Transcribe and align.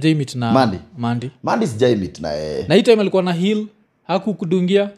amjaimit 0.00 0.34
na 0.34 0.52
Mandy? 0.52 0.78
mandi 0.98 1.30
mandi 1.42 1.66
sijaimit 1.66 2.20
na 2.20 2.30
yeye. 2.32 2.64
Na 2.68 2.74
hii 2.74 2.82
time 2.82 3.00
alikuwa 3.00 3.22
na 3.22 3.32
hill 3.32 3.66
hakukudungia 4.06 4.90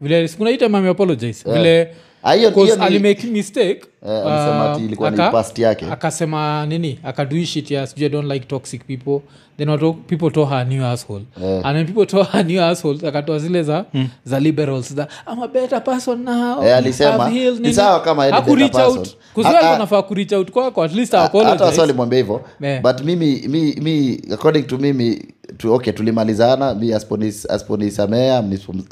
vile 0.00 0.16
vilesikuna 0.16 0.50
hii 0.50 0.56
time 0.56 0.78
ameapologize 0.78 1.52
vile 1.52 1.94
Ah, 2.28 2.84
alimake 2.86 3.26
mistake 3.26 3.80
Eh, 4.06 4.10
alisema 4.26 4.72
ati 4.72 4.84
ilikuwa 4.84 5.10
ni 5.10 5.16
past 5.16 5.58
yake. 5.58 5.86
akasema 5.90 6.66
nini 6.66 6.98
akadui 7.04 7.46
shit 7.46 7.70
ya 7.70 7.86
sijui 7.86 8.06
i 8.06 8.08
don't 8.08 8.32
like 8.32 8.46
toxic 8.46 8.84
people 8.86 9.20
then 9.58 9.68
watu, 9.68 9.92
people 9.94 10.30
told 10.30 10.48
her 10.48 10.66
new 10.66 10.84
asshole 10.86 11.24
and 11.64 11.76
then 11.76 11.86
people 11.86 12.06
told 12.06 12.28
her 12.28 12.44
new 12.46 12.62
asshole 12.62 13.08
akatoa 13.08 13.38
zile 13.38 13.62
za 13.62 13.84
za 14.24 14.40
liberals 14.40 14.94
za 14.94 15.08
i'm 15.32 15.42
a 15.42 15.48
better 15.48 15.84
person 15.84 16.22
now 16.24 16.64
Eh, 16.64 16.76
alisema, 16.76 17.28
I've 17.28 17.38
healed, 17.38 17.54
ni 17.54 17.60
nini." 17.60 17.74
sawa 17.74 18.00
kama 18.00 18.24
yeye 18.24 18.32
ni 18.32 18.36
Haku 18.40 18.56
better 18.56 18.62
reach 18.80 18.88
out. 18.88 19.08
Ah, 19.46 20.34
ah. 20.34 20.38
out 20.38 20.50
kwako 20.50 20.82
at 20.82 20.94
least 20.94 21.12
hata 21.12 21.38
wasi 21.38 21.48
apologize 21.48 21.80
walimwambia 21.80 22.18
hivyo 22.18 22.40
Eh. 22.62 22.82
but 22.82 23.00
mimi 23.04 23.44
mi, 23.48 23.74
mi 23.80 24.20
according 24.32 24.62
to 24.62 24.78
mimi 24.78 25.22
tu, 25.56 25.74
okay 25.74 25.92
tulimalizana 25.92 26.74
mi 26.74 26.92
asponisamea 27.48 28.42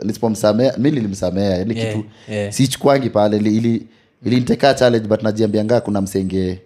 nisipomsamea 0.05 0.75
mi 0.79 0.91
nilimsamea 0.91 1.51
yani 1.57 1.79
Yeah, 1.79 1.95
kitu 1.95 2.05
yeah. 2.29 2.53
sichukwangi 2.53 3.11
pale 3.29 3.37
ili, 3.37 3.57
challenge 4.75 5.09
but 5.09 5.23
najiambiangaa 5.23 5.81
kuna 5.81 6.01
msenge 6.01 6.59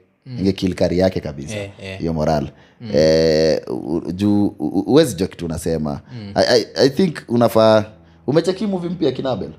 kari 0.75 0.99
yake 0.99 1.21
kabisa 1.21 1.55
hiyo 1.55 1.71
yeah, 1.83 2.03
yeah. 2.03 2.15
moral. 2.15 2.49
Eh, 2.95 3.61
u- 3.69 4.13
juu 4.13 4.47
uwezi 4.87 5.15
jo 5.17 5.27
kitu 5.27 5.45
unasema. 5.47 6.01
I, 6.35 6.45
I, 6.59 6.67
i 6.77 6.91
think 6.91 7.17
unafaa 7.29 7.85
umecheki 8.27 8.67
movie 8.67 8.91
mpya 8.91 9.13
kinabel 9.13 9.51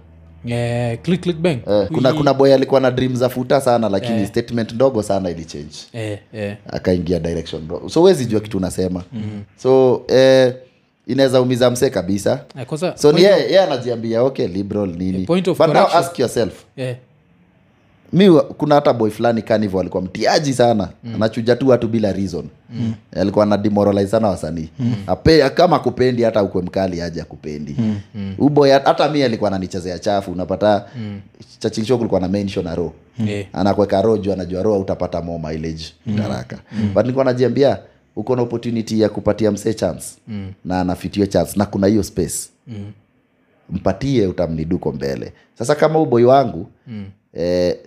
Yeah, 0.46 0.98
click 1.02 1.22
click 1.22 1.38
bang. 1.38 1.58
Eh, 1.68 1.88
kuna, 1.88 2.14
kuna 2.14 2.34
boy 2.34 2.54
alikuwa 2.54 2.82
na 2.82 2.92
dream 2.92 3.16
za 3.16 3.30
futa 3.30 3.62
sana 3.62 3.90
lakini 3.90 4.28
statement 4.28 4.72
ndogo 4.74 5.04
sana 5.04 5.30
ilichange. 5.30 5.76
Yeah, 5.94 6.20
yeah. 6.34 6.58
akaingia 6.70 7.20
direction 7.20 7.62
so 7.90 8.00
huwezi 8.00 8.26
jua 8.26 8.40
kitu 8.40 8.58
unasema. 8.58 9.04
Mm-hmm. 9.14 9.42
so 9.58 10.02
eh, 10.08 10.54
inaweza 11.08 11.42
umiza 11.42 11.72
msee 11.72 11.90
kabisa. 11.90 12.40
Eh, 12.60 12.66
kwanza- 12.66 12.98
so 12.98 13.12
ni 13.12 13.24
yeye 13.24 13.52
yeah, 13.52 13.66
anajiambia 13.72 14.24
okay 14.24 14.48
liberal 14.48 14.88
nini. 14.90 15.26
point 15.26 15.48
of 15.48 15.58
but 15.58 15.68
now 15.74 15.88
ask 15.94 16.20
yourself. 16.20 16.54
Yeah 16.78 16.96
mi 18.14 18.32
kuna 18.58 18.76
hata 18.76 18.94
boy 18.94 19.10
fulani 19.10 19.42
kanivo 19.42 19.80
alikuwa 19.80 20.04
mtiaji 20.04 20.54
sana. 20.54 20.90
Mm. 21.04 21.16
anachuja 21.16 21.56
tu 21.56 21.68
watu 21.68 21.88
bila 21.88 22.12
reason. 22.14 22.46
Mm. 22.74 22.94
alikuwa 23.16 23.46
na 23.46 23.58
demoralize 23.58 24.08
sana 24.08 24.28
wasanii. 24.28 24.70
Mm. 24.80 24.94
Ape, 25.08 25.50
kama 25.50 25.80
kupendi 25.80 26.24
hata 26.24 26.44
ukwe 26.44 26.62
mkali 26.62 27.02
aje 27.02 27.22
akupendi. 27.22 27.76
Mm. 28.16 28.36
uboy 28.38 28.72
hata 28.72 29.10
mi 29.10 29.24
alikuwa 29.24 29.48
ananichezea 29.48 30.00
chafu 30.00 30.32
unapata 30.32 30.86
mm. 30.98 31.22
chachilisho 31.60 31.98
kulikuwa 31.98 32.22
na 32.22 32.28
mention 32.28 32.66
na 32.66 32.76
ro 32.76 32.94
eh. 33.28 33.48
anakweka 33.54 34.02
ro 34.02 34.18
juu 34.18 34.34
anajua 34.34 34.64
ro 34.64 34.80
utapata 34.80 35.22
more 35.22 35.44
mileage 35.54 35.86
haraka. 36.22 36.58
But 36.94 37.02
nilikuwa 37.04 37.26
najiambia 37.26 37.78
uko 38.16 38.36
na 38.36 38.42
opportunity 38.42 39.02
ya 39.02 39.10
kupatia 39.10 39.52
msee 39.52 39.74
chance 39.74 40.06
mm. 40.28 40.52
na 40.66 40.82
anafitio 40.82 41.26
chance 41.26 41.52
na 41.60 41.66
kuna 41.66 41.88
hiyo 41.88 42.04
space 42.04 42.50
Mm. 42.68 42.92
mpatie 43.70 44.28
utamniduko 44.28 44.92
mbele 44.92 45.34
sasa 45.58 45.76
kama 45.76 46.00
uboi 46.00 46.24
wangu 46.24 46.68
mm. 46.88 47.06
eh, 47.34 47.78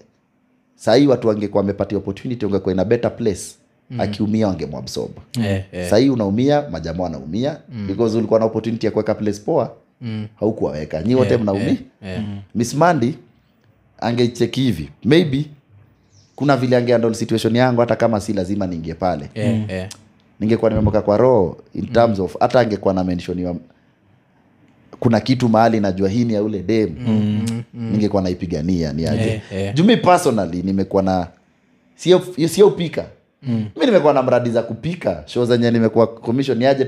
sahii 0.76 1.06
watu 1.06 1.28
wangekuwa 1.28 1.60
wamepatia 1.60 1.98
opportunity 1.98 2.46
ungekuwa 2.46 2.72
ina 2.74 2.84
better 2.84 3.16
place 3.16 3.42
mm. 3.90 4.00
akiumia 4.00 4.48
wangemwabsorb 4.48 5.10
yeah, 5.40 5.62
yeah. 5.72 5.90
sahii 5.90 6.08
unaumia 6.10 6.68
majamaa 6.70 7.06
anaumia 7.06 7.58
mm. 7.72 7.86
because 7.86 8.18
ulikuwa 8.18 8.40
na 8.40 8.46
opportunity 8.46 8.86
ya 8.86 8.92
kuweka 8.92 9.14
place 9.14 9.40
poa 9.40 9.72
mm. 10.00 10.26
haukuwaweka 10.40 11.02
nyi 11.02 11.14
wote 11.14 11.36
mnaumi 11.36 11.78
mm. 12.02 12.38
miss 12.54 12.74
mandi 12.74 13.14
angecheki 14.00 14.60
hivi 14.60 14.88
maybe 15.04 15.44
kuna 16.36 16.56
vile 16.56 16.76
angeandol 16.76 17.14
situation 17.14 17.56
yangu 17.56 17.80
hata 17.80 17.96
kama 17.96 18.20
si 18.20 18.32
lazima 18.32 18.66
niingie 18.66 18.94
pale 18.94 19.30
Eh, 19.34 19.64
eh. 19.68 19.88
Ningekuwa 20.44 20.70
nimemoka 20.70 21.02
kwa 21.02 21.16
roho 21.16 21.56
in 21.74 21.86
terms 21.86 22.18
of 22.20 22.36
hata 22.40 22.60
angekuwa 22.60 22.94
na 22.94 23.04
menshoniwa 23.04 23.56
kuna 25.00 25.20
kitu 25.20 25.48
mahali 25.48 25.80
najua 25.80 26.08
hii 26.08 26.24
ni 26.24 26.34
ya 26.34 26.42
ule 26.42 26.62
dem. 26.62 26.94
Mm, 27.06 27.62
ningekuwa 27.74 28.22
naipigania 28.22 28.92
ni 28.92 29.06
aje. 29.06 29.22
Yeah, 29.24 29.52
yeah. 29.52 29.74
jumi 29.74 29.96
personally 29.96 30.62
nimekuwa 30.62 31.02
na 31.02 31.26
sio 31.96 32.22
sio 32.48 32.68
upika 32.68 33.04
mm. 33.46 33.64
mi 33.80 33.86
nimekuwa 33.86 34.12
na 34.12 34.22
mradi 34.22 34.50
za 34.50 34.62
kupika. 34.62 35.22
Show 35.26 35.44
zenye 35.44 35.70
nimekuwa 35.70 36.06
commission 36.06 36.58
niaje 36.58 36.84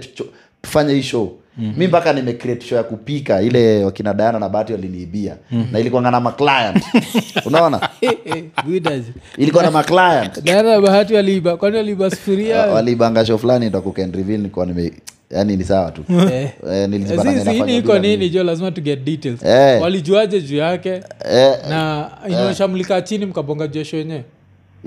tufanye 0.62 0.94
hii 0.94 1.02
show. 1.02 1.32
Mm. 1.58 1.74
mi 1.76 1.86
mpaka 1.86 2.12
nimecreate 2.12 2.66
show 2.66 2.78
ya 2.78 2.84
kupika. 2.84 3.42
Ile 3.42 3.84
wakina 3.84 4.14
Diana 4.14 4.38
na 4.38 4.48
Bahati 4.48 4.72
waliniibia. 4.72 5.36
Mm. 5.50 5.66
na 5.72 5.78
ilikuanga 5.78 6.10
na 6.10 6.20
maclient 6.20 6.84
unaona? 7.46 7.88
Eh, 8.00 8.12
eh, 8.24 9.02
ilikuwa 9.38 9.62
na 9.62 9.70
maclient 9.70 10.42
bahati 10.82 11.14
waliiba. 11.14 11.56
Kwani 11.56 11.76
waliiba 11.76 12.10
sufuria? 12.10 12.66
Waliibanga 12.66 13.26
show 13.26 13.38
fulani 13.38 13.68
ndo 13.68 13.80
kuken 13.82 14.12
reveal 14.12 14.38
nilikuwa 14.38 14.66
nime 14.66 14.92
yani 15.30 15.56
ni 15.56 15.64
sawa 15.64 15.90
tu. 15.90 16.04
Eh. 16.10 16.50
Eh, 16.70 16.88
nilijipata 16.88 17.22
Sisi, 17.22 17.38
ninafanya 17.38 17.72
hii 17.72 17.78
iko 17.78 17.98
nini 17.98 18.28
jo? 18.30 18.44
Lazima 18.44 18.70
to 18.70 18.80
get 18.80 19.04
details. 19.04 19.42
Eh. 19.44 19.82
walijuaje 19.82 20.40
juu 20.42 20.56
yake? 20.56 20.90
Eh, 21.30 21.52
na 21.68 22.10
inaonyesha 22.28 22.68
mlikaa 22.68 23.00
chini 23.00 23.26
mkabonga 23.26 23.66
jesho 23.68 23.96
yenyewe 23.96 24.24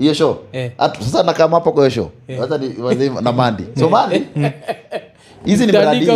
hiyo 0.00 0.14
show? 0.14 0.36
Eh. 0.52 0.70
Sasa 1.00 1.22
nakama 1.22 1.56
hapo 1.56 1.72
kwa 1.72 1.82
hiyo 1.88 1.90
show? 1.90 2.10
Sasa 2.40 2.58
ni 2.58 2.82
wazee 2.82 3.10
na 3.22 3.32
mandi 3.32 3.64
so 3.78 3.88
mandi 3.88 4.22
hizi 5.44 5.66
ni 5.66 5.72
mradi. 5.72 6.06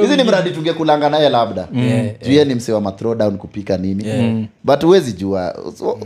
Hizi 0.00 0.16
ni 0.16 0.24
mradi 0.24 0.50
tungekulanga 0.50 1.10
naye 1.10 1.28
labda. 1.28 1.68
Juu 2.22 2.30
yeye 2.32 2.44
ni 2.44 2.54
msee 2.54 2.72
wa 2.72 2.80
mathrodown 2.80 3.36
kupika 3.38 3.76
nini. 3.76 4.48
But 4.64 4.82
huwezi 4.84 5.12
jua. 5.12 5.56
So, 5.78 5.98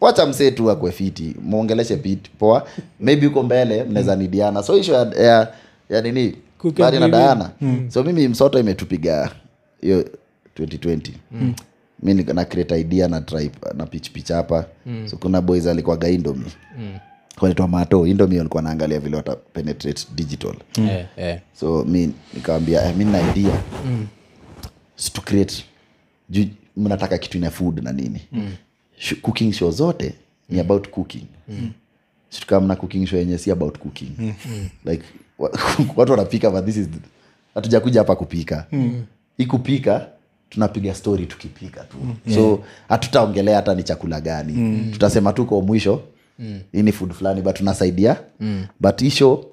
wacha 0.00 0.26
msee 0.26 0.50
tu 0.50 0.70
akwe 0.70 0.92
fiti 0.92 1.34
mwongeleshe 1.42 1.96
pit 1.96 2.30
poa. 2.38 2.66
Maybe 3.00 3.26
huko 3.26 3.42
mbele 3.42 3.84
mnaweza 3.84 4.16
nidiana. 4.16 4.62
So 4.62 4.74
hisho 4.74 4.92
ya, 4.92 5.06
ya, 5.22 5.48
ya 5.90 6.02
nini? 6.02 6.34
Bari 6.84 6.98
na 6.98 7.08
dayana 7.08 7.50
so 7.88 8.02
mimi 8.04 8.28
msoto 8.28 8.58
imetupiga 8.58 9.30
hiyo 9.80 10.04
2020 10.60 10.98
mi 12.04 12.14
na 12.14 12.44
create 12.44 12.80
idea 12.80 13.08
na 13.08 13.20
try 13.20 13.50
na 13.74 13.86
pitch 13.86 14.10
pitch 14.10 14.28
hapa 14.28 14.66
so 15.06 15.16
kuna 15.16 15.40
boys 15.40 15.66
alikuwa 15.66 15.96
gaindomi 15.96 16.52
mm. 16.78 16.98
wanaitwa 17.40 17.68
mato 17.68 18.06
indomi 18.06 18.38
walikuwa 18.38 18.62
naangalia 18.62 19.00
vile 19.00 19.16
wata 19.16 19.36
penetrate 19.36 20.06
digital 20.14 20.54
mm. 20.78 20.86
yeah, 20.86 21.06
yeah. 21.16 21.40
so 21.60 21.84
mi 21.84 22.14
nikawambia 22.34 22.88
eh, 22.88 22.96
mi 22.96 23.04
na 23.04 23.30
idea 23.30 23.62
mm. 23.86 24.06
to 25.12 25.20
create 25.20 25.64
ju, 26.30 26.46
mnataka 26.76 27.18
kitu 27.18 27.38
ina 27.38 27.50
food 27.50 27.82
na 27.82 27.92
nini 27.92 28.20
mm. 28.32 28.52
cooking 29.22 29.52
show 29.52 29.70
zote 29.70 30.14
ni 30.48 30.60
about 30.60 30.88
cooking 30.88 31.26
mm. 31.48 31.70
situkama 32.30 32.76
cooking 32.76 33.06
show 33.06 33.18
yenye 33.18 33.38
si 33.38 33.50
about 33.50 33.78
cooking 33.78 34.10
mm. 34.18 34.34
like 34.90 35.04
watu 35.96 36.12
wanapika 36.12 36.50
but 36.50 36.64
this 36.64 36.76
is 36.76 36.88
hatujakuja 37.54 38.00
hapa 38.00 38.16
kupika 38.16 38.66
mm. 38.72 39.04
hii 39.36 39.46
kupika 39.46 40.08
tunapiga 40.50 40.94
story 40.94 41.26
tukipika 41.26 41.80
tu 41.84 41.96
mm. 42.04 42.34
so 42.34 42.60
hatutaongelea 42.88 43.56
hata 43.56 43.74
ni 43.74 43.82
chakula 43.82 44.20
gani 44.20 44.52
mm. 44.52 44.88
tutasema 44.92 45.32
tu 45.32 45.46
kwa 45.46 45.62
mwisho 45.62 46.02
mm. 46.38 46.60
hii 46.72 46.82
ni 46.82 46.92
food 46.92 47.12
fulani 47.12 47.42
but 47.42 47.56
tunasaidia 47.56 48.16
mm. 48.40 48.66
but 48.80 49.00
hisho 49.00 49.44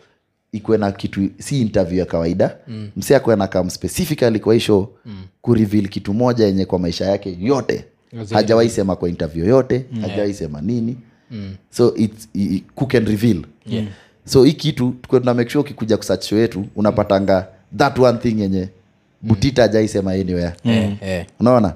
ikuwe 0.51 0.77
na 0.77 0.91
kitu 0.91 1.29
si 1.39 1.61
interview 1.61 1.99
ya 1.99 2.05
kawaida 2.05 2.57
mm. 2.67 2.89
msi 2.97 3.15
akuwe 3.15 3.35
na 3.35 3.47
kam 3.47 3.69
specifically 3.69 4.39
kwa 4.39 4.53
hisho 4.53 4.89
mm. 5.05 5.23
kureveal 5.41 5.87
kitu 5.87 6.13
moja 6.13 6.45
yenye 6.45 6.65
kwa 6.65 6.79
maisha 6.79 7.05
yake 7.05 7.37
yote 7.41 7.85
hajawaisema 8.11 8.37
hajawahi 8.37 8.69
sema 8.69 8.95
kwa 8.95 9.09
interview 9.09 9.45
yote 9.45 9.85
mm. 9.91 10.01
hajawahi 10.01 10.33
sema 10.33 10.61
nini 10.61 10.97
mm. 11.31 11.55
so 11.69 11.95
it's, 11.95 12.29
it, 12.33 12.63
cook 12.75 12.95
and 12.95 13.07
reveal 13.07 13.41
Yeah. 13.65 13.85
so 14.25 14.43
hii 14.43 14.53
kitu 14.53 14.95
tukuwe 15.01 15.19
tuna 15.21 15.33
make 15.33 15.49
sure 15.49 15.61
ukikuja 15.61 15.97
kusearch 15.97 16.31
yetu 16.31 16.65
unapatanga 16.75 17.47
that 17.77 17.99
one 17.99 18.17
thing 18.17 18.41
yenye 18.41 18.69
butita 19.21 19.63
ajaisema 19.63 20.11
anywhere. 20.11 20.53
Eh, 20.63 20.97
yeah. 21.01 21.25
unaona? 21.39 21.73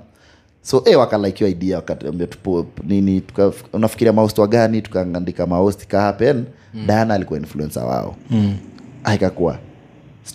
So 0.62 0.80
hey, 0.86 0.96
wakalike 0.96 1.46
hiyo 1.46 1.58
idea 1.58 1.76
wakatuambia 1.76 2.28
tupo 2.28 2.66
nini 2.84 3.22
tuka, 3.22 3.52
unafikiria 3.74 4.14
mahost 4.14 4.40
gani 4.50 4.82
tukaandika 4.82 5.48
mahost 5.48 5.88
kahapen 5.88 6.46
mm. 6.74 6.88
diana 6.88 7.14
alikuwa 7.14 7.40
influencer 7.40 7.84
wao. 7.84 8.16
Mm. 8.30 8.58
aikakuwa 9.04 9.60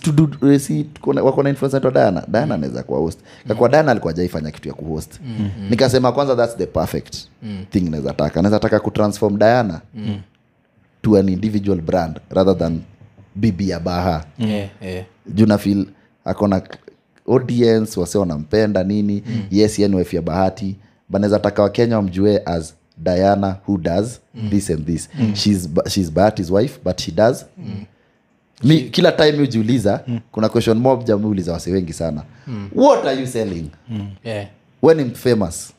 wakona 0.05 0.59
si 0.59 0.83
tuko 0.83 1.13
dana 1.13 1.25
wako 1.25 1.43
na 1.43 1.49
influencer 1.49 1.77
anaitwa 1.77 2.01
diana 2.03 2.23
diana 2.27 2.55
anaweza 2.55 2.83
kuwa 2.83 2.99
host. 2.99 3.19
Kakuwa 3.47 3.69
dana 3.69 3.91
alikuwa 3.91 4.11
ajaifanya 4.13 4.51
kitu 4.51 4.67
ya 4.67 4.73
kuhost. 4.73 5.19
Mm-hmm. 5.25 5.69
nikasema 5.69 6.11
kwanza 6.11 6.35
thats 6.35 6.57
the 6.57 6.65
perfect 6.65 7.15
mm. 7.43 7.65
thing 7.69 7.81
naweza 7.89 8.13
taka. 8.13 8.41
Naweza 8.41 8.59
taka 8.59 8.79
kutransform 8.79 9.37
diana 9.37 9.81
mm. 9.95 10.19
to 11.01 11.17
an 11.17 11.29
individual 11.29 11.81
brand 11.81 12.19
rather 12.29 12.57
than 12.57 12.79
bibi 13.35 13.69
ya 13.69 13.79
baha 13.79 14.25
yeah, 14.39 14.69
yeah. 14.81 15.05
juu 15.27 15.45
nafil 15.45 15.85
akona 16.25 16.61
audience 17.35 17.99
wase 17.99 18.17
wanampenda 18.17 18.83
nini 18.83 19.23
mm. 19.27 19.41
yes 19.51 19.79
yeye 19.79 19.89
ni 19.89 19.95
wife 19.95 20.15
ya 20.15 20.21
bahati 20.21 20.75
banaweza 21.09 21.39
taka 21.39 21.61
wakenya 21.63 21.95
wamjue 21.95 22.41
as 22.45 22.73
diana 22.97 23.55
who 23.67 23.77
does 23.77 24.19
mm. 24.35 24.49
this 24.49 24.69
and 24.69 24.85
this 24.85 25.09
mm. 25.19 25.35
she's, 25.35 25.69
she's 25.89 26.11
bahati's 26.11 26.51
wife 26.51 26.79
but 26.85 27.01
she 27.01 27.11
does 27.11 27.45
mm. 27.57 27.83
mi 28.63 28.81
kila 28.81 29.11
time 29.11 29.31
ujiuliza 29.43 30.03
mm. 30.07 30.19
kuna 30.31 30.49
question 30.49 30.77
mob 30.77 31.03
jamuuliza 31.03 31.53
wase 31.53 31.71
wengi 31.71 31.93
sana 31.93 32.23
mm. 32.47 32.69
what 32.75 33.05
are 33.05 33.21
you 33.21 33.27
selling 33.27 33.65
Eh, 34.23 34.47
when 34.81 34.99
I'm 34.99 35.11
famous 35.13 35.73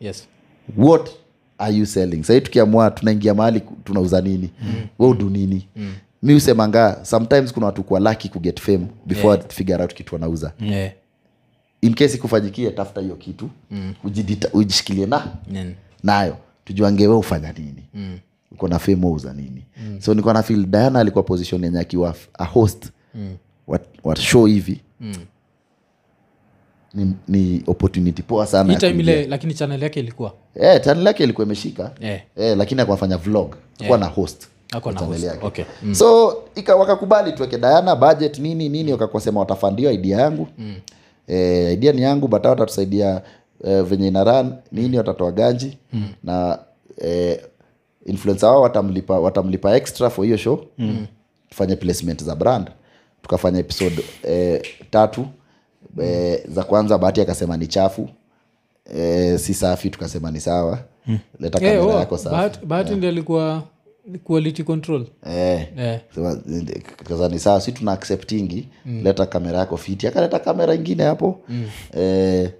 yes. 0.00 0.28
what 0.76 1.10
are 1.58 1.74
you 1.76 1.86
selling 1.86 2.22
sahii 2.24 2.40
tukiamua 2.40 2.90
tunaingia 2.90 3.34
mahali 3.34 3.62
tunauza 3.84 4.20
nini 4.20 4.50
mm. 4.62 4.74
we 4.98 5.08
udu 5.08 5.30
nini 5.30 5.68
mm. 5.76 5.94
Mi 6.24 6.34
usemanga 6.34 7.04
sometimes 7.04 7.52
kuna 7.52 7.66
watu 7.66 7.82
kuwa 7.82 8.00
laki 8.00 8.28
kuget 8.28 8.60
fame 8.60 8.86
before 9.06 9.38
yeah. 9.38 9.48
figure 9.50 9.82
out 9.82 9.94
kitu 9.94 10.14
wanauza 10.14 10.52
yeah. 10.60 10.92
in 11.80 11.94
case 11.94 12.16
ikufanyikie 12.16 12.70
tafuta 12.70 13.00
hiyo 13.00 13.16
kitu 13.16 13.50
mm. 13.70 13.94
ujidita, 14.04 14.48
ujishikilie 14.52 15.06
na 15.06 15.26
Mm. 15.50 15.74
nayo 16.02 16.36
tujuangewe 16.64 17.14
ufanya 17.16 17.52
nini 17.52 17.82
mm. 17.94 18.18
uko 18.52 18.68
na 18.68 18.78
fame 18.78 19.06
wauza 19.06 19.32
nini 19.32 19.64
mm. 19.76 20.00
so 20.00 20.10
nilikuwa 20.12 20.34
na 20.34 20.42
feel 20.42 20.66
diana 20.66 21.00
alikuwa 21.00 21.24
position 21.24 21.64
yenye 21.64 21.78
akiwa 21.78 22.14
a 22.38 22.44
host 22.44 22.84
mm. 23.14 23.36
wa, 23.66 23.80
wa 24.04 24.16
show 24.16 24.46
hivi 24.46 24.80
mm. 25.00 25.14
ni, 26.94 27.14
ni 27.28 27.62
opportunity 27.66 28.22
poa 28.22 28.46
sana 28.46 28.72
ya 28.72 28.88
ile 28.88 29.26
lakini 29.26 29.54
chanel 29.54 29.82
yake 29.82 30.00
ilikuwa 30.00 30.34
yeah, 30.60 30.80
chanel 30.84 31.06
yake 31.06 31.24
ilikuwa 31.24 31.44
imeshika 31.46 31.90
yeah. 32.00 32.20
yeah, 32.36 32.56
lakini 32.56 32.80
akuafanya 32.80 33.16
vlog 33.16 33.54
akuwa 33.80 33.98
na 33.98 34.06
host 34.06 34.48
Yake. 35.26 35.46
Okay. 35.46 35.64
so 35.94 36.36
ika, 36.54 36.76
wakakubali 36.76 37.32
tuweke 37.32 37.58
Diana 37.58 37.96
budget 37.96 38.38
nini 38.38 38.68
nini 38.68 38.92
wakakosema 38.92 39.40
watafandio 39.40 39.90
idea 39.92 40.20
yangu. 40.20 40.48
Mm. 40.58 40.74
e, 41.28 41.72
idea 41.72 41.92
ni 41.92 42.02
yangu 42.02 42.28
but 42.28 42.44
watatusaidia 42.44 43.22
e, 43.64 43.82
venye 43.82 44.08
ina 44.08 44.24
run 44.24 44.54
nini 44.72 44.98
watatoa 44.98 45.32
ganji 45.32 45.78
mm. 45.92 46.08
na 46.24 46.58
e, 47.04 47.40
influencer 48.06 48.48
wao 48.48 48.62
watamlipa 48.62 49.20
watamlipa 49.20 49.76
extra 49.76 50.10
for 50.10 50.24
hiyo 50.24 50.36
show. 50.36 50.64
Mm. 50.78 51.06
tufanye 51.50 51.76
placement 51.76 52.24
za 52.24 52.34
brand. 52.34 52.70
Tukafanya 53.22 53.58
episode 53.58 54.04
e, 54.28 54.62
tatu. 54.90 55.26
E, 56.02 56.40
za 56.48 56.64
kwanza 56.64 56.98
bahati 56.98 57.20
akasema 57.20 57.56
ni 57.56 57.66
chafu. 57.66 58.08
E, 58.96 59.38
si 59.38 59.54
safi 59.54 59.90
tukasema 59.90 60.30
ni 60.30 60.40
sawa. 60.40 60.78
Leta 61.40 61.58
kamera 61.58 61.82
hey, 61.82 61.92
oh, 61.94 61.98
yako 61.98 62.18
safi. 62.18 62.36
Bahati- 62.66 62.86
yeah. 62.86 62.98
ndi 62.98 63.06
alikuwa 63.06 63.62
quality 64.24 64.62
control 64.62 65.06
eh, 65.26 65.68
Eh. 65.78 66.00
Sema, 66.14 67.28
ni 67.28 67.38
sawa 67.38 67.60
si 67.60 67.72
tuna 67.72 67.92
acceptingi 67.92 68.68
mm. 68.86 69.00
leta 69.04 69.26
kamera 69.26 69.58
yako 69.58 69.76
fiti 69.76 70.06
akaleta 70.06 70.38
kamera 70.38 70.74
ingine 70.74 71.02
hapo 71.04 71.40
mm. 71.48 71.66
eh, 71.96 72.50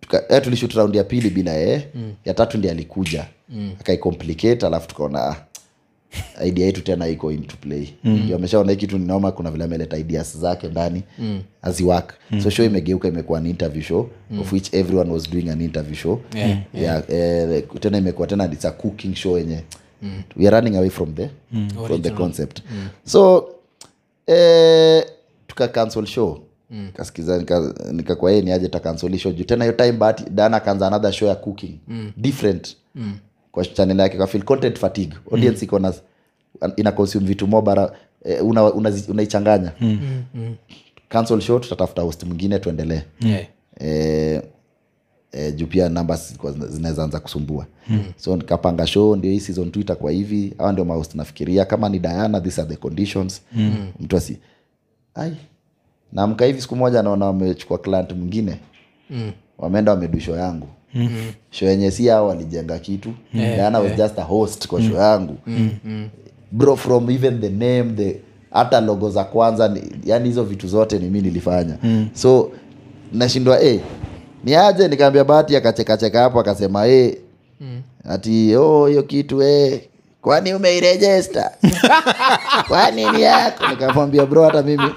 tuka, 0.00 0.24
eh, 0.28 0.42
tulishut 0.42 0.72
raundi 0.72 0.98
ya 0.98 1.04
pili 1.04 1.30
bila 1.30 1.52
yeye 1.52 1.88
mm. 1.94 2.12
ya 2.24 2.34
tatu 2.34 2.58
ndi 2.58 2.68
alikuja 2.70 3.26
mm. 3.48 3.72
akaicomplicate 3.80 4.66
alafu 4.66 4.88
tukaona 4.88 5.24
ah, 5.24 5.36
idea 6.46 6.66
yetu 6.66 6.80
tena 6.82 7.08
iko 7.08 7.32
into 7.32 7.56
play 7.56 7.88
mm. 8.04 8.30
ameshaona 8.34 8.72
hii 8.72 8.78
kitu 8.78 8.98
ninaoma 8.98 9.32
kuna 9.32 9.50
vile 9.50 9.64
ameleta 9.64 9.96
ideas 9.98 10.38
zake 10.38 10.66
ndani 10.68 11.02
mm. 11.18 11.42
aziwak 11.62 12.14
mm. 12.30 12.40
so 12.40 12.50
show 12.50 12.66
imegeuka 12.66 13.08
imekuwa 13.08 13.40
ni 13.40 13.50
interview 13.50 13.82
show 13.82 14.08
mm. 14.30 14.40
of 14.40 14.52
which 14.52 14.74
everyone 14.74 15.10
was 15.10 15.30
doing 15.30 15.48
an 15.50 15.60
interview 15.60 15.94
show 15.96 16.20
Yeah, 16.34 16.58
yeah, 16.74 17.02
eh, 17.10 17.64
tena 17.80 17.98
imekuwa 17.98 18.26
tena 18.26 18.44
it's 18.52 18.64
a 18.64 18.70
cooking 18.70 19.14
show 19.14 19.38
yenye 19.38 19.60
mm. 20.04 20.22
we 20.36 20.46
are 20.48 20.56
running 20.56 20.76
away 20.76 20.90
from 20.90 21.14
the 21.14 21.30
from 21.86 22.02
the 22.02 22.10
concept 22.10 22.62
so 23.04 23.48
eh, 24.26 25.04
tuka 25.46 25.68
cancel 25.68 26.06
show 26.06 26.40
mm. 26.70 26.88
kasikiza 26.96 27.38
nika- 27.38 27.92
nikakwa 27.92 28.30
yeye 28.30 28.42
ni 28.42 28.52
aje 28.52 28.68
ta 28.68 28.96
show 29.18 29.32
juu 29.32 29.44
tena 29.44 29.64
hiyo 29.64 29.76
time 29.76 29.92
but 29.92 30.30
dana 30.30 30.56
akaanza 30.56 30.86
another 30.86 31.12
show 31.12 31.28
ya 31.28 31.34
cooking 31.34 31.78
mm. 31.88 32.12
different 32.16 32.76
mm. 32.94 33.14
kwa 33.52 33.64
channel 33.64 33.98
yake 33.98 34.16
kwa 34.16 34.26
feel 34.26 34.44
content 34.44 34.78
fatigue 34.78 35.16
audience 35.32 35.64
iko 35.64 35.78
na 35.78 35.94
ina 36.76 36.92
consume 36.92 37.26
vitu 37.26 37.46
mo 37.46 37.62
bara 37.62 37.92
eh, 38.24 38.46
una, 38.46 38.72
una 38.72 38.90
mm. 39.80 40.24
mm. 40.34 40.54
cancel 41.08 41.40
show 41.40 41.58
tutatafuta 41.58 42.02
host 42.02 42.22
mwingine 42.22 42.58
tuendelee 42.58 43.02
yeah. 43.20 43.44
eh, 43.80 44.42
eh, 45.34 45.54
juu 45.56 45.66
pia 45.66 45.88
namba 45.88 46.18
zinaweza 46.68 47.04
anza 47.04 47.20
kusumbua. 47.20 47.66
Mm. 47.88 48.00
so 48.16 48.36
nikapanga 48.36 48.86
show 48.86 49.16
ndio 49.16 49.30
hii 49.30 49.40
season 49.40 49.70
t 49.70 49.80
itakuwa 49.80 50.12
hivi. 50.12 50.54
Hawa 50.58 50.72
ndio 50.72 50.84
mahost 50.84 51.14
nafikiria. 51.14 51.64
Kama 51.64 51.88
ni 51.88 51.98
diana 51.98 52.40
these 52.40 52.60
are 52.60 52.70
the 52.70 52.76
conditions. 52.76 53.42
Mm. 53.52 53.86
mtu 54.00 54.16
asi 54.16 54.38
ai 55.14 55.32
naamka 56.12 56.44
hivi 56.44 56.60
siku 56.62 56.76
moja 56.76 57.02
naona 57.02 57.26
wamechukua 57.26 57.78
client 57.78 58.12
mwingine. 58.12 58.56
Mm. 59.10 59.32
wameenda 59.58 59.92
wamedu 59.92 60.20
show 60.20 60.36
yangu. 60.36 60.68
Mm-hmm. 60.94 61.32
sho 61.50 61.66
yenye 61.66 61.90
si 61.90 62.10
ao 62.10 62.26
walijenga 62.26 62.78
kitu. 62.78 63.12
Yeah, 63.34 63.54
diana 63.56 63.78
was 63.80 63.96
just 63.96 64.18
a 64.18 64.22
host 64.22 64.66
kwa 64.68 64.82
show 64.82 64.96
yangu. 64.96 65.36
Mm-hmm. 65.46 66.08
bro 66.52 66.76
from 66.76 67.10
even 67.10 67.40
the 67.40 67.48
name 67.50 67.92
the 67.96 68.20
hata 68.50 68.80
logo 68.80 69.10
za 69.10 69.24
kwanza 69.24 69.68
ni, 69.68 69.82
yani 70.04 70.28
hizo 70.28 70.44
vitu 70.44 70.68
zote 70.68 70.98
ni 70.98 71.10
mi 71.10 71.20
nilifanya. 71.20 71.78
Mm. 71.82 72.08
so 72.14 72.50
nashindwa 73.12 73.62
eh, 73.62 73.80
ni 74.44 74.54
aje 74.54 74.88
nikaambia 74.88 75.24
bahati 75.24 75.56
akachekacheka 75.56 76.20
hapo 76.20 76.40
akasema 76.40 76.86
e 76.86 77.18
mm. 77.60 77.82
ati 78.08 78.56
oh 78.56 78.86
hiyo 78.86 79.02
kitu 79.02 79.42
e 79.42 79.88
kwani 80.22 80.54
umeirejesta 80.54 81.50
kwani 82.68 83.10
ni 83.10 83.22
yako 83.22 83.66
nikamwambia 83.68 84.26
bro 84.26 84.44
hata 84.44 84.62
mimi 84.62 84.90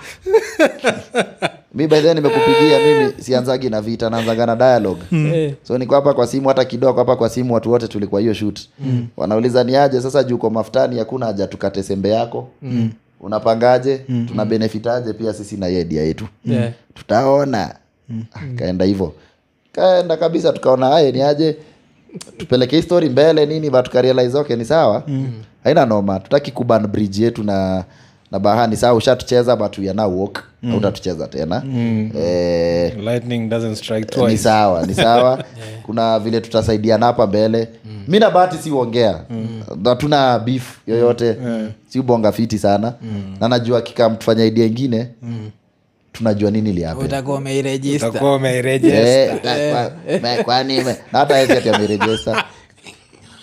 mi 1.74 1.88
by 1.88 2.14
nimekupigia 2.14 2.80
mimi 2.80 3.14
sianzagi 3.20 3.70
na 3.70 3.82
vita 3.82 4.10
naanzaga 4.10 4.46
na 4.46 4.56
dialogue 4.56 5.02
mm. 5.12 5.54
so 5.64 5.78
niko 5.78 5.96
hapa 5.96 6.14
kwa 6.14 6.28
simu 6.28 6.48
hata 6.48 6.66
kidogo 6.66 7.00
hapa 7.00 7.16
kwa 7.16 7.30
simu 7.30 7.54
watu 7.54 7.72
wote 7.72 7.88
tulikuwa 7.88 8.22
hiyo 8.22 8.34
shoot 8.34 8.60
mm. 8.80 9.08
wanauliza 9.18 9.64
ni 9.64 9.76
aje 9.76 10.02
sasa 10.02 10.24
juu 10.24 10.50
mafutani 10.50 11.00
hakuna 11.00 11.26
haja 11.26 11.48
tukate 11.48 11.84
sembe 11.84 12.10
yako 12.10 12.48
mm. 12.62 12.92
unapangaje 13.22 14.02
mm. 14.10 14.26
tuna 14.28 14.46
benefitaje 14.46 15.14
pia 15.14 15.34
sisi 15.34 15.58
na 15.58 15.68
yedia 15.68 16.04
yetu 16.04 16.28
yeah. 16.46 16.72
tutaona 16.94 17.76
mm. 18.10 18.26
kaenda 18.56 18.86
hivyo 18.86 19.14
kaenda 19.78 20.18
kabisa 20.18 20.54
tukaona 20.54 20.96
aye 20.96 21.12
ni 21.12 21.22
aje? 21.22 21.58
Tupeleke 22.38 22.76
hii 22.76 22.82
story 22.82 23.10
mbele 23.10 23.46
nini 23.46 23.70
but 23.70 23.86
tukarealize 23.86 24.38
okay 24.38 24.56
ni 24.56 24.66
sawa. 24.66 25.04
Mm. 25.08 25.32
haina 25.64 25.86
noma 25.86 26.20
tutaki 26.20 26.52
kuban 26.52 26.88
bridge 26.88 27.24
yetu 27.24 27.44
na 27.44 27.84
na 28.32 28.40
bahani. 28.40 28.78
Saa 28.78 28.94
ushatucheza 28.94 29.56
but 29.56 29.78
we 29.78 29.90
are 29.90 29.94
now 29.98 30.22
walk 30.22 30.44
mm. 30.64 30.76
utatucheza 30.76 31.28
tena. 31.28 31.62
Mm. 31.66 32.12
eh, 32.18 32.98
lightning 33.00 33.50
doesn't 33.50 33.76
strike 33.76 34.22
ni 34.28 34.38
sawa 34.38 34.86
ni 34.86 34.94
sawa. 34.94 35.44
Kuna 35.86 36.20
vile 36.20 36.42
tutasaidiana 36.42 37.06
hapa 37.06 37.28
mbele. 37.28 37.68
Mm. 37.86 38.04
mi 38.08 38.20
na 38.20 38.32
bahati 38.32 38.58
siuongea 38.58 39.20
hatuna 39.84 40.40
mm. 40.40 40.46
beef 40.46 40.78
yoyote. 40.88 41.36
Si 41.90 42.00
ubonga 42.00 42.32
fiti 42.32 42.58
sana. 42.58 42.94
Na 43.40 43.48
najua 43.48 43.82
kika 43.82 44.10
mtufanya 44.10 44.46
idea 44.46 44.66
ingine 44.66 45.08
tunajua 46.18 46.52
nini 46.52 46.74
liape 46.74 47.04
utakuwa 47.06 47.38
umeirejista. 47.38 48.10
Utakuwa 48.10 48.36
umeirejesta 48.36 49.92
kwani 50.44 50.81
me- 50.81 50.95
na 51.12 51.19
hata 51.19 51.36
amerejesta 51.76 52.45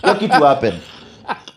hiyo 0.03 0.15
kitu 0.15 0.35
happen. 0.45 0.73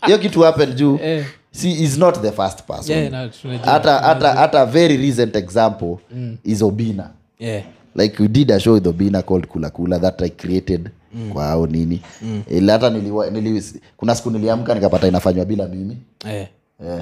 Hiyo 0.05 0.17
kitu 0.17 0.41
happen 0.41 0.73
juu 0.75 0.99
Eh. 1.03 1.25
si 1.51 1.71
is 1.71 1.97
not 1.97 2.21
the 2.21 2.31
first 2.31 2.63
person. 2.63 2.97
Yeah, 2.97 3.11
no, 3.11 3.29
hata 3.65 3.99
hata 3.99 4.33
hata 4.33 4.65
very 4.65 4.97
recent 4.97 5.35
example 5.35 5.95
is 6.43 6.61
obina. 6.61 7.09
Yeah. 7.39 7.63
like 7.95 8.21
we 8.23 8.27
did 8.27 8.51
a 8.51 8.59
show 8.59 8.73
with 8.73 8.87
obina 8.87 9.21
called 9.21 9.47
kulakula 9.47 9.97
kula 9.97 10.11
that 10.11 10.21
i 10.21 10.29
created 10.29 10.89
mm. 11.13 11.31
kwa 11.33 11.49
ao 11.49 11.67
nini. 11.67 12.01
Mm. 12.21 12.43
hata 12.69 12.89
nili, 12.89 13.63
kuna 13.97 14.15
siku 14.15 14.31
niliamka 14.31 14.75
nikapata 14.75 15.07
inafanywa 15.07 15.45
bila 15.45 15.67
mimi. 15.67 15.97
Yeah. 16.25 16.47
eh. 16.87 17.01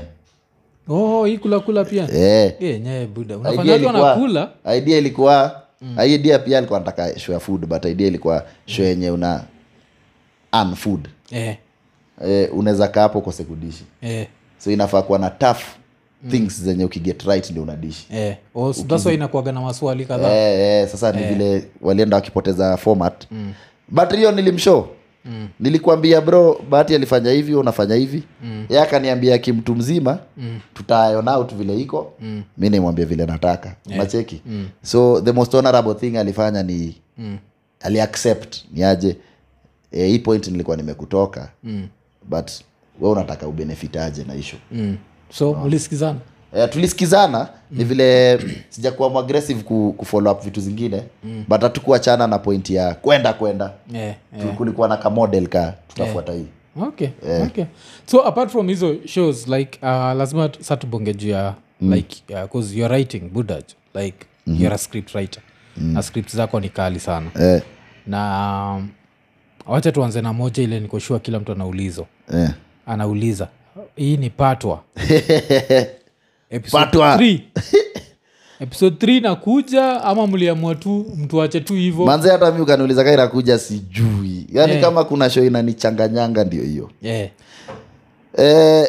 Oh 0.90 1.26
hii 1.26 1.38
pia. 1.86 2.08
Eh. 2.14 2.54
Eh, 2.60 2.80
buda 3.08 3.36
idea 3.54 3.76
ilikuwa 3.76 4.02
wanakula? 4.02 4.50
idea 4.78 4.98
ilikuwa 4.98 5.62
idea 6.08 6.40
pia 6.40 6.58
alikuwa 6.58 6.80
nataka 6.80 7.20
show 7.20 7.34
ya 7.34 7.40
food 7.40 7.66
but 7.66 7.86
idea 7.86 8.08
ilikuwa 8.08 8.46
show 8.66 8.86
yenye 8.86 9.12
una 9.12 9.44
earn 10.54 10.76
food. 10.76 11.08
Eh. 11.32 11.58
eh, 12.26 12.50
unaweza 12.54 12.88
kaa 12.88 13.02
hapo 13.02 13.22
kose 13.22 13.44
kudishi. 13.44 13.84
Eh. 14.02 14.28
so 14.58 14.72
inafaa 14.72 15.02
kuwa 15.02 15.20
na 15.20 15.30
tough 15.30 15.62
things 16.30 16.62
zenye 16.62 16.86
ukiget 16.86 17.24
right 17.24 17.52
ndio 17.52 17.64
unadishi. 17.64 18.08
Eh. 18.12 18.36
Oh, 18.56 18.74
that's 18.74 19.06
na 19.06 19.62
maswali 19.62 20.06
kadhaa. 20.06 20.32
Eh, 20.32 20.60
eh, 20.60 20.88
sasa 20.88 21.12
ni 21.12 21.24
vile 21.24 21.68
walienda 21.82 22.16
wakipoteza 22.18 22.78
format. 22.78 23.26
Mm. 23.32 23.54
but 23.90 24.14
hiyo 24.14 24.32
nilimshow 24.32 24.88
mm. 25.26 25.48
nilikwambia 25.60 26.22
bro 26.22 26.62
bahati 26.70 26.96
alifanya 26.96 27.32
hivi 27.32 27.56
unafanya 27.56 27.96
hivi 27.96 28.24
mm. 28.44 28.66
ye 28.70 28.82
akaniambia 28.82 29.38
kimtu 29.38 29.76
mzima 29.76 30.20
mm. 30.38 30.60
tutayon 30.74 31.28
out 31.28 31.54
vile 31.56 31.80
iko 31.80 32.14
mm. 32.22 32.44
mi 32.58 32.70
nimwambia 32.70 33.06
vile 33.06 33.26
nataka 33.26 33.76
yeah. 33.86 34.00
nacheki 34.04 34.42
mm. 34.46 34.68
so 34.84 35.22
the 35.22 35.32
most 35.32 35.52
honorable 35.54 35.94
thing 35.94 36.18
alifanya 36.18 36.64
ni 36.64 36.96
mm. 37.18 37.38
aliaccept 37.82 38.56
ni 38.72 38.84
aje 38.84 39.18
e, 39.92 40.08
hii 40.08 40.20
point 40.20 40.48
nilikuwa 40.48 40.78
nimekutoka 40.78 41.52
mm. 41.64 41.88
but 42.30 42.52
we 43.02 43.10
unataka 43.10 43.48
ubenefitaje 43.48 44.24
na 44.24 44.36
ishu 44.36 44.56
mm. 44.72 44.98
so 45.30 45.54
mlisikizana 45.54 46.20
Eh, 46.56 46.70
tulisikizana 46.70 47.48
ni 47.72 47.84
vile 47.84 48.40
sijakuwa 48.70 49.10
mwaggressive 49.10 49.64
ku, 49.64 49.94
kufollow 49.98 50.34
up 50.34 50.44
vitu 50.44 50.62
zingine 50.62 51.04
mm. 51.24 51.46
but 51.48 51.62
hatukuachana 51.62 52.28
na 52.28 52.40
point 52.40 52.70
ya 52.70 52.94
kwenda 52.94 53.34
kwenda. 53.34 53.72
Yeah, 53.94 54.16
yeah. 54.38 54.56
kulikuwa 54.56 54.88
na 54.88 54.98
kamodel 54.98 55.48
ka 55.48 55.74
tutafuata 55.88 56.34
hii. 56.34 56.46
Okay 56.82 57.08
okay. 57.46 57.66
So 58.06 58.28
apart 58.28 58.50
from 58.52 58.68
hizo 58.68 58.96
shows 59.06 59.48
like 59.48 59.80
uh, 59.82 59.88
lazima 59.90 60.50
sa 60.60 60.78
tubonge 60.78 61.14
juu 61.14 61.30
ya 61.30 61.54
like 61.82 62.24
bcause 62.28 62.78
you're 62.78 62.96
writing 62.96 63.20
budaj. 63.20 63.64
Like 63.94 64.26
you're 64.48 64.76
a 64.76 64.78
script 64.78 65.16
writer. 65.16 65.44
Na 65.78 66.04
script 66.04 66.36
zako 66.36 66.60
ni 66.60 66.70
kali 66.70 67.00
sana. 67.00 67.32
Yeah. 67.40 67.62
na 68.08 68.74
um, 68.78 68.90
wacha 69.68 69.92
tuanze 69.92 70.22
na 70.22 70.34
moja 70.34 70.64
ile 70.64 70.80
nikoshua 70.80 71.20
kila 71.20 71.40
mtu 71.40 71.52
anaulizwa 71.52 72.06
yeah. 72.34 72.54
anauliza 72.86 73.48
hii 73.96 74.18
ni 74.18 74.30
patwa 74.30 74.84
Episode 76.56 76.86
Patwa. 76.86 77.20
episode 78.60 78.96
3 79.06 79.22
nakuja 79.22 80.04
ama 80.04 80.28
mliamua 80.28 80.76
tu 80.76 81.06
mtu 81.18 81.42
ache 81.42 81.60
tu 81.60 81.74
hivo 81.74 82.06
manze 82.06 82.30
hata 82.30 82.52
mi 82.52 82.62
ukaniuliza 82.62 83.04
kaira 83.04 83.24
inakuja 83.24 83.60
sijui. 83.60 84.48
Yaani 84.54 84.72
Yeah. 84.72 84.84
kama 84.84 85.04
kuna 85.04 85.30
show 85.30 85.46
inanichanganyanga 85.46 86.44
ndio 86.44 86.64
hiyo. 86.64 86.90
Yeah. 87.02 87.30
eh, 88.38 88.88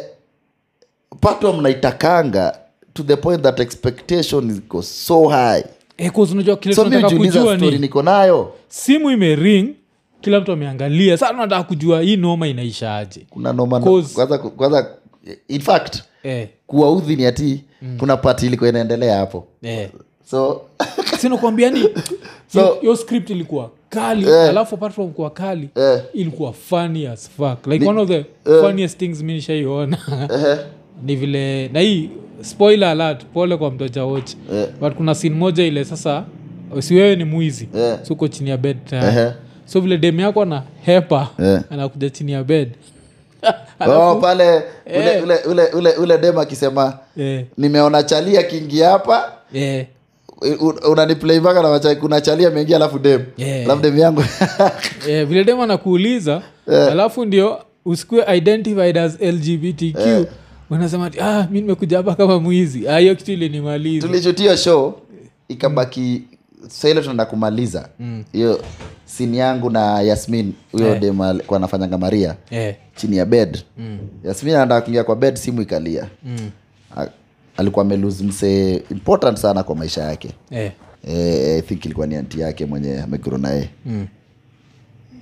patwa 1.21 1.53
mnaitakanga 1.53 2.57
to 2.93 3.03
the 3.03 3.15
point 3.15 3.41
that 3.43 3.59
expectation 3.59 4.49
iko 4.57 4.81
so 4.81 5.27
high. 5.27 5.63
Eh, 5.97 6.11
'cause 6.11 6.33
unajua 6.33 6.57
kile 6.57 6.75
so 6.75 6.83
mi 6.83 6.89
tunataka 6.89 7.07
ujiuliza 7.15 7.39
kujua 7.39 7.57
story 7.57 7.71
ni 7.71 7.79
niko 7.79 8.01
nayo. 8.03 8.53
simu 8.67 9.11
imering 9.11 9.75
kila 10.21 10.39
mtu 10.39 10.51
ameangalia. 10.51 11.17
Sana 11.17 11.37
nataka 11.39 11.63
kujua 11.63 12.01
hii 12.01 12.17
noma 12.17 12.47
inaishaje 12.47 13.25
kuna 13.29 13.53
noma 13.53 13.77
Cause- 13.79 14.13
kwanza 14.13 14.37
kwanza 14.37 14.87
in 15.47 15.61
fact 15.61 16.01
eh, 16.27 16.47
kuwaudhi 16.67 17.15
ni 17.15 17.25
ati 17.25 17.63
kuna 17.99 18.17
pati 18.17 18.45
ilikuwa 18.45 18.69
inaendelea 18.69 19.17
hapo 19.17 19.47
eh. 19.61 19.89
so 20.31 20.61
sinakwambia 21.19 21.69
ni 21.71 21.79
So- 22.53 22.77
hiyo- 22.81 22.95
script 22.95 23.29
ilikuwa 23.29 23.71
kali 23.89 24.29
Eh. 24.29 24.49
alafu 24.49 24.75
apart 24.75 24.93
from 24.93 25.11
kuwa 25.11 25.29
kali 25.29 25.69
Eh. 25.75 26.01
ilikuwa 26.13 26.53
funny 26.53 27.07
as 27.07 27.29
fuck 27.29 27.67
like 27.67 27.85
one 27.87 28.01
of 28.01 28.07
the 28.09 28.25
funniest 28.61 28.97
things 28.99 29.21
mi 29.23 29.33
nishaiona 29.33 29.97
eh, 30.33 30.57
ni 31.05 31.15
vile 31.15 31.67
na 31.67 31.79
hii 31.79 32.09
spoiler 32.41 32.89
alert 32.89 33.25
pole 33.25 33.57
kwa 33.57 33.71
mtoja 33.71 34.05
watch 34.05 34.31
yeah. 34.53 34.67
but 34.81 34.93
kuna 34.93 35.15
sin 35.15 35.33
moja 35.33 35.63
ile 35.65 35.85
sasa 35.85 36.25
si 36.79 36.95
wewe 36.95 37.15
ni 37.15 37.23
mwizi 37.23 37.67
yeah. 37.75 37.99
suko 38.05 38.27
chini 38.27 38.49
ya 38.49 38.57
bed 38.57 38.77
tayari. 38.85 39.17
Ehe. 39.19 39.31
so 39.65 39.81
vile 39.81 39.97
dem 39.97 40.19
yako 40.19 40.41
ana 40.41 40.63
hepa 40.81 41.29
yeah. 41.39 41.63
anakuja 41.69 42.09
chini 42.09 42.31
ya 42.31 42.43
bed 42.43 42.69
oh, 43.87 44.15
pale 44.15 44.63
ule, 44.85 45.15
Eh. 45.15 45.23
ule, 45.23 45.37
ule, 45.45 45.63
ule, 45.73 45.91
ule 45.95 46.17
dem 46.17 46.37
akisema 46.37 46.97
eh, 47.17 47.45
nimeona 47.57 48.03
chali 48.03 48.37
akiingia 48.37 48.89
hapa. 48.89 49.31
Eh, 49.53 49.85
un- 50.59 50.79
na 51.61 51.69
macha 51.69 51.95
kuna 51.95 52.21
chali 52.21 52.45
ameingia 52.45 52.75
alafu 52.75 52.99
dem 52.99 53.21
Yeah. 53.37 53.65
alafu 53.65 53.81
dem 53.81 53.97
yangu. 53.99 54.23
Yeah, 55.07 55.25
vile 55.29 55.43
dem 55.43 55.59
anakuuliza 55.61 56.41
alafu 56.91 57.25
ndio 57.25 57.59
usikue 57.85 58.37
identified 58.37 58.97
as 58.97 59.21
lgbtq 59.21 60.27
unasema 60.69 61.05
ati, 61.05 61.19
ah, 61.19 61.47
mi 61.51 61.61
nimekuja 61.61 61.97
hapa 61.97 62.15
kama 62.15 62.39
mwizi. 62.39 62.87
Ah, 62.87 62.97
hiyo 62.97 63.15
kitu 63.15 63.31
ilinimaliza. 63.31 64.07
Tulichutia 64.07 64.57
show 64.57 64.93
ikabaki 65.47 66.21
saile 66.67 67.01
tunaenda 67.01 67.25
kumaliza. 67.25 67.89
Hiyo 68.31 68.63
sini 69.05 69.37
yangu 69.37 69.69
na 69.69 70.01
yasmin 70.01 70.53
huyo 70.71 70.87
Eh. 70.95 71.01
dem 71.01 71.21
alikuwa 71.21 71.57
anafanyanga 71.57 71.97
maria. 71.97 72.35
Eh, 72.49 72.75
chini 72.95 73.17
ya 73.17 73.25
bed. 73.25 73.63
Yasmin 74.23 74.55
anataka 74.55 74.81
kuingia 74.81 75.03
kwa 75.03 75.15
bed 75.15 75.35
simu 75.35 75.61
ikalia. 75.61 76.07
Mm, 76.23 76.49
A- 76.97 77.07
alikuwa 77.57 77.85
amelose 77.85 78.23
msee 78.23 78.83
important 78.91 79.37
sana 79.37 79.63
kwa 79.63 79.75
maisha 79.75 80.01
yake. 80.03 80.29
Eh, 80.51 80.71
eh, 81.07 81.57
I 81.57 81.61
think 81.61 81.85
ilikuwa 81.85 82.07
ni 82.07 82.15
anti 82.15 82.39
yake 82.39 82.65
mwenye 82.65 82.99
ameguru 83.01 83.37
naye 83.37 83.69
mm. 83.85 84.07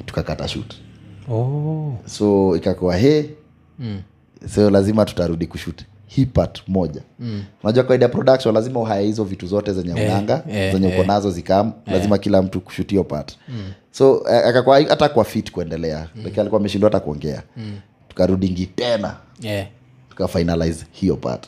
tukakata 0.05 0.47
shut 0.47 0.73
Oh, 1.31 1.93
so 2.05 2.55
ikakuwa 2.55 2.95
he. 2.97 3.29
Mm, 3.79 4.01
so 4.55 4.69
lazima 4.69 5.05
tutarudi 5.05 5.47
kushut 5.47 5.81
hii 6.07 6.25
part 6.25 6.63
moja. 6.67 7.01
Mm. 7.19 7.43
unajua 7.63 7.83
kawaida 7.83 8.07
production 8.09 8.55
lazima 8.55 8.79
uhae 8.79 9.05
hizo 9.05 9.23
vitu 9.23 9.47
zote 9.47 9.73
zenye 9.73 10.01
Eh, 10.01 10.09
unanga 10.09 10.43
eh, 10.51 10.73
zenye 10.73 10.87
uko 10.87 10.97
eh. 11.01 11.07
nazo 11.07 11.31
zikam 11.31 11.71
lazima 11.87 12.17
kila 12.17 12.41
mtu 12.41 12.61
kushutio 12.61 13.03
hiyo 13.03 13.37
mm. 13.47 13.71
so 13.91 14.23
eh, 14.29 14.45
hata 14.89 15.09
kwa 15.09 15.23
fit 15.23 15.51
kuendelea 15.51 16.07
lakini 16.15 16.39
alikuwa 16.39 16.59
ameshindwa 16.59 16.89
hata 16.89 16.99
kuongea. 16.99 17.43
Tukarudingi 18.09 18.65
tena. 18.65 19.15
Yeah. 19.41 19.67
tukafinalize 20.09 20.85
hiyo 20.91 21.15
part. 21.15 21.47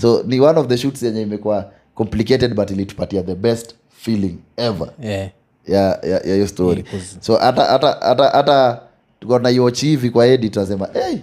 So 0.00 0.22
ni 0.26 0.40
one 0.40 0.60
of 0.60 0.66
the 0.66 0.76
shoots 0.78 1.02
yenye 1.02 1.22
imekuwa 1.22 1.70
complicated 1.94 2.54
but 2.54 2.70
ilitupatia 2.70 3.22
the 3.22 3.34
best 3.34 3.74
feeling 3.96 4.36
ever. 4.56 4.88
Yeah. 5.02 5.30
ya 5.68 5.98
ya 6.24 6.34
hiyo 6.34 6.46
story. 6.48 6.84
Yeah, 6.92 7.04
so 7.20 7.36
hata 7.36 7.64
hata 7.64 7.96
hata 8.00 8.28
hata 8.28 8.80
tukona 9.20 9.48
hiyo 9.48 9.70
chivi 9.70 10.10
kwa 10.10 10.26
edit 10.26 10.52
tunasema 10.52 10.88
hey, 10.92 11.16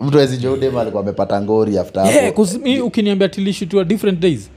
mtu 0.00 0.18
awezijoudem 0.18 0.76
alikuwa 0.78 1.02
amepata 1.02 1.42
ngori 1.42 1.78
after 1.78 2.02
hapo. 2.06 2.32
'cause 2.42 2.58
mi 2.58 2.80
ukiniambia 2.80 3.28
tilishutiwa 3.28 3.84
different 3.84 4.20
days 4.20 4.50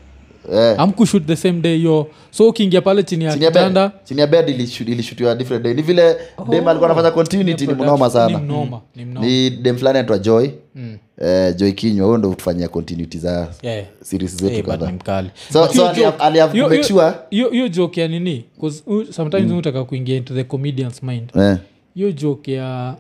Eh, 0.54 0.76
amkushut 0.78 1.26
the 1.28 1.36
same 1.36 1.60
day 1.62 1.84
yo. 1.84 2.08
So 2.32 2.48
ukiingia 2.50 2.82
pale 2.82 3.04
chini 3.04 3.24
ya 3.26 3.32
chini 3.34 3.46
ya 3.46 3.52
bed. 3.52 3.62
kitanda 3.62 3.92
chini 4.04 4.22
ya 4.22 4.28
bed 4.28 4.50
ilishutiwa 4.50 5.36
different 5.36 5.64
day. 5.64 5.74
Ni 5.74 5.82
vile 5.82 6.16
dem 6.50 6.68
alikuwa 6.68 6.90
anafanya 6.90 7.12
continuity 7.12 7.68
ni 7.68 7.74
mnoma 7.74 8.06
ni 8.06 8.12
sana 8.14 8.40
mnoma 8.40 8.82
ni 8.96 9.06
mnoma. 9.06 9.26
Ni 9.26 9.50
dem 9.50 9.78
fulani 9.78 9.98
anaitwa 9.98 10.18
joy. 10.20 10.48
Mm. 10.76 10.98
eh, 11.22 11.56
joy 11.56 11.72
kinywa 11.72 12.06
huyo 12.06 12.18
ndo 12.18 12.30
hutufanyia 12.30 12.68
continuity 12.68 13.18
za 13.18 13.48
Yeah. 13.62 13.86
series 14.04 14.42
Eh, 14.44 14.56
but 14.58 14.66
kadhaa. 14.66 14.86
ni 14.88 14.94
mkali. 14.94 15.30
So- 15.54 15.62
But 15.62 15.72
hiyo 15.72 15.84
so 15.86 15.90
ali- 15.92 16.02
joke- 16.02 16.16
ali 16.20 16.40
have 16.40 16.54
hiyo- 16.54 16.70
make 16.70 16.76
hiyo- 16.84 16.88
sure- 17.02 17.14
hiyo 17.30 17.50
hiyo 17.50 17.68
joke 17.68 18.02
ya 18.02 18.08
nini? 18.08 18.46
'Cause 18.60 18.84
u- 18.88 19.06
sometimes 19.14 19.52
unataka 19.52 19.84
kuingia 19.84 20.16
into 20.18 20.34
the 20.34 20.44
comedian's 20.44 21.04
mind. 21.04 21.30
Eh, 21.36 21.58
hiyo 21.96 22.12
joke 22.12 22.54
ya 22.54 22.96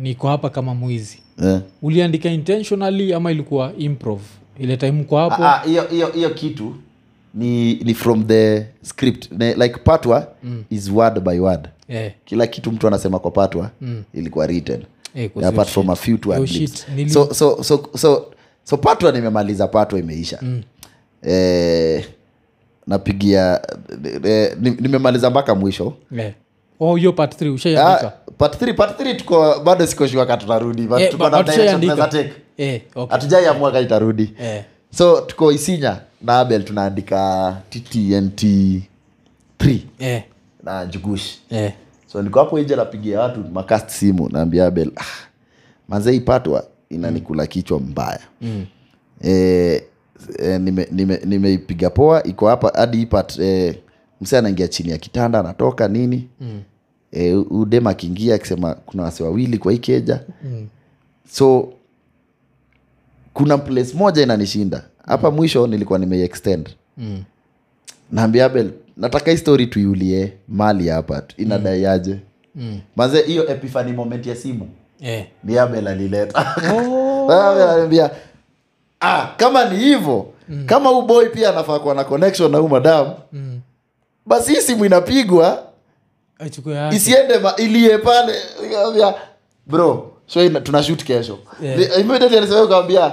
niko 0.00 0.28
hapa 0.28 0.50
kama 0.50 0.74
mwizi. 0.74 1.18
Yeah. 1.42 1.60
uliandika 1.82 2.30
intentionally 2.30 3.14
ama 3.14 3.30
ilikuwa 3.30 3.72
improv? 3.78 4.20
Ile 4.58 4.76
time 4.76 5.04
kwa 5.04 5.22
hapo? 5.22 5.44
Ah, 5.44 5.62
ah, 5.62 6.10
hiyo 6.14 6.30
kitu 6.30 6.74
ni 7.34 7.74
ni 7.74 7.94
from 7.94 8.24
the 8.26 8.66
script. 8.82 9.32
Ne, 9.32 9.54
like 9.54 9.78
patwa 9.84 10.28
is 10.70 10.90
word 10.90 11.20
by 11.20 11.38
word. 11.38 11.68
Yeah. 11.88 12.12
kila 12.24 12.46
kitu 12.46 12.72
mtu 12.72 12.86
anasema 12.86 13.18
kwa 13.18 13.30
patwa 13.30 13.70
ilikuwa 14.14 14.46
written. 14.46 14.82
Hey, 15.14 15.28
apart 15.44 15.68
from 15.68 15.90
a 15.90 15.96
few 15.96 16.16
to 16.18 16.30
nili- 16.30 17.08
so, 17.08 17.34
so, 17.34 17.62
so, 17.64 17.88
so, 17.96 18.26
so 18.64 18.76
patwa 18.76 19.12
nimemaliza 19.12 19.68
patwa 19.68 19.98
imeisha. 19.98 20.40
Eh, 21.22 22.04
napigia 22.86 23.60
eh, 24.24 24.56
nimemaliza 24.80 25.30
mpaka 25.30 25.54
mwisho. 25.54 25.94
Eh. 26.18 26.32
Oh 26.80 26.96
hiyo 26.96 27.12
part 27.12 27.40
3 27.42 27.50
ushaiandika 27.54 28.06
Ah, 28.06 28.30
part 28.38 28.60
three- 28.62 28.74
part 28.74 28.98
three 28.98 29.14
tuko 29.14 29.60
bado 29.64 29.86
tutarudi 30.36 30.82
but 30.86 31.00
Eh, 31.00 31.10
tuko 31.10 31.30
na 31.30 31.42
direction 31.42 31.80
tunaweza 31.80 32.06
take. 32.08 32.32
eh, 32.58 32.82
okay. 32.94 33.12
hatujaiamua 33.16 33.72
ka 33.72 33.80
itarudi 33.80 34.34
eh. 34.40 34.64
so 34.90 35.20
tuko 35.20 35.52
isinya 35.52 36.00
na 36.22 36.38
abel 36.40 36.64
tunaandika 36.64 37.56
ttnt 37.70 38.42
3 39.58 39.78
Eh. 39.98 40.22
na 40.64 40.86
jugushi 40.86 41.38
Eh. 41.50 41.72
so 42.12 42.22
niko 42.22 42.38
hapo 42.38 42.58
nje 42.58 42.76
napigia 42.76 43.20
watu 43.20 43.40
makast 43.52 43.90
simu 43.90 44.28
naambia 44.28 44.66
abel 44.66 44.90
ah, 44.96 45.26
mazei 45.88 46.20
patwa 46.20 46.64
inanikula 46.90 47.46
kichwa 47.46 47.80
mbaya 47.80 48.20
Mm. 48.40 48.66
e, 49.24 49.30
e, 50.38 50.58
nimeipiga 50.58 50.92
nime, 50.92 51.20
nime 51.24 51.90
poa 51.94 52.22
iko 52.22 52.48
hapa 52.48 52.72
hadi 52.74 53.02
ipat 53.02 53.38
e, 53.38 53.78
msee 54.20 54.38
anaingia 54.38 54.68
chini 54.68 54.90
ya 54.90 54.98
kitanda 54.98 55.40
anatoka 55.40 55.88
nini 55.88 56.28
mm. 56.40 56.62
e, 57.12 57.34
udem 57.34 57.86
akiingia 57.86 58.34
akisema 58.34 58.74
kuna 58.74 59.02
wase 59.02 59.22
wawili 59.24 59.58
kwa 59.58 59.72
ikeja 59.72 60.20
Mm. 60.44 60.66
so 61.30 61.72
kuna 63.32 63.58
place 63.58 63.96
moja 63.96 64.22
inanishinda 64.22 64.82
hapa 65.06 65.30
mwisho 65.30 65.66
nilikuwa 65.66 65.98
nimeextend 65.98 66.68
Mm. 66.98 67.24
naambia 68.12 68.44
abel 68.44 68.70
nataka 68.96 69.30
hii 69.30 69.36
story 69.36 69.66
tuiulie 69.66 70.32
mali 70.48 70.88
hapa 70.88 71.22
inadai 71.36 71.86
aje 71.86 72.18
Mm. 72.54 72.80
manze 72.96 73.22
hiyo 73.22 73.48
epifani 73.50 73.92
moment 73.92 74.26
ya 74.26 74.36
simu 74.36 74.68
Eh. 75.00 75.26
ni 75.44 75.58
abel 75.58 75.88
alileta 75.88 76.54
Oh. 76.74 77.32
Ah, 79.00 79.26
kama 79.36 79.64
ni 79.64 79.78
hivyo 79.78 80.26
kama 80.66 80.90
huu 80.90 81.02
boy 81.02 81.26
pia 81.28 81.48
anafaa 81.50 81.78
kuwa 81.78 81.94
na 81.94 82.04
connection 82.04 82.52
na 82.52 82.58
huu 82.58 82.68
madamu 82.68 83.14
Mm. 83.32 83.60
Basi 84.26 84.52
hii 84.54 84.60
simu 84.60 84.84
inapigwa 84.84 85.62
isiende 86.94 87.38
ma, 87.38 87.56
ilie 87.56 87.98
pale 87.98 88.32
Nikamwambia, 88.62 89.14
bro 89.66 90.12
so 90.26 90.48
tunashut 90.60 91.04
kesho 91.04 91.38
Yeah. 91.62 91.78
Ni- 91.78 92.00
immediately 92.00 92.38
alisema 92.38 92.62
ukawambia 92.62 93.12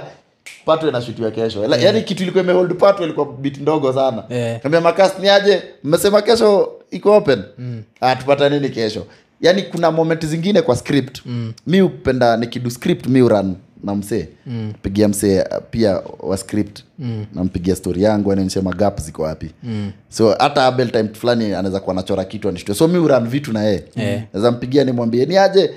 pato 0.64 0.88
inashutiwa 0.88 1.30
kesho 1.30 1.64
yeah. 1.64 1.82
yaani 1.82 2.02
kitu 2.02 2.22
ilikuwa 2.22 2.44
imehold 2.44 2.74
pato 2.76 3.04
ilikuwa 3.04 3.26
bit 3.26 3.58
ndogo 3.60 3.92
sana 3.92 4.24
Yeah. 4.30 4.60
kambia 4.60 4.80
makas 4.80 5.18
ni 5.18 5.28
aje 5.28 5.62
mmesema 5.84 6.22
kesho 6.22 6.72
iko 6.90 7.16
open 7.16 7.42
mm. 7.58 7.82
ah, 8.00 8.16
tupata 8.16 8.48
nini 8.48 8.68
kesho 8.68 9.06
yaani 9.40 9.62
kuna 9.62 9.90
moment 9.90 10.26
zingine 10.26 10.62
kwa 10.62 10.76
script 10.76 11.20
mm. 11.26 11.52
mi 11.66 11.82
upenda 11.82 12.36
nikidu 12.36 12.70
script 12.70 13.06
mi 13.06 13.22
uran 13.22 13.54
na 13.84 13.94
msee. 13.94 14.28
Mm. 14.46 14.72
pigia 14.82 15.08
msee 15.08 15.40
uh, 15.42 15.56
pia 15.70 16.00
wa 16.20 16.36
script. 16.36 16.80
Mm. 16.98 17.26
nampigia 17.34 17.76
story 17.76 18.02
yangu 18.02 18.32
ananisema 18.32 18.72
gap 18.72 19.00
ziko 19.00 19.22
wapi. 19.22 19.50
Mm. 19.62 19.92
so 20.08 20.30
hata 20.38 20.66
abel 20.66 20.90
time 20.90 21.08
fulani 21.12 21.44
anaweza 21.54 21.80
kuwa 21.80 21.92
anachora 21.94 22.24
kitu 22.24 22.48
anishtue 22.48 22.74
so 22.74 22.88
mi 22.88 22.98
uran 22.98 23.28
vitu 23.28 23.52
na 23.52 23.62
yeye. 23.62 23.84
Mm. 23.96 24.22
naweza 24.32 24.50
mpigia 24.50 24.84
nimwambie 24.84 25.26
ni 25.26 25.36
aje? 25.36 25.70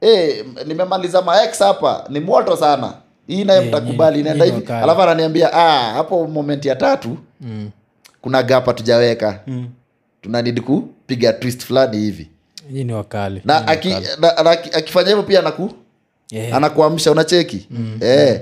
Hey, 0.00 0.42
nimemaliza 0.66 1.22
max 1.22 1.58
hapa. 1.58 2.04
Ni 2.08 2.20
moto 2.20 2.56
sana. 2.56 2.92
Hii 3.26 3.44
naye 3.44 3.60
Eh, 3.62 3.68
mtakubali 3.68 4.20
inaenda 4.20 4.44
hivi. 4.44 4.72
alafu 4.72 5.02
ananiambia 5.02 5.52
ah, 5.52 5.92
hapo 5.92 6.26
moment 6.26 6.64
ya 6.64 6.76
tatu 6.76 7.18
Mm. 7.40 7.70
kuna 8.20 8.42
gap 8.42 8.66
hatujaweka. 8.66 9.40
Mm. 9.46 9.68
tunanidi 10.20 10.60
kupiga 10.60 11.32
twist 11.32 11.64
fulani 11.64 11.98
hivi. 11.98 12.28
Ni 12.70 12.92
wakali. 12.92 13.40
Na, 13.44 13.66
aki, 13.68 13.88
na, 14.20 14.42
na, 14.42 14.50
akifanya 14.50 15.08
hivyo 15.08 15.22
pia 15.22 15.42
naku 15.42 15.70
Yeah. 16.32 16.54
anakuamsha 16.56 17.10
unacheki? 17.12 17.68
Eh. 18.00 18.40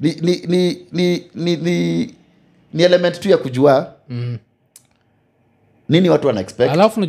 Ni, 0.00 0.16
ni, 0.20 0.36
ni, 0.46 0.78
ni, 0.92 1.22
ni, 1.34 1.56
ni, 1.56 2.10
ni 2.72 2.82
element 2.82 3.20
tu 3.20 3.28
ya 3.28 3.36
kujua 3.36 3.92
nini 5.88 6.08
watu 6.10 6.26
wanaalafu 6.26 7.00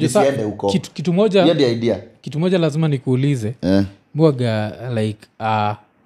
huko. 0.44 0.72
kitu, 0.72 0.91
kitu 0.91 1.13
moja 1.13 1.46
idea. 1.72 2.00
kitu 2.22 2.39
moja 2.39 2.58
lazima 2.58 2.88
nikuulize. 2.88 3.53
Eh. 3.62 3.84
mwaga 4.13 4.74
like 4.96 5.20
uh, 5.39 5.46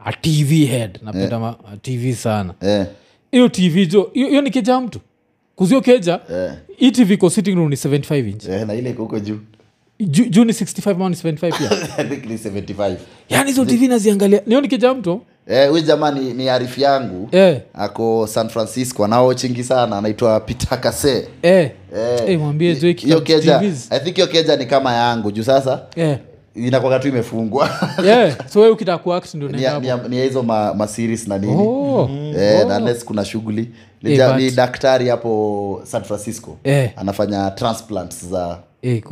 a 0.06 0.14
tv 0.22 0.66
head. 0.66 1.00
Napenda 1.04 1.40
ma, 1.40 1.56
tv 1.82 2.14
sana. 2.14 2.54
Eh. 2.62 2.86
hiyo 3.32 3.48
tv 3.50 3.86
jo 3.86 4.12
hiyo 4.14 4.28
hiyo 4.28 4.42
ni 4.42 4.50
keja 4.52 4.80
mtu. 4.82 5.00
Kuzio 5.56 5.82
keja 5.82 6.20
Eh. 6.34 6.52
hii 6.78 6.92
tv 6.92 7.14
iko 7.14 7.30
sitting 7.30 7.56
room 7.56 7.70
ni 7.70 7.76
75 7.76 8.30
inch. 8.30 8.46
Eh, 8.46 8.68
na 8.68 8.74
ile 8.74 8.90
iko 8.90 9.02
huko 9.04 9.20
juu 9.20 9.40
juu 10.00 10.26
juu 10.26 10.44
ni 10.46 10.52
65 10.54 10.92
ama 10.92 11.10
ni 11.10 11.16
75 11.16 11.38
pia 11.58 11.72
I 11.98 12.04
think 12.10 12.26
ni 12.26 12.36
75 12.38 12.96
yani 13.30 13.50
hizo 13.50 13.66
tv 13.66 13.88
naziangalia 13.88 14.42
niyo 14.48 14.62
ni 14.62 14.68
keja 14.68 14.96
Eh, 15.52 15.70
huyu 15.70 15.84
jamaa 15.84 16.12
ni, 16.12 16.34
ni 16.34 16.50
arifu 16.50 16.80
yangu 16.80 17.30
eh, 17.32 17.62
ako 17.74 18.28
san 18.28 18.50
francisco 18.50 19.06
anaochingi 19.06 19.64
sana 19.64 19.98
anaitwa 19.98 20.40
peter 20.40 20.82
kase 20.82 21.28
eh. 21.42 21.72
Eh, 21.96 22.22
Eh, 22.28 22.40
mwambie 22.40 22.74
jo 22.76 22.80
hiyo 22.82 22.94
kitabu 22.94 23.22
keja 23.22 23.60
TVs. 23.60 23.88
i 23.92 24.00
think 24.00 24.16
hiyo 24.16 24.28
keja 24.28 24.56
ni 24.56 24.66
kama 24.66 24.94
yangu 24.94 25.32
juu 25.32 25.44
sasa 25.44 25.82
Eh. 25.96 26.18
inakwaga 26.56 27.00
tu 27.00 27.08
imefungwa 27.08 27.70
Yeah. 28.06 28.36
so 28.54 28.60
we 28.62 28.70
ukitaka 28.70 28.98
kuact 28.98 29.34
ndo 29.36 29.48
ni 29.48 29.54
unaenda 29.54 29.68
ya- 29.88 29.94
hapo. 29.94 30.04
ya- 30.04 30.10
ni 30.10 30.18
ya 30.18 30.24
hizo 30.24 30.44
ma, 30.44 30.74
ma 30.74 30.88
series 30.88 31.28
na 31.28 31.38
nini 31.38 31.54
Oh. 31.62 32.10
Eh, 32.38 32.68
na 32.68 32.78
unless 32.78 33.06
kuna 33.06 33.26
shughuli 33.26 33.70
ni, 34.04 34.12
Eh, 34.12 34.18
ja- 34.18 34.30
but- 34.34 34.38
ni 34.38 34.52
daktari 34.52 35.08
hapo 35.08 35.82
san 35.84 36.04
francisco 36.04 36.58
Eh. 36.64 36.90
anafanya 36.96 37.52
transplants 37.52 38.26
za 38.26 38.58
Eh, 38.82 39.04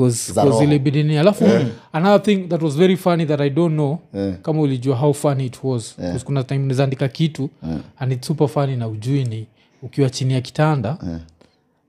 ile 0.63 0.79
bidini 0.79 1.17
alafu 1.17 1.45
another 1.93 2.24
thing 2.24 2.47
that 2.47 2.62
was 2.62 2.75
very 2.77 2.97
funny 2.97 3.25
that 3.25 3.41
i 3.41 3.50
don't 3.50 3.74
know 3.74 4.00
kama 4.41 4.62
ulijua 4.62 4.95
how 4.95 5.13
funny 5.13 5.45
it 5.45 5.59
was 5.63 5.95
yeah. 6.00 6.24
kuna 6.24 6.43
time 6.43 6.59
nizaandika 6.65 7.07
kitu 7.07 7.50
and 7.97 8.12
its 8.12 8.27
super 8.27 8.47
funny 8.47 8.75
na 8.75 8.88
ujui 8.88 9.24
ni 9.24 9.47
ukiwa 9.81 10.09
chini 10.09 10.33
ya 10.33 10.41
kitanda 10.41 10.97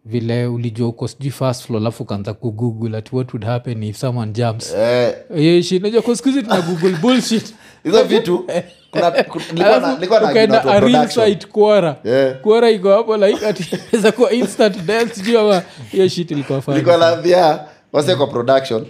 vile 0.04 0.46
ulijua 0.46 0.88
uko 0.88 1.08
sijui 1.08 1.30
first 1.30 1.62
floor 1.66 1.82
alafu 1.82 2.02
ukaanza 2.02 2.34
kugoogle 2.34 2.96
at 2.98 3.12
what 3.12 3.34
would 3.34 3.46
happen 3.46 3.82
if 3.82 3.96
someone 3.96 4.32
jumps. 4.32 4.74
Eh, 4.74 5.14
Eh, 5.36 5.62
shit, 5.64 5.82
najua 5.82 6.02
kwa 6.02 6.16
siku 6.16 6.30
tuna 6.32 6.60
google 6.60 6.96
bullshit. 7.02 7.54
Hizo 7.84 8.04
vitu 8.04 8.44
kuna, 8.90 9.10
kuna, 9.10 9.44
nilikuwa 9.52 9.68
na- 9.68 9.76
Alafu 9.76 9.94
nilikuwa 9.94 10.20
na 10.20 10.30
ukaenda 10.30 10.56
watu 10.56 10.68
wa 10.68 10.74
a 10.74 10.80
real 10.80 10.92
production. 10.92 11.26
site 11.28 11.46
kwara 11.46 11.96
Yeah. 12.04 12.40
kwara 12.40 12.70
iko 12.70 12.92
hapo 12.96 13.16
like 13.16 13.46
ati 13.46 13.76
inaweza 13.76 14.12
kuwa 14.12 14.30
instant 14.32 14.76
death 14.82 15.12
sijui 15.12 15.36
ama 15.36 15.62
hiyo 15.90 16.08
shit 16.08 16.30
ilikuwa 16.30 16.62
funny. 16.62 16.76
wase 17.92 18.16
kwa 18.16 18.26
production 18.26 18.86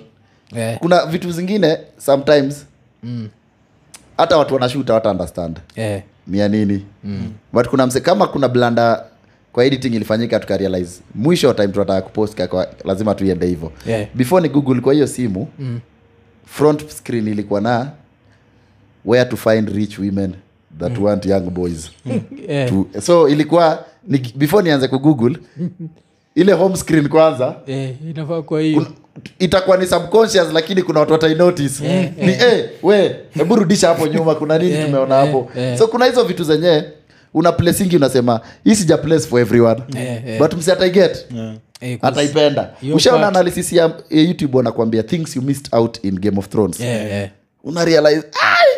yeah. 0.52 0.78
kuna 0.78 1.06
vitu 1.06 1.32
zingine 1.32 1.78
sometimes 1.98 2.66
hata 4.16 4.36
watu 4.36 4.54
wanashuta 4.54 4.94
wata 4.94 5.10
understand 5.10 5.58
yeah. 5.76 6.02
ni 6.26 6.48
nini 6.48 6.84
mm. 7.04 7.32
but 7.52 7.68
kuna 7.68 7.86
mse 7.86 8.00
kama 8.00 8.26
kuna 8.26 8.48
blanda 8.48 9.04
kwa 9.52 9.64
editing 9.64 9.94
ilifanyika 9.94 10.40
tukarealize 10.40 11.00
mwisho 11.14 11.52
time 11.54 11.68
tunataka 11.68 12.02
kupost 12.02 12.34
kakwa, 12.34 12.68
lazima 12.84 13.14
tuiende 13.14 13.46
hivyo 13.46 13.72
Yeah. 13.86 14.06
before 14.14 14.42
ni 14.42 14.48
google 14.48 14.80
kwa 14.80 14.94
hiyo 14.94 15.06
simu 15.06 15.48
mm. 15.58 15.80
front 16.46 16.88
screen 16.88 17.28
ilikuwa 17.28 17.60
na 17.60 17.90
where 19.08 19.24
to 19.30 19.36
find 19.36 19.68
rich 19.68 19.98
women 19.98 20.34
that 20.78 20.98
want 20.98 21.26
young 21.26 21.50
boys 21.50 21.90
yeah. 22.48 22.68
to, 22.68 22.86
so 23.00 23.28
ilikuwa 23.28 23.84
ni, 24.08 24.32
before 24.36 24.62
nianze 24.62 24.88
kugoogle 24.88 25.36
ile 26.34 26.52
home 26.52 26.76
screen 26.76 27.08
kwanza 27.08 27.54
yeah, 27.66 27.90
inafaa 28.10 28.42
kwa 28.42 28.60
hiyo 28.60 28.86
itakuwa 29.38 29.76
ni 29.76 29.86
subconscious 29.86 30.52
lakini 30.52 30.82
kuna 30.82 31.00
watu 31.00 31.12
watainotice 31.12 31.84
Yeah, 31.84 32.16
ni 32.16 32.32
hey, 32.32 32.62
we 32.82 33.16
hebu 33.30 33.56
rudisha 33.56 33.88
hapo 33.88 34.06
nyuma 34.06 34.34
kuna 34.34 34.58
nini 34.58 34.70
Yeah, 34.70 34.84
tumeona 34.86 35.14
yeah, 35.14 35.26
hapo 35.26 35.50
yeah. 35.60 35.78
so 35.78 35.86
kuna 35.86 36.04
hizo 36.04 36.24
vitu 36.24 36.44
zenye 36.44 36.84
una 37.34 37.52
plesingi 37.52 37.96
unasema 37.96 38.40
hii 38.64 38.74
sija 38.74 38.98
place 38.98 39.26
for 39.26 39.40
everyone 39.40 39.82
Yeah, 39.94 40.26
yeah. 40.26 40.38
but 40.38 40.54
msi 40.54 40.72
ataiget 40.72 41.26
yeah. 41.34 41.98
ataipenda 42.02 42.70
ushaona 42.94 43.28
analysis 43.28 43.72
ya 43.72 43.82
ya 44.10 44.22
youtube 44.22 44.56
wanakuambia 44.56 45.02
things 45.02 45.36
you 45.36 45.42
missed 45.42 45.68
out 45.74 46.04
in 46.04 46.18
game 46.20 46.38
of 46.38 46.48
thrones 46.48 46.80
yeah, 46.80 47.10
yeah. 47.10 47.28
una 47.64 47.84
realize 47.84 48.22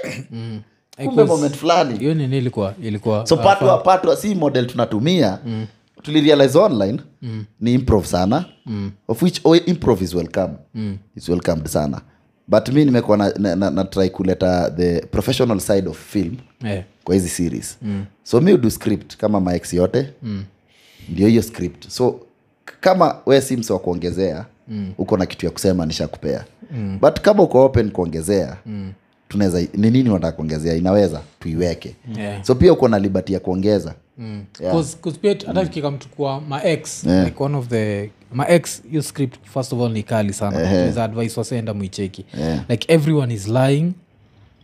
"Ai, 0.05 0.63
eh, 0.99 1.07
kumbe 1.07 1.25
moment 1.25 1.55
fulani 1.57 1.99
hiyo 1.99 2.15
nini 2.15 2.39
ilikuwa 2.39 2.75
ilikuwa 2.83 3.27
so 3.27 3.35
uh, 3.35 3.83
patwa 3.85 4.17
si 4.17 4.35
model 4.35 4.67
tunatumia 4.67 5.39
mm. 5.47 5.67
tulirealize 6.03 6.59
online 6.59 7.01
mm. 7.23 7.45
ni 7.61 7.75
improv 7.75 8.05
sana 8.05 8.45
mm. 8.67 8.91
of 9.09 9.23
which 9.23 9.41
oh, 9.45 9.57
improv 9.57 10.03
is 10.03 10.15
welcome 10.15 10.55
mm. 10.75 10.99
is 11.17 11.29
welcomed 11.29 11.67
sana 11.67 12.01
but 12.49 12.69
mi 12.69 12.85
nimekuwa 12.85 13.17
na, 13.17 13.33
na, 13.39 13.57
na, 13.57 13.71
na 13.71 13.85
try 13.85 14.11
kuleta 14.11 14.71
the 14.71 15.01
professional 15.01 15.61
side 15.61 15.89
of 15.89 15.99
film 16.13 16.37
yeah. 16.65 16.85
kwa 17.05 17.15
hizi 17.15 17.29
series 17.29 17.79
mm. 17.83 18.05
so 18.23 18.41
mi 18.41 18.53
udu 18.53 18.71
script 18.71 19.17
kama 19.17 19.41
max 19.41 19.75
yote 19.75 20.11
mm. 20.23 20.45
ndio 21.09 21.29
hiyo 21.29 21.43
script 21.43 21.89
so 21.89 22.21
kama 22.81 23.17
we 23.27 23.41
sims 23.41 23.71
wa 23.71 23.79
kuongezea 23.79 24.47
mm. 24.69 24.93
uko 24.99 25.17
na 25.17 25.27
kitu 25.27 25.47
ya 25.47 25.53
kusema 25.53 25.87
nishakupea 25.87 26.45
mm. 26.71 26.99
but 27.01 27.21
kama 27.21 27.43
uko 27.43 27.65
open 27.65 27.91
kuongezea 27.91 28.57
mm. 28.67 28.93
Tunaweza 29.31 29.61
ni 29.75 29.91
nini 29.91 30.11
unataka 30.11 30.33
kuongezea? 30.33 30.75
Inaweza 30.75 31.21
tuiweke. 31.41 31.95
Yeah. 32.17 32.45
so 32.45 32.55
pia 32.55 32.73
uko 32.73 32.89
na 32.89 32.99
liberty 32.99 33.33
ya 33.33 33.41
kuongeza. 33.41 33.95
Yeah. 34.61 34.75
Cause- 34.75 34.97
cause 35.01 35.19
pia 35.23 35.37
hata 35.47 35.67
kikamchukua 35.67 36.41
maex 36.41 37.05
like 37.05 37.43
one 37.43 37.57
of 37.57 37.67
the 37.69 38.11
maex 38.33 38.83
hiyo 38.91 39.03
script 39.03 39.37
first 39.55 39.73
of 39.73 39.81
all 39.81 39.91
ni 39.93 40.03
kali 40.03 40.33
sana. 40.33 41.05
Advice 41.05 41.41
waseenda 41.41 41.75
mwicheki 41.75 42.25
like 42.69 42.93
everyone 42.93 43.35
is 43.35 43.49
lying 43.49 43.93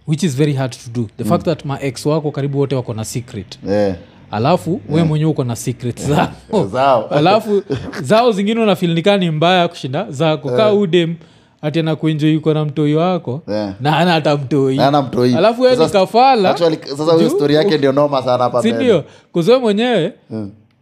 which 0.07 0.23
is 0.23 0.37
very 0.37 0.53
hard 0.53 0.73
to 0.73 0.91
do. 1.01 1.09
The 1.19 1.25
fact 1.25 1.45
that 1.45 1.65
maex 1.65 2.07
wako 2.07 2.31
karibu 2.31 2.59
wote 2.59 2.75
wako 2.75 2.95
na 2.95 3.05
secret. 3.05 3.59
Yeah. 3.69 3.97
Alafu 4.31 4.81
we 4.89 5.05
mwenyewe 5.05 5.31
uko 5.31 5.45
na 5.45 5.57
secret 5.57 6.01
zao. 6.07 6.29
Zao. 6.73 7.09
alafu 7.09 7.63
zao 8.03 8.33
zingine 8.33 8.61
unafilinikaa 8.61 9.17
ni 9.17 9.31
mbaya 9.31 9.69
kushinda 9.69 10.11
zako. 10.11 10.49
Kaa 10.51 10.73
udem 10.73 11.15
ati 11.63 11.79
anakuenjoi 11.81 12.37
uko 12.37 12.55
na 12.55 12.65
mtoi 12.65 12.95
wako. 12.95 13.43
Yeah. 13.49 13.75
na 13.81 13.97
ana 13.97 14.13
hata 14.13 14.37
mtoi. 14.37 14.77
Na 14.77 14.83
hana 14.85 15.03
mtoi. 15.03 15.35
alafu 15.35 15.63
we 15.63 15.71
ni 15.71 15.77
Sasa- 15.77 16.01
kafala. 16.01 16.51
actually, 16.51 16.79
sasa 16.85 17.13
huyo 17.13 17.29
juu- 17.29 17.37
story 17.37 17.55
yake 17.55 17.79
ndio 17.79 17.93
noma 17.93 18.23
sana 18.23 18.45
hapa 18.45 18.61
mbele. 18.61 18.77
sindio 18.77 19.05
kuzwe 19.33 19.59
mwenyewe 19.59 20.13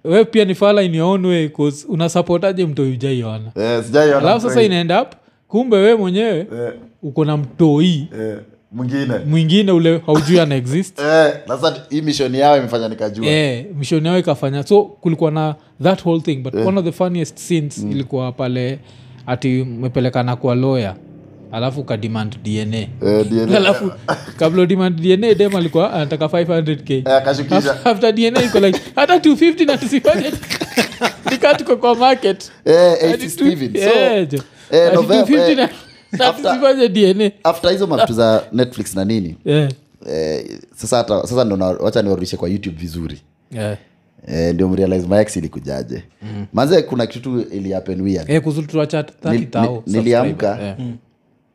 we 0.05 0.25
pia 0.25 0.45
ni 0.45 0.55
fala 0.55 0.83
in 0.83 0.95
your 0.95 1.09
own 1.09 1.27
way 1.27 1.49
'cause 1.49 1.87
unasapotaje 1.89 2.67
mtoi 2.67 2.91
ujaiona 2.91 3.45
Eh, 3.57 3.85
sijaiona 3.85 4.19
alafu 4.19 4.41
sasa 4.49 4.61
mtoi. 4.63 5.01
up. 5.03 5.09
Kumbe 5.49 5.77
we 5.77 5.95
mwenyewe 5.95 6.39
Eh, 6.39 6.73
uko 7.03 7.25
na 7.25 7.37
mtoi. 7.37 8.09
Eh, 8.21 8.37
mwingine. 8.73 9.19
Mwingine 9.27 9.73
ule 9.73 10.01
haujui 10.07 10.41
ana 10.41 10.55
exist 10.55 10.99
Eh, 11.15 11.33
sasa 11.49 11.75
hii 11.91 12.03
mishoni 12.03 12.39
yao 12.39 12.57
imefanya 12.59 12.89
nikajua. 12.89 13.27
Yeah, 13.27 13.65
mishoni 13.79 14.07
yao 14.09 14.19
ikafanya. 14.19 14.63
So 14.63 14.83
kulikuwa 14.85 15.31
na 15.31 15.55
that 15.83 16.05
whole 16.07 16.21
thing 16.21 16.37
but 16.37 16.55
one 16.55 16.79
of 16.79 16.85
the 16.85 16.93
funniest 16.93 17.39
scenes 17.39 17.79
ilikuwa 17.79 18.33
pale 18.33 18.79
ati 19.27 19.49
mepelekana 19.65 20.37
kwa 20.37 20.55
lawyer 20.55 20.95
alafu 21.53 21.81
ukademand 21.81 22.37
dna 22.43 22.77
Eh, 22.77 22.89
DNA. 23.31 23.57
alafu 23.63 23.93
kabla 24.37 24.63
udemand 24.63 25.01
dna 25.01 25.35
dem 25.35 25.57
alikuwa 25.57 25.93
anataka 25.93 26.25
500k 26.27 26.93
Eh, 27.09 27.17
akashukisha. 27.17 27.57
After- 27.59 27.89
after 27.91 28.13
dna 28.15 28.43
iko 28.43 28.61
like 28.61 28.81
hata 28.97 29.17
250 29.19 29.67
na 29.67 29.77
tusifanye 29.79 30.33
tuko 31.59 31.77
kwa 31.77 31.95
market. 31.95 32.51
Eh, 32.65 32.97
Hadi 33.01 33.13
AC 33.13 33.19
tu- 33.21 33.31
Steven. 33.31 33.73
So, 33.75 33.81
Eh, 33.81 34.29
jo. 34.29 34.39
eh, 34.71 34.85
Hadi 34.85 34.97
November, 34.97 35.25
250 35.27 35.55
na- 35.57 35.63
eh, 35.63 35.69
na 36.13 36.29
after- 36.29 36.43
tusifanye 36.51 36.89
dna 36.89 37.31
after 37.45 37.71
hizo 37.71 37.87
mavitu 37.87 38.13
za 38.13 38.43
netflix 38.53 38.95
na 38.97 39.05
nini. 39.05 39.37
Eh, 39.45 39.69
eh, 40.11 40.45
sasa 40.77 40.97
hata 40.97 41.21
sasa 41.23 41.45
ndo 41.45 41.57
na- 41.57 41.67
wacha 41.67 42.03
niwarudishe 42.03 42.37
kwa 42.37 42.49
youtube 42.49 42.77
vizuri. 42.81 43.21
Eh. 43.57 43.77
Eh, 44.27 44.55
ndio 44.55 44.69
mrealize 44.69 45.07
max 45.07 45.37
ilikujaje 45.37 46.03
mm. 46.23 46.47
maze 46.53 46.83
kuna 46.83 47.07
kitu 47.07 47.45
weird 48.03 48.31
Eh, 48.31 48.43
kuzuri 48.43 48.67
tuacha 48.67 49.01
30,000 49.03 49.83
niliamka. 49.87 50.63
Eh. 50.79 50.87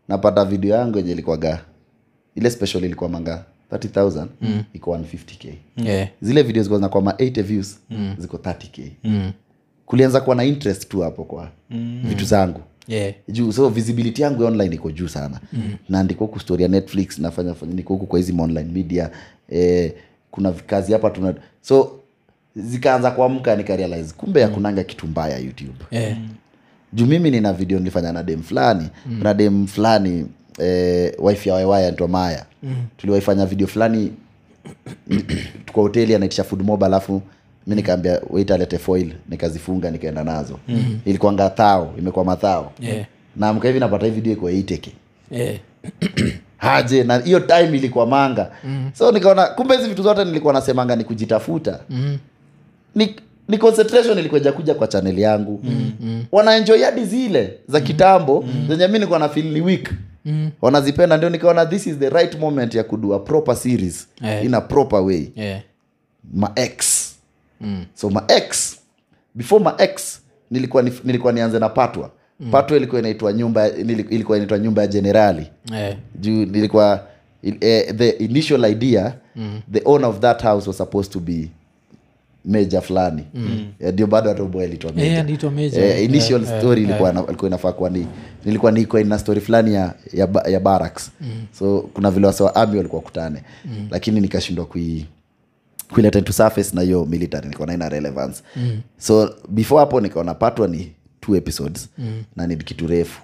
napata 0.07 0.45
video 0.45 0.75
yangu 0.75 0.97
yenye 0.97 1.11
ilikwaga 1.11 1.61
ile 2.35 2.49
special 2.49 2.83
ilikuwa 2.83 3.09
manga 3.09 3.45
30000 3.71 4.25
mm. 4.41 4.63
iko 4.73 4.97
150k 4.97 5.49
Eh. 5.85 6.07
zile 6.21 6.43
video 6.43 6.63
zikuwa 6.63 6.79
zinakwama 6.79 7.11
8 7.11 7.43
views 7.43 7.79
mm. 7.89 8.15
ziko 8.17 8.37
30k 8.37 8.89
mm. 9.03 9.31
kulianza 9.85 10.21
kuwa 10.21 10.35
na 10.35 10.43
interest 10.43 10.87
tu 10.89 10.99
hapo 11.01 11.23
kwa 11.23 11.49
mm. 11.69 12.01
vitu 12.05 12.25
zangu 12.25 12.61
Yeah. 12.87 13.13
juu 13.27 13.51
so 13.51 13.69
visibility 13.69 14.21
yangu 14.21 14.43
online 14.43 14.75
iko 14.75 14.91
juu 14.91 15.07
sana 15.07 15.39
mm. 15.53 15.73
naandika 15.89 16.19
huku 16.19 16.39
storia 16.39 16.67
netflix 16.67 17.19
nafanya 17.19 17.53
fanya- 17.53 17.73
niko 17.73 17.93
huku 17.93 18.05
kwa 18.05 18.19
hizi 18.19 18.33
online 18.39 18.69
media 18.73 19.09
eh, 19.49 19.93
kuna 20.31 20.51
kazi 20.51 20.93
hapa 20.93 21.09
tuna 21.09 21.33
so 21.61 21.98
zikaanza 22.55 23.11
kuamka 23.11 23.55
nikarealize 23.55 24.13
kumbe 24.17 24.43
hakunanga 24.43 24.83
kitu 24.83 25.07
mbaya 25.07 25.37
youtube 25.37 25.85
yeah. 25.91 26.17
juu 26.93 27.05
mimi 27.05 27.31
nina 27.31 27.53
video 27.53 27.79
nilifanya 27.79 28.11
na 28.11 28.23
dem 28.23 28.41
fulani 28.43 28.89
mm. 29.05 29.23
na 29.23 29.33
dem 29.33 29.67
fulani 29.67 30.25
eh, 30.59 31.13
wife 31.19 31.49
ya 31.49 31.55
waiwaya 31.55 31.87
anaitwa 31.87 32.07
maya 32.07 32.45
mm. 32.63 32.75
tuliwaifanya 32.97 33.45
video 33.45 33.67
fulani 33.67 34.11
kwa 35.73 35.83
hoteli 35.83 36.15
anaitisha 36.15 36.43
food 36.43 36.61
mob 36.61 36.83
alafu 36.83 37.21
mi 37.67 37.75
nikaambia 37.75 38.21
wait 38.29 38.51
alete 38.51 38.77
foil 38.77 39.13
nikazifunga 39.29 39.91
nikaenda 39.91 40.23
nazo 40.23 40.59
mm. 40.67 40.99
ilikuanga 41.05 41.49
thao 41.49 41.93
imekuwa 41.97 42.25
mathao 42.25 42.73
Yeah. 42.79 43.05
namka 43.35 43.67
hivi 43.67 43.79
napata 43.79 44.05
hii 44.05 44.11
video 44.11 44.33
ikuwa 44.33 44.51
iteke 44.51 44.91
yeah. 45.31 45.55
haje 46.57 47.03
na 47.03 47.17
hiyo 47.17 47.39
time 47.39 47.77
ilikuwa 47.77 48.05
manga 48.05 48.51
mm. 48.63 48.91
so 48.93 49.11
nikaona 49.11 49.47
kumbe 49.47 49.75
hizi 49.75 49.89
vitu 49.89 50.03
zote 50.03 50.25
nilikuwa 50.25 50.53
nasemanga 50.53 50.95
ni 50.95 51.03
kujitafuta 51.03 51.79
Mm. 51.89 52.17
Ni, 52.95 53.15
ni 53.47 53.57
concentration 53.57 54.19
ilikuja 54.19 54.51
kuja 54.51 54.73
kwa 54.73 54.87
chanel 54.87 55.19
yangu 55.19 55.59
mm, 55.63 55.91
mm. 55.99 56.25
wanaenjoy 56.31 56.81
hadi 56.83 57.05
zile 57.05 57.53
za 57.67 57.81
kitambo 57.81 58.41
mm. 58.41 58.67
zenye 58.69 58.87
mi 58.87 58.99
nikuwa 58.99 59.19
na 59.19 59.29
fili 59.29 59.49
ni 59.49 59.61
weak 59.61 59.89
Mm. 60.25 60.49
wanazipenda 60.61 61.17
ndio 61.17 61.29
nikaona 61.29 61.65
this 61.65 61.87
is 61.87 61.97
the 61.97 62.09
right 62.09 62.39
moment 62.39 62.75
ya 62.75 62.83
kudua 62.83 63.15
a 63.15 63.19
proper 63.19 63.55
series 63.55 64.07
yeah. 64.21 64.45
in 64.45 64.53
a 64.53 64.61
proper 64.61 64.99
way 64.99 65.27
Yeah. 65.35 65.61
max 66.33 66.51
ex 66.55 67.09
Mm. 67.61 67.85
so 67.93 68.09
max 68.09 68.77
before 69.35 69.63
max 69.63 70.19
nilikuwa, 70.51 70.83
ni, 70.83 70.91
nilikuwa 71.03 71.33
nianze 71.33 71.59
na 71.59 71.69
patwa 71.69 72.11
mm. 72.39 72.51
patwa 72.51 72.77
ilikuwa 72.77 72.99
inaitwa 73.01 73.33
nyumba 73.33 73.69
ilikuwa 73.69 74.37
inaitwa 74.37 74.59
nyumba 74.59 74.81
ya 74.81 74.87
generali 74.87 75.47
Yeah. 75.73 75.95
juu 76.15 76.45
nilikuwa 76.45 77.07
il- 77.43 77.57
eh, 77.61 77.95
the 77.95 78.09
initial 78.09 78.65
idea 78.71 79.13
mm. 79.35 79.61
the 79.71 79.81
owner 79.85 80.09
of 80.09 80.19
that 80.19 80.43
house 80.43 80.67
was 80.69 80.77
supposed 80.77 81.11
to 81.13 81.19
be 81.19 81.49
meja 82.45 82.81
fulani 82.81 83.23
mm. 83.33 83.67
ndio 83.93 84.07
bado 84.07 84.29
hata 84.29 84.43
Yeah, 85.01 85.25
meja 85.51 85.85
eh, 85.85 86.03
initial 86.05 86.43
Yeah, 86.43 86.59
story 86.59 86.81
yeah, 86.81 86.89
ilikuwa 86.89 87.13
na- 87.13 87.21
inafaa 87.47 87.71
kuwa 87.71 87.89
ni 87.89 88.07
nilikuwa 88.45 88.71
niko 88.71 89.03
na 89.03 89.19
story 89.19 89.41
fulani 89.41 89.73
ya, 89.73 89.93
ya, 90.13 90.27
ya 90.49 90.59
barracks 90.59 91.11
mm. 91.21 91.27
so 91.59 91.81
kuna 91.93 92.11
vile 92.11 92.27
wasewa 92.27 92.55
ami 92.55 92.77
walikuwa 92.77 93.01
kutane 93.01 93.43
mm. 93.65 93.87
lakini 93.91 94.21
nikashindwa 94.21 94.65
kui 94.65 95.05
kuileta 95.93 96.19
into 96.19 96.33
surface 96.33 96.75
na 96.75 96.81
hiyo 96.81 97.05
military 97.05 97.49
nikaona 97.49 97.73
ina 97.73 97.89
relevance 97.89 98.43
mm. 98.55 98.81
so 98.97 99.35
before 99.49 99.79
hapo 99.79 100.01
nikaona 100.01 100.33
patwa 100.33 100.67
ni 100.67 100.91
two 101.21 101.35
episodes 101.35 101.89
mm. 101.97 102.23
na 102.35 102.47
ni 102.47 102.55
kitu 102.57 102.87
refu 102.87 103.21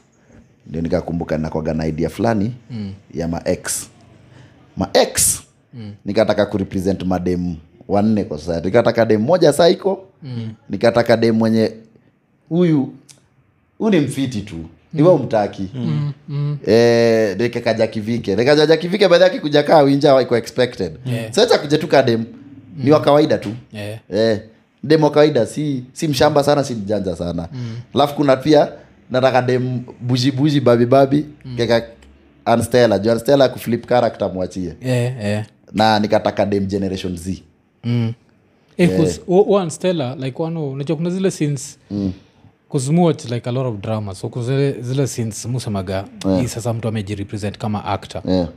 ndio 0.68 0.82
nikakumbuka 0.82 1.38
nakwaga 1.38 1.74
na 1.74 1.88
idea 1.88 2.10
fulani 2.10 2.54
mm. 2.72 2.94
ya 3.14 3.28
max 3.28 3.88
max 4.78 5.42
mm. 5.74 5.92
nikataka 6.06 6.46
kurepresent 6.46 7.04
madem 7.04 7.56
wanne 7.88 8.24
kwa 8.24 8.38
society 8.38 8.66
nikataka 8.66 9.06
dem 9.06 9.22
moja 9.22 9.54
saiko 9.54 10.06
mm. 10.24 10.50
nikataka 10.70 11.18
dem 11.18 11.36
mwenye 11.36 11.72
huyu 12.50 12.94
huyu 13.78 13.92
ni 13.92 14.00
mfiti 14.00 14.42
tu. 14.42 14.56
Iwe 14.98 15.10
umtaki 15.10 15.68
mm. 15.76 16.14
mm. 16.30 16.58
eh, 16.68 17.38
nikakaja 17.40 17.88
kivike 17.88 18.36
nikajaja 18.36 18.78
kivike 18.78 19.08
baadhi 19.08 19.24
yake 19.24 19.40
kuja 19.40 19.64
kaa 19.64 19.82
winja 19.82 20.22
iko 20.22 20.38
expected. 20.38 20.92
Yeah. 21.06 21.32
sasa 21.32 21.58
kuja 21.58 21.78
tu 21.78 21.88
kadem 21.88 22.26
ni 22.78 22.92
wa 22.92 23.02
kawaida 23.02 23.38
tu. 23.38 23.50
Yeah. 23.74 24.00
eh, 24.14 24.40
dem 24.84 25.04
wa 25.04 25.12
kawaida 25.12 25.46
si 25.46 25.84
si 25.94 26.08
mshamba 26.08 26.44
sana 26.44 26.64
si 26.64 26.74
mjanja 26.76 27.16
sana. 27.16 27.48
Alafu 27.94 28.16
kuna 28.16 28.36
pia 28.36 28.68
nataka 29.12 29.42
dem 29.42 29.82
bujibuji 30.02 30.60
babibabi 30.62 31.26
mm. 31.46 31.58
keka 31.58 31.84
anstela 32.46 33.00
juu 33.00 33.12
anstela 33.12 33.50
kuflip 33.50 33.88
character 33.88 34.34
mwachie. 34.34 34.74
Yeah, 34.82 35.24
yeah. 35.26 35.46
na 35.74 36.00
nikataka 36.00 36.46
dem 36.46 36.66
generation 36.68 37.18
z 37.18 37.44
Mm. 37.86 38.14
Eh, 38.78 38.90
one 39.28 39.70
Stella, 39.70 40.16
like 40.16 40.44
one 40.44 40.60
o- 40.60 40.70
unajua 40.72 40.96
kuna 40.98 41.10
zile 41.10 41.32
sins 41.32 41.80
cause 42.72 42.92
mu 42.92 43.06
like 43.32 43.50
a 43.50 43.52
lot 43.52 43.70
of 43.70 43.76
drama 43.82 44.16
so 44.16 44.30
kuna 44.30 44.46
zile, 44.46 44.82
sins 45.08 45.46
musemaga 45.46 46.06
musemaga 46.26 46.42
hii 46.42 46.48
sasa 46.48 46.74
mtu 46.74 46.88
amejirepresent 46.88 47.58
kama 47.58 47.86
actor 47.86 48.22
yeah. 48.26 48.48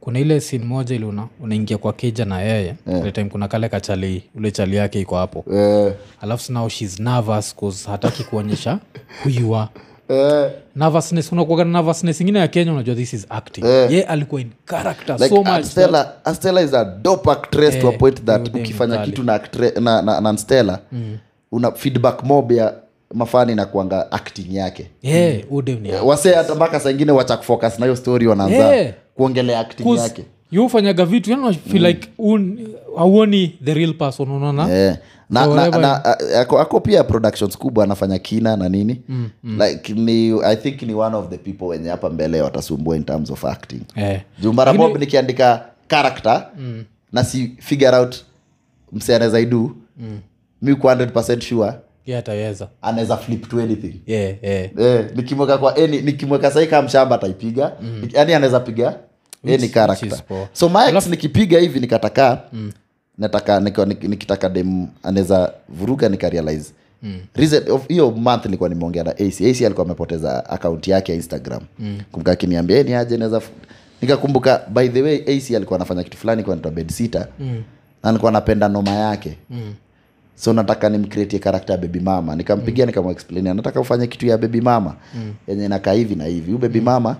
kuna 0.00 0.18
ile 0.18 0.40
sin 0.40 0.64
moja 0.64 0.96
ile 0.96 1.04
una, 1.06 1.28
unaingia 1.40 1.78
kwa 1.78 1.92
keja 1.92 2.24
na 2.24 2.40
yeye 2.40 2.74
yeah. 2.86 3.12
time 3.12 3.30
kuna 3.30 3.48
kale 3.48 3.68
kachali 3.68 4.22
ule 4.34 4.50
chali 4.50 4.76
yake 4.76 5.00
iko 5.00 5.16
hapo 5.16 5.44
yeah. 5.52 5.92
alafu 6.20 6.52
now 6.52 6.68
shes 6.68 7.00
nervous 7.00 7.56
cause 7.56 7.90
hataki 7.90 8.24
kuonyesha 8.24 8.78
who 9.24 9.30
you 9.40 9.56
are 9.56 9.68
eh, 10.08 10.50
nervousness 10.76 11.32
unakuaga 11.32 11.64
na 11.64 11.70
nervousness 11.70 12.20
ingine 12.20 12.38
ya 12.38 12.48
kenya 12.48 12.72
unajua 12.72 12.94
this 12.94 13.12
is 13.12 13.26
acting 13.30 13.64
ye 13.64 14.02
alikuwa 14.02 14.40
in 14.40 14.50
character 14.64 15.16
like 15.20 15.28
so 15.28 15.42
much 15.42 15.64
Stella, 15.64 16.04
that... 16.24 16.36
Stella 16.36 16.62
is 16.62 16.74
a 16.74 16.84
dope 16.84 17.30
actress 17.30 17.78
to 17.78 17.88
a 17.88 17.92
Eh, 17.92 17.98
point 17.98 18.24
that 18.24 18.54
ukifanya 18.54 18.98
kitu 18.98 19.22
na, 19.22 19.34
actre, 19.34 19.70
na, 19.80 20.02
na, 20.02 20.20
na 20.20 20.78
mm. 20.92 21.18
una 21.52 21.72
feedback 21.72 22.22
mob 22.24 22.52
ya 22.52 22.74
mafani 23.14 23.54
na 23.54 23.66
kuanga 23.66 24.12
acting 24.12 24.54
yake 24.54 24.90
yeah, 25.02 25.42
mm. 25.50 26.06
wase 26.06 26.34
hata 26.34 26.54
mpaka 26.54 26.80
saa 26.80 26.90
ingine 26.90 27.12
wacha 27.12 27.36
kufocus 27.36 27.78
na 27.78 27.86
hiyo 27.86 27.96
story 27.96 28.26
wanaanza 28.26 28.54
Yeah. 28.74 28.94
kuongelea 29.14 29.60
acting 29.60 29.82
Kus, 29.82 30.00
yake 30.00 30.24
you 30.54 30.68
vitu 31.06 31.30
you 31.30 31.36
know, 31.36 31.52
feel 31.52 31.82
like 31.82 32.08
un, 32.18 32.58
hauoni 32.96 33.58
the 33.64 33.74
real 33.74 33.94
person 33.94 34.30
unaona 34.30 34.68
Eh, 34.70 34.96
na, 35.30 35.44
So 35.44 35.54
na, 35.54 35.68
na, 35.78 36.04
ako, 36.40 36.58
ako 36.58 36.80
pia 36.80 37.04
productions 37.04 37.58
kubwa 37.58 37.84
anafanya 37.84 38.18
kina 38.18 38.56
na 38.56 38.68
nini 38.68 39.00
mm, 39.08 39.30
mm. 39.44 39.62
like 39.62 39.92
ni 39.92 40.40
i 40.44 40.56
think 40.56 40.82
ni 40.82 40.94
one 40.94 41.16
of 41.16 41.28
the 41.30 41.38
people 41.38 41.64
wenye 41.64 41.90
hapa 41.90 42.10
mbele 42.10 42.42
watasumbua 42.42 42.96
in 42.96 43.04
terms 43.04 43.30
of 43.30 43.44
acting 43.44 43.80
yeah. 43.96 44.20
juu 44.40 44.52
mara 44.52 44.72
mob 44.72 44.96
nikiandika 44.98 45.64
character 45.88 46.46
mm. 46.58 46.84
na 47.12 47.24
si 47.24 47.52
figure 47.58 47.96
out 47.96 48.16
mse 48.92 49.16
anaweza 49.16 49.40
idu 49.40 49.76
mm. 49.98 50.20
mi 50.62 50.74
ku 50.74 50.86
100 50.86 51.40
sure 51.40 51.72
yeah, 52.06 52.18
ataweza 52.18 52.68
anaweza 52.82 53.16
flip 53.16 53.48
to 53.48 53.60
anything 53.60 53.94
yeah, 54.06 54.34
yeah. 54.42 54.68
Yeah, 54.78 55.04
nikimweka 55.16 55.58
kwa 55.58 55.76
any 55.76 56.00
nikimweka 56.00 56.50
sahi 56.50 56.66
kaa 56.66 56.82
mshamba 56.82 57.14
ataipiga 57.16 57.72
mm. 57.82 58.08
yani 58.12 58.34
anaweza 58.34 58.60
piga 58.60 58.98
character 59.68 60.08
which 60.08 60.12
so 60.52 60.68
max 60.68 61.06
nikipiga 61.06 61.58
hivi 61.58 61.80
nikataka 61.80 62.42
mm. 62.52 62.72
nataka 63.18 63.60
nik- 63.60 64.08
nikitaka 64.08 64.48
dem 64.48 64.86
anaweza 65.02 65.52
vuruga 65.68 66.08
nikarealize 66.08 66.72
Mm. 67.02 67.20
Hiyo 67.88 68.10
month 68.10 68.44
nilikuwa 68.44 68.68
nimeongea 68.68 69.04
na 69.04 69.10
ac 69.10 69.40
ac 69.40 69.62
alikuwa 69.66 69.86
amepoteza 69.86 70.50
akaunti 70.50 70.90
yake 70.90 71.12
ya 71.12 71.16
instagram 71.16 71.60
mm. 71.78 72.00
kumbuka 72.12 72.32
akiniambia 72.32 72.78
"Eh, 72.78 72.86
ni 72.86 72.94
aje 72.94 73.16
naweza 73.16 73.40
nikakumbuka 74.02 74.62
by 74.68 74.88
the 74.88 75.02
way 75.02 75.16
ac 75.16 75.50
alikuwa 75.56 75.76
anafanya 75.78 76.02
kitu 76.02 76.16
fulani 76.16 76.42
kwa 76.42 76.54
naitwa 76.54 76.70
bedsita 76.72 77.28
mm. 77.40 77.62
na 78.02 78.10
alikuwa 78.10 78.28
anapenda 78.30 78.68
noma 78.68 78.90
yake 78.90 79.38
mm 79.50 79.74
so 80.34 80.52
nataka 80.52 80.88
nimcreatie 80.88 81.38
karakta 81.38 81.72
ya 81.72 81.78
baby 81.78 82.00
mama. 82.00 82.36
Nikampigia 82.36 82.84
mm. 82.84 82.88
nikamexplainia 82.90 83.54
nataka 83.54 83.80
ufanye 83.80 84.06
kitu 84.06 84.26
ya 84.26 84.38
baby 84.38 84.60
mama. 84.60 84.96
Mm. 85.14 85.34
yenye 85.48 85.68
nakaa 85.68 85.92
hivi 85.92 86.14
na 86.14 86.24
hivi. 86.24 86.52
Hu 86.52 86.58
baby 86.58 86.80
mama 86.80 87.16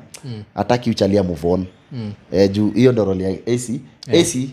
hataki 0.54 0.90
uchalia 0.90 1.22
move 1.22 1.48
on. 1.48 1.66
Mm. 1.92 2.12
e, 2.32 2.48
juu 2.48 2.70
hiyo 2.70 2.92
ndo 2.92 3.04
roli 3.04 3.24
ya 3.24 3.30
ac 3.30 3.68
yeah. 3.70 4.26
ac 4.26 4.48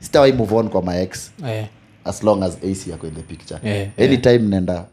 sitawai 0.00 0.32
move 0.32 0.54
on 0.54 0.68
kwa 0.68 0.82
my 0.82 1.02
ex. 1.02 1.32
Eh. 1.48 1.66
as 2.04 2.22
long 2.22 2.42
as 2.42 2.56
ac 2.64 2.90
yako 2.90 3.06
in 3.06 3.14
the 3.14 3.22
picture. 3.22 3.60
Yeah, 3.64 3.88
anytime 3.98 4.38
nenda 4.38 4.84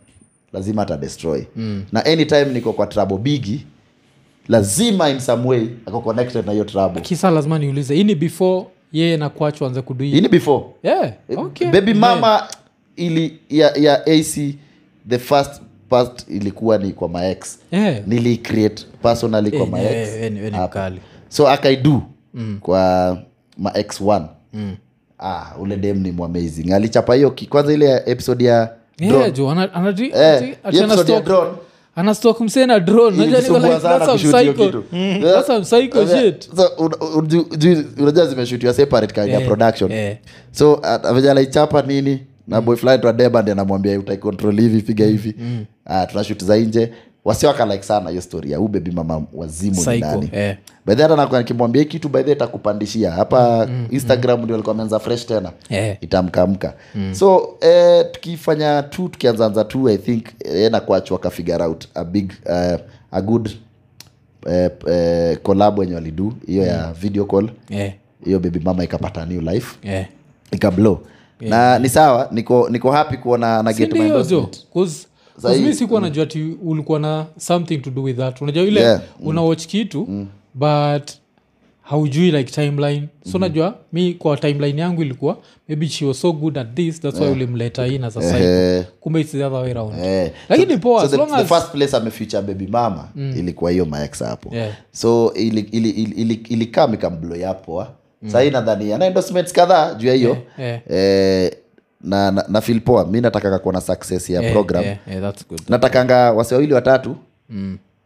lazima 0.53 0.81
ata 0.81 0.97
destroy. 0.97 1.43
Mm. 1.55 1.83
na 1.91 2.05
anytime 2.05 2.45
niko 2.45 2.73
kwa 2.73 2.87
trouble 2.87 3.17
bigi 3.17 3.65
lazima 4.47 5.09
in 5.09 5.19
some 5.19 5.47
way 5.47 5.67
ako 5.85 6.01
connected 6.01 6.45
na 6.45 6.51
hiyo 6.51 6.63
trouble. 6.63 7.01
Kisa 7.01 7.29
lazima 7.31 7.59
niulize 7.59 7.95
hii 7.95 8.03
ni 8.03 8.15
before 8.15 8.65
yeye 8.91 9.17
na 9.17 9.29
kwachu 9.29 9.65
anze 9.65 9.81
kuduini 9.81 10.27
before. 10.29 10.65
Yeah, 10.83 11.13
okay. 11.37 11.67
baby 11.71 11.93
mama 11.93 12.47
ili 12.99 13.39
ya, 13.49 13.71
ya 13.77 14.05
ac 14.05 14.55
the 15.09 15.19
first 15.19 15.61
past 15.89 16.29
ilikuwa 16.29 16.77
ni 16.77 16.91
kwa 16.91 17.09
maex 17.09 17.59
yeah. 17.71 18.07
nili 18.07 18.37
create 18.37 18.85
personally 19.03 19.51
kwa 19.51 19.65
maex 19.67 19.91
eh, 19.91 20.23
eh, 20.23 20.43
eh, 20.45 20.93
so 21.29 21.47
akaidu 21.47 22.03
mm. 22.33 22.57
kwa 22.61 23.17
maex 23.57 24.01
one. 24.01 24.25
Mm. 24.53 24.75
ah, 25.19 25.45
ule 25.59 25.77
dem 25.77 25.99
ni 25.99 26.11
mwamazing 26.11 26.71
alichapa 26.73 27.15
hiyo 27.15 27.35
kwanza 27.49 27.73
ile 27.73 28.03
episode 28.05 28.45
ya 28.45 28.69
Yeah, 28.99 29.33
jo, 29.33 29.49
ana- 29.49 29.65
anati- 29.73 30.13
ati- 30.13 30.45
hiyo 30.45 30.55
ati 30.63 30.77
ana 30.77 30.93
episode 30.93 31.13
ya 31.13 31.19
stock- 31.19 31.23
drone. 31.25 31.51
ana 31.95 32.15
stock 32.15 32.41
msee 32.41 32.65
na 32.65 32.79
drone. 32.79 33.01
Unajua 33.17 33.25
niko 33.25 33.37
ilisumbua 33.37 33.69
like, 33.69 33.81
sana 33.81 33.99
that's 33.99 34.05
some 34.05 34.17
kushoot 34.23 34.41
hiyo 34.41 34.53
psycho- 34.53 34.65
kitu. 34.65 34.83
That's 35.27 35.47
some 35.47 35.61
psycho 35.65 36.07
shit. 36.07 36.55
So, 36.55 36.67
un- 36.77 37.15
un- 37.15 37.27
ju- 37.27 37.57
ju- 37.57 37.85
unajua 38.03 38.25
zimeshutiwa 38.27 38.73
separate 38.73 39.13
Eh, 39.41 39.47
production. 39.47 39.91
so 40.51 40.81
venye 41.13 41.29
nini 41.87 42.19
na 42.49 42.61
boy 42.61 42.75
fulani 42.75 43.01
twa 43.01 43.13
deba 43.13 43.41
ndi 43.41 43.51
anamwambia 43.51 43.99
utaicontrol 43.99 44.59
hivi 44.61 44.81
piga 44.81 45.05
hivi. 45.05 45.35
mm. 45.39 45.65
uh, 46.15 46.21
za 46.45 46.57
nje. 46.57 46.91
Wasiwaka 47.25 47.65
like 47.65 47.83
sana 47.83 48.09
hiyo 48.09 48.21
story 48.21 48.51
ya 48.51 48.57
huu 48.57 48.67
bebi 48.67 48.91
mama 48.91 49.23
wazimu 49.33 49.91
ni 49.91 49.99
nani. 49.99 50.29
eh. 50.33 50.57
baidhi 50.85 51.01
hata 51.01 51.37
nikimwambia 51.39 51.83
kitu 51.85 52.09
baidhi 52.09 52.31
itakupandishia. 52.31 53.11
Hapa 53.11 53.67
instagram 53.89 54.43
ndio 54.43 54.55
alikuwa 54.55 54.73
ameanza 54.75 54.99
fresh 54.99 55.25
tena. 55.25 55.51
Eh. 55.69 55.97
itamkamka. 56.01 56.73
So 57.11 57.57
eh, 57.61 58.05
tukifanya 58.11 58.83
tu 58.83 59.09
tukianzaanza 59.09 59.63
tu 59.65 59.89
i 59.89 59.97
think 59.97 60.25
eh, 60.45 60.71
na 60.71 60.79
kuachwa 60.79 61.17
akafigure 61.17 61.63
out 61.63 61.85
a 61.95 62.03
big 62.03 62.31
uh, 62.45 62.79
a 63.11 63.21
good 63.21 63.49
eh, 64.47 64.69
eh, 64.87 65.37
collab 65.43 65.79
wenye 65.79 65.93
walidu. 65.95 66.33
Hiyo 66.47 66.63
ya 66.63 66.93
video 66.93 67.25
call. 67.25 67.49
Yeah, 67.69 67.93
hiyo 68.25 68.39
baby 68.39 68.59
mama 68.59 68.83
ikapata 68.83 69.25
new 69.25 69.41
life. 69.41 69.77
Yeah. 69.83 70.05
ikablow 70.51 70.99
na 71.41 71.79
ni 71.79 71.89
sawa 71.89 72.27
niko 72.31 72.69
niko 72.69 72.91
happy 72.91 73.17
kuona 73.17 73.63
na 73.63 73.73
get 73.73 73.93
my 73.93 73.99
endorsement. 74.05 74.65
mi 75.61 75.73
sikuwa 75.75 76.01
najua 76.01 76.25
ti 76.25 76.57
ulikuwa 76.63 76.99
na 76.99 77.25
something 77.37 77.77
to 77.77 77.89
do 77.91 78.03
with 78.03 78.17
that 78.17 78.41
unajua 78.41 78.63
ile 78.63 78.81
Yeah, 78.81 79.01
una 79.23 79.41
watch 79.41 79.65
kitu 79.67 80.25
but 80.53 81.09
haujui 81.81 82.31
like 82.31 82.51
timeline 82.51 83.07
so 83.31 83.39
najua 83.39 83.75
mi 83.93 84.13
kwa 84.13 84.37
timeline 84.37 84.81
yangu 84.81 85.01
ilikuwa 85.01 85.37
maybe 85.69 85.87
she 85.87 86.05
was 86.05 86.21
so 86.21 86.33
good 86.33 86.57
at 86.57 86.73
this 86.75 87.01
that's 87.01 87.19
why 87.19 87.27
ulimleta 87.31 87.87
in 87.87 88.03
as 88.03 88.17
a 88.17 88.39
Eh, 88.39 88.85
kumbe 88.99 89.21
it's 89.21 89.31
the 89.31 89.43
other 89.45 89.59
way 89.61 89.71
around 89.71 89.97
yeah. 89.99 90.29
lakini 90.49 90.77
poa 90.77 90.99
so 90.99 91.05
as 91.05 91.11
the, 91.11 91.17
the 91.35 91.41
as 91.41 91.47
first 91.47 91.71
place 91.71 91.97
amefuture 91.97 92.41
baby 92.41 92.67
mama 92.67 93.07
ilikuwa 93.15 93.71
hiyo 93.71 93.85
maex 93.85 94.23
hapo 94.23 94.55
Yeah. 94.55 94.71
so 94.91 95.33
ili, 95.33 95.61
ili, 95.71 95.89
ili, 95.89 96.11
ili, 96.11 96.33
ili 96.49 96.71
mikamblo 96.91 97.35
yapoa 97.35 97.87
mm. 98.21 98.29
sahii 98.29 98.49
nadhani 98.49 98.93
ana 98.93 99.05
endorsements 99.05 99.53
kadhaa 99.53 99.93
juu 99.93 100.07
ya 100.07 100.13
hiyo. 100.13 100.37
Yeah, 100.57 100.81
eh, 100.89 101.51
na, 102.01 102.31
na, 102.31 102.45
na 102.47 102.61
filpoa 102.61 103.05
mi 103.05 103.21
natakanga 103.21 103.59
kuona 103.59 103.81
success 103.81 104.29
ya 104.29 104.41
Yeah, 104.41 104.53
program. 104.53 104.83
yeah, 104.83 104.97
yeah, 105.07 105.21
that's 105.21 105.47
good. 105.47 105.61
Natakanga 105.69 106.31
wase 106.31 106.55
wawili 106.55 106.73
watatu. 106.73 107.15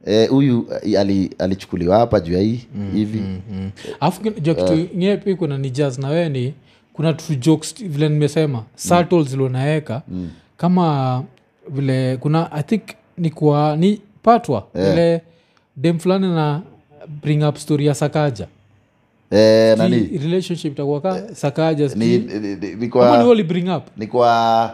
Eh, 0.06 0.30
huyu 0.30 0.68
eh, 0.84 1.00
ali, 1.00 1.32
hapa 1.90 2.20
juu 2.20 2.34
ya 2.34 2.40
hii 2.42 2.66
hivi. 2.94 3.20
Mm. 3.20 3.72
alafu 4.00 4.22
kin- 4.22 4.42
jua 4.42 4.56
kitu 4.56 4.74
ingine 4.74 5.18
pia 5.18 5.36
kuna 5.36 5.58
ni 5.58 5.70
jazz 5.70 5.98
na 6.00 6.08
wewe 6.10 6.30
ni 6.30 6.54
kuna 6.94 7.14
jokes 7.40 7.76
vile 7.84 8.10
nimesema 8.10 8.64
subtle 8.76 9.24
zilionaweka 9.24 10.02
mm. 10.08 10.30
kama 10.58 11.24
vile 11.70 12.18
kuna 12.18 12.52
i 12.52 12.64
think 12.64 12.82
ni 13.18 13.30
kwa 13.30 13.76
ni 13.78 14.02
patwa 14.24 14.68
vile 14.74 15.22
dem 15.78 16.00
fulani 16.00 16.28
na 16.28 16.62
bring 17.22 17.44
up 17.44 17.58
story 17.58 17.86
ya 17.86 17.94
sakaja 17.96 18.48
eh, 19.34 19.78
nani? 19.78 20.20
relationship 20.24 20.72
itakuwa 20.74 21.02
ka 21.02 21.24
sakaja 21.36 21.88
ni, 21.96 22.06
ni, 22.18 22.18
ni, 22.40 22.56
ni, 22.56 22.76
ni 22.76 22.88
kwa, 22.88 23.10
wali 23.24 23.44
bring 23.44 23.70
up? 23.76 23.84
ni 23.98 24.08
kwa 24.08 24.74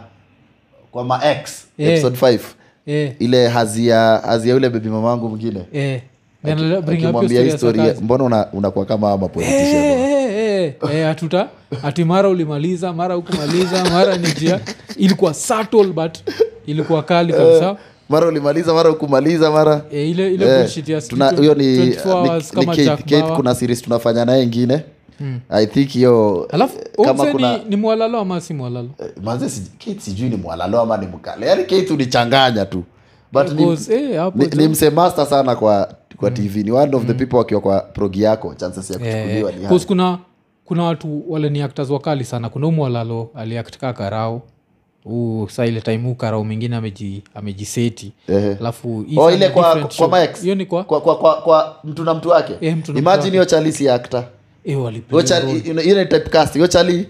kwa 0.91 1.04
maex 1.04 1.65
Eh. 1.78 1.88
episode 1.89 2.17
5 2.17 2.39
eh, 2.86 3.13
ile 3.19 3.48
hazia 3.48 4.00
hazia 4.26 4.54
yule 4.54 4.69
bebi 4.69 4.89
mama 4.89 5.08
wangu 5.08 5.30
mwingine. 5.30 5.62
Eh. 5.74 6.02
Akimwambia 6.43 7.41
ya 7.41 7.95
mbona 8.02 8.24
una- 8.24 8.48
unakuwa 8.54 8.86
kama 8.86 9.12
ama 9.12 9.28
politician? 9.28 9.84
Eh, 9.84 10.00
eh, 10.36 10.74
eh, 10.84 10.95
eh, 10.95 11.08
atuta 11.10 11.48
ati 11.84 12.04
mara 12.04 12.30
ulimaliza 12.30 12.93
mara 12.93 13.17
ukumaliza 13.17 13.86
mara 13.86 14.17
ni 14.17 14.32
jia 14.32 14.60
ilikuwa 14.98 15.34
subtle 15.34 15.84
but 15.84 16.17
ilikuwa 16.65 17.04
kali 17.04 17.34
kabisa 17.34 17.76
mara 18.10 18.28
ulimaliza 18.28 18.74
mara 18.74 18.89
ukumaliza 18.89 19.52
mara. 19.52 19.82
Eh, 19.91 20.10
ile 20.10 20.34
ile 20.34 20.45
Eh, 20.45 20.78
ya 20.88 21.02
tuna- 21.02 21.02
studio, 21.02 21.38
huyo 21.38 21.54
ni, 21.56 21.78
24 21.78 22.12
hours 22.12 22.54
ni 22.54 22.60
kama 22.65 22.76
Jack 22.76 23.00
Kate 23.00 23.22
Bauer. 23.22 23.36
kuna 23.36 23.56
series 23.56 23.82
tunafanya 23.82 24.26
naye 24.26 24.43
ingine 24.43 24.84
i 25.50 25.67
think 25.67 25.89
hiyo 25.89 26.48
alafu 26.52 26.78
kama 27.04 27.12
umse 27.24 27.32
kuna 27.32 27.58
ni, 27.58 27.63
ni 27.69 27.76
mwalalo 27.76 28.19
ama 28.19 28.41
si 28.41 28.54
mwalalo? 28.54 28.89
Eh, 29.00 29.12
manze 29.24 29.50
si, 29.50 29.62
Kate 29.86 30.00
sijui 30.00 30.30
ni 30.30 30.36
mwalalo 30.36 30.82
ama 30.82 30.98
ni 30.98 31.08
mkale 31.08 31.45
yani 31.48 31.63
Kate 31.63 31.93
unichanganya 31.93 32.65
tu. 32.65 32.84
But 33.32 33.48
ni, 33.50 33.54
Because, 33.56 33.93
eh, 33.95 34.17
hapo 34.19 34.38
ni, 34.38 34.48
jo- 34.48 34.58
ni 34.62 34.67
mse 34.67 34.91
sana 35.26 35.56
kwa 35.56 35.95
kwa 36.17 36.32
tv 36.32 36.63
ni 36.63 36.72
one 36.72 36.95
of 36.95 37.06
the 37.06 37.13
people 37.13 37.36
wakiwa 37.38 37.62
kwa 37.62 37.80
progi 37.80 38.22
yako 38.22 38.54
chances 38.56 38.89
ya 38.91 39.00
kuchukuliwa 39.00 39.52
ni 39.52 39.58
kuna 39.86 40.19
kuna 40.65 40.84
watu 40.84 41.24
wale 41.32 41.50
ni 41.50 41.62
actors 41.62 41.89
wakali 41.89 42.24
sana. 42.24 42.50
Kuna 42.50 42.67
umwalalo 42.67 43.30
aliaktika 43.36 43.93
karao 43.93 44.41
huu 45.04 45.48
saa 45.48 45.66
ile 45.66 45.82
time 45.82 45.98
huu 45.98 46.16
karao 46.16 46.44
mwingine 46.44 46.76
ameji 46.76 47.24
amejiseti 47.36 48.12
alafu 48.60 49.06
oh 49.18 49.32
ile 49.32 49.50
kwa 49.50 49.86
kwa. 49.98 50.08
Max 50.08 50.42
hiyo 50.42 50.56
ni 50.56 50.66
kwa 50.66 50.84
kwa 50.84 51.02
kwa 51.02 51.18
kwa, 51.18 51.42
kwa 51.42 51.80
mtu 51.84 52.04
na 52.04 52.14
mtu 52.14 52.30
wake? 52.30 52.54
Eh, 52.62 52.78
mtu 52.78 52.94
na 52.94 53.00
imagine 53.00 53.32
hiyo 53.32 53.46
chali 53.46 53.72
si 53.72 53.90
akta 53.90 54.28
hiyo 54.64 54.92
you 54.92 55.74
know, 55.74 55.84
ile 55.86 56.06
typecast 56.06 56.54
hiyo 56.54 56.68
chali 56.68 57.08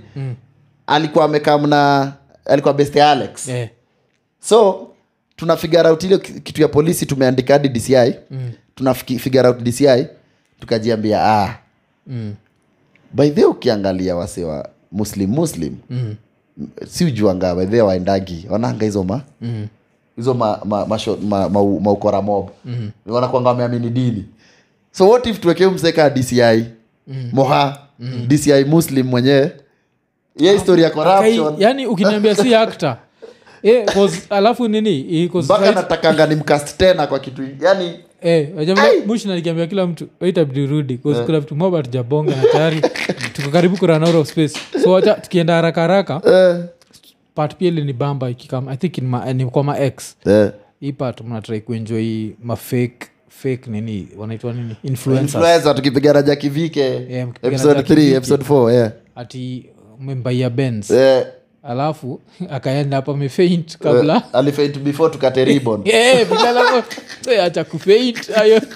alikuwa 0.88 1.26
amekamna 1.26 2.14
alikuwa 2.46 2.74
best 2.74 2.96
ya 2.96 3.12
Alex. 3.12 3.48
Yeah. 3.48 3.70
so 4.40 4.88
tuna 5.36 5.58
figure 5.58 5.90
out 5.90 6.04
ile 6.04 6.18
kitu 6.18 6.62
ya 6.62 6.68
polisi 6.68 7.06
tumeandika 7.06 7.54
hadi 7.54 7.70
dci 7.70 7.96
mm. 8.32 8.52
tuna 8.76 8.94
figure 8.94 9.48
out 9.48 9.62
dci 9.62 10.06
tukajiambia 10.60 11.26
ah. 11.26 11.58
Mm, 12.08 12.36
by 13.14 13.30
the 13.30 13.46
ukiangalia 13.46 14.16
wase 14.16 14.44
wa 14.44 14.70
muslim 14.92 15.30
muslim 15.30 15.76
mm, 15.90 16.16
si 16.88 17.06
ujuanga 17.06 17.54
way 17.54 17.82
waendagi 17.82 18.46
wanaanga 18.50 18.86
hizo 18.86 19.04
ma 19.04 19.22
mm. 19.42 19.68
hizo 20.18 20.34
maukora 20.34 20.66
ma, 20.66 20.86
ma, 20.86 20.98
ma, 21.22 21.50
ma, 21.50 22.12
ma 22.12 22.22
mob 22.22 22.50
mm. 22.66 22.92
wanakwanga 23.06 23.50
wameamini 23.50 23.90
dini 23.90 24.26
so 24.92 25.10
what 25.10 25.26
if 25.28 25.40
tuwekee 25.40 25.68
mseka 25.68 26.10
dci 26.10 26.42
mm. 27.08 27.30
moha 27.34 27.78
mm. 28.00 28.26
dci 28.28 28.64
muslim 28.66 29.08
mwenyewe 29.08 29.52
ye 30.40 30.54
historia 30.54 30.86
ya 30.86 30.92
corruption 30.92 31.56
yani 31.58 31.88
ukiniambia 31.88 32.36
si 32.36 32.56
actor 32.56 32.98
eh, 33.64 33.86
'cause 33.86 34.22
alafu 34.30 34.68
nini 34.68 35.22
eh, 35.24 35.36
mpaka 35.36 35.72
natakanga 35.72 36.26
ni 36.28 36.36
mkast 36.36 36.78
tena 36.78 37.08
kwa 37.08 37.20
kitu 37.20 37.44
yani 37.62 38.00
Eh, 38.22 38.50
nalikiambia 39.26 39.68
kila 39.68 39.88
mtu 39.88 40.08
waitabidi 40.20 40.68
rudi 40.68 41.00
yeah. 41.06 41.26
kuna 41.26 41.40
vitu 41.40 41.56
moba 41.56 41.84
tujabonga 41.84 42.36
na 42.36 42.44
tayari 42.52 42.82
tuko 43.40 43.52
karibu 43.52 43.78
kurun 43.78 44.04
out 44.04 44.16
of 44.16 44.28
space. 44.28 44.54
So 44.84 44.92
wacha 44.92 45.14
tukienda 45.14 45.54
haraka 45.54 45.82
haraka 45.82 46.22
eh, 46.26 46.66
part 47.36 47.56
pia 47.56 47.68
ili 47.68 47.84
ni 47.84 47.94
bamba 47.94 48.30
ikikam 48.30 48.70
i 48.70 48.78
think 48.78 48.98
ni, 48.98 49.08
ma, 49.08 49.34
ni 49.34 49.46
kwa 49.46 49.64
ma 49.64 49.80
x. 49.80 50.16
Eh. 50.26 50.52
hii 50.80 50.92
part 50.92 51.22
mnatrai 51.22 51.62
kuenjoy 51.62 52.30
mafake 52.44 53.08
fake 53.30 53.62
nini 53.68 54.08
wanaitwa 54.18 54.54
nini? 54.54 54.76
Influencer 54.84 55.76
tukipigana 55.76 56.22
jakivike 56.22 56.80
Yeah, 56.82 57.28
mkipigana 57.28 57.54
episode 57.56 57.76
Jackie 57.76 57.94
3 57.96 58.00
Vike. 58.00 58.16
episode 58.16 58.44
4 58.44 58.72
yeah. 58.74 58.92
ati 59.16 59.66
membaia 60.00 60.50
bens 60.50 60.92
eh, 60.92 61.26
alafu 61.64 62.22
akaenda 62.50 62.96
hapa 62.98 63.12
amefaint 63.12 63.78
kabla. 63.78 64.16
Eh, 64.16 64.22
alifaint 64.34 64.80
before 64.80 65.14
tukate 65.14 65.46
ribbon. 65.46 65.82
Eh, 65.86 66.28
bila 66.30 66.50
alafu, 66.50 66.84
eh, 67.32 67.44
acha 67.44 67.64
kufaint 67.64 68.30
ayo. 68.38 68.44
hiyo 68.46 68.62
shit 68.62 68.70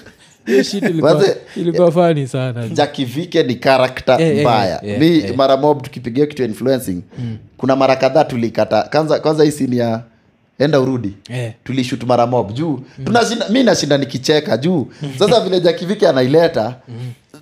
ilikuwa, 1.56 1.92
fani 1.92 2.26
sana. 2.28 2.68
Jakivike 2.68 3.42
ni 3.42 3.54
karakta 3.54 4.20
Eh, 4.20 4.40
mbaya 4.40 4.78
mbaya. 4.78 4.94
eh, 4.94 5.00
mi 5.00 5.18
eh. 5.18 5.36
mara 5.36 5.56
mob 5.56 5.82
tukipigia 5.82 6.26
kitu 6.26 6.44
influencing 6.44 6.90
influencing 6.90 7.02
kuna 7.56 7.76
mara 7.76 7.96
kadhaa 7.96 8.24
tulikata. 8.24 8.82
Kwanza 8.82 9.18
kwanza 9.20 9.44
hii 9.44 9.50
sini 9.50 9.76
ya 9.78 10.00
enda 10.58 10.80
urudi 10.80 11.14
yeah. 11.30 11.52
tulishut 11.64 12.04
mara 12.04 12.26
mob. 12.26 12.52
Juu 12.52 12.80
tunashinda 13.04 13.48
mi 13.48 13.62
nashinda 13.62 13.98
nikicheka 13.98 14.56
juu. 14.56 14.86
Sasa 15.18 15.40
vile 15.40 15.60
jakivike 15.60 16.08
anaileta 16.08 16.74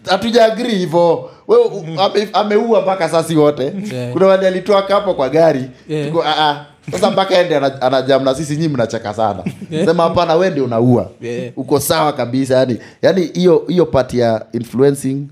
hatujaagri 0.07 0.75
hivo 0.75 1.31
we 1.49 1.57
ame- 1.99 2.29
ameua 2.33 2.83
mpaka 2.83 3.09
sasi 3.09 3.37
wote. 3.37 3.73
Yeah. 3.93 4.13
kuna 4.13 4.27
wale 4.27 4.47
alitoa 4.47 4.83
kapo 4.83 5.15
kwa 5.15 5.29
gari. 5.29 5.65
Yeah. 5.89 6.07
Tuko, 6.09 6.23
"Ah, 6.25 6.51
ah." 6.51 6.65
Sasa 6.91 7.11
mpaka 7.11 7.39
ende 7.39 7.57
anajamna 7.57 7.83
anajam 7.87 8.25
na 8.25 8.35
sisi 8.35 8.57
nyii 8.57 8.69
mnacheka 8.69 9.15
sana. 9.15 9.45
Sema 9.87 10.03
hapana 10.03 10.35
we 10.35 10.51
ndio 10.51 10.65
unaua. 10.65 11.11
Yeah. 11.21 11.53
uko 11.57 11.81
sawa 11.81 12.13
kabisa 12.13 12.55
yani 12.57 12.79
yani 13.03 13.31
hiyo 13.35 13.65
hiyo 13.69 13.87
pati 13.87 14.19
ya 14.19 14.47
influencing 14.53 15.27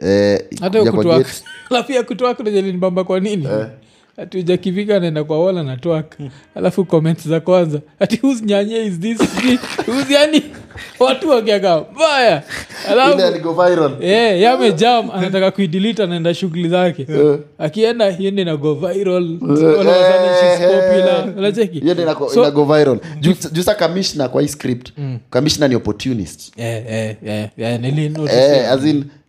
eh, 0.00 0.40
alafu 1.70 1.92
ya 1.92 2.02
kutwak 2.02 2.40
najalinibamba 2.40 3.04
kwa 3.04 3.20
nini? 3.20 3.48
Ati 4.16 4.38
ujakivika 4.38 5.00
naenda 5.00 5.24
kwa 5.24 5.44
wala 5.44 5.62
na 5.62 5.76
twak 5.76 6.16
alafu 6.54 6.84
comment 6.84 7.28
za 7.28 7.40
kwanza. 7.40 7.80
Ati 8.00 8.16
whose 8.22 8.44
nyanye 8.44 8.84
is 8.86 9.00
this? 9.00 9.18
Whose 9.88 10.14
yani 10.14 10.42
watu 10.98 11.28
wakiaka 11.30 11.84
mbaya 11.94 12.42
Eh, 14.00 14.40
yamejam 14.42 15.10
anataka 15.10 15.50
kuidilit 15.50 16.00
anaenda 16.00 16.34
shughuli 16.34 16.68
zake. 16.68 17.06
Akienda 17.58 18.10
hiende 18.10 18.44
na 18.44 18.56
go 18.56 18.74
viral. 18.74 19.38
All 19.42 19.50
of 19.50 19.62
a 19.78 20.12
sudden 20.12 20.34
she's 20.40 20.58
popular. 20.58 21.34
Unacheki? 21.38 21.80
Hiyo 21.80 21.94
ndio 21.94 22.06
inako- 22.06 22.30
So- 22.34 22.40
inago 22.42 22.64
viral. 22.64 22.98
Juu- 23.20 23.50
juu 23.52 23.62
sa 23.62 23.74
commissioner 23.74 24.30
kwa 24.30 24.42
hii 24.42 24.48
script 24.48 24.92
kamishna 25.30 25.68
ni 25.68 25.74
opportunist. 25.74 26.52
Eh, 26.56 26.84
eh, 26.88 27.16
eh, 27.26 27.48
eh, 27.58 27.80
eh, 28.58 28.70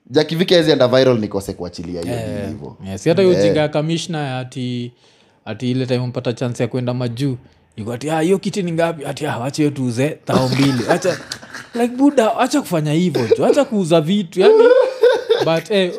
jakivike 0.10 0.56
hezi 0.56 0.72
viral 0.88 1.20
nikose 1.20 1.54
kuachilia 1.54 2.02
hiyo 2.02 2.16
hivo 2.48 2.78
hata 3.10 3.22
hiyo 3.22 3.34
jinga 3.44 3.60
ya 3.62 3.68
kamishna 3.70 4.40
ati 4.40 4.92
ati 5.46 5.72
ile 5.72 5.86
time 5.86 6.08
mpata 6.08 6.34
chance 6.34 6.64
ya 6.64 6.68
kwenda 6.68 6.94
majuu 6.94 7.32
iko 7.32 7.38
ati 7.38 7.38
"Ah, 7.38 7.38
hiyo 8.22 8.40
kiti 8.40 8.64
ni 8.64 8.72
ngapi? 8.72 9.06
Ati 9.06 9.26
ah, 9.26 9.38
wacha 9.38 9.58
hiyo 9.64 9.70
tuuze 9.72 10.10
tao 10.10 10.50
mbili. 10.50 10.90
Acha 10.90 11.18
like 11.74 11.96
buda 11.96 12.38
acha 12.38 12.62
kufanya 12.62 12.92
hivyo 12.94 13.28
jo 13.38 13.46
acha 13.46 13.66
kuuza 13.66 14.02
vitu 14.02 14.40
yani. 14.40 14.64
But 15.46 15.72
eh, 15.72 15.92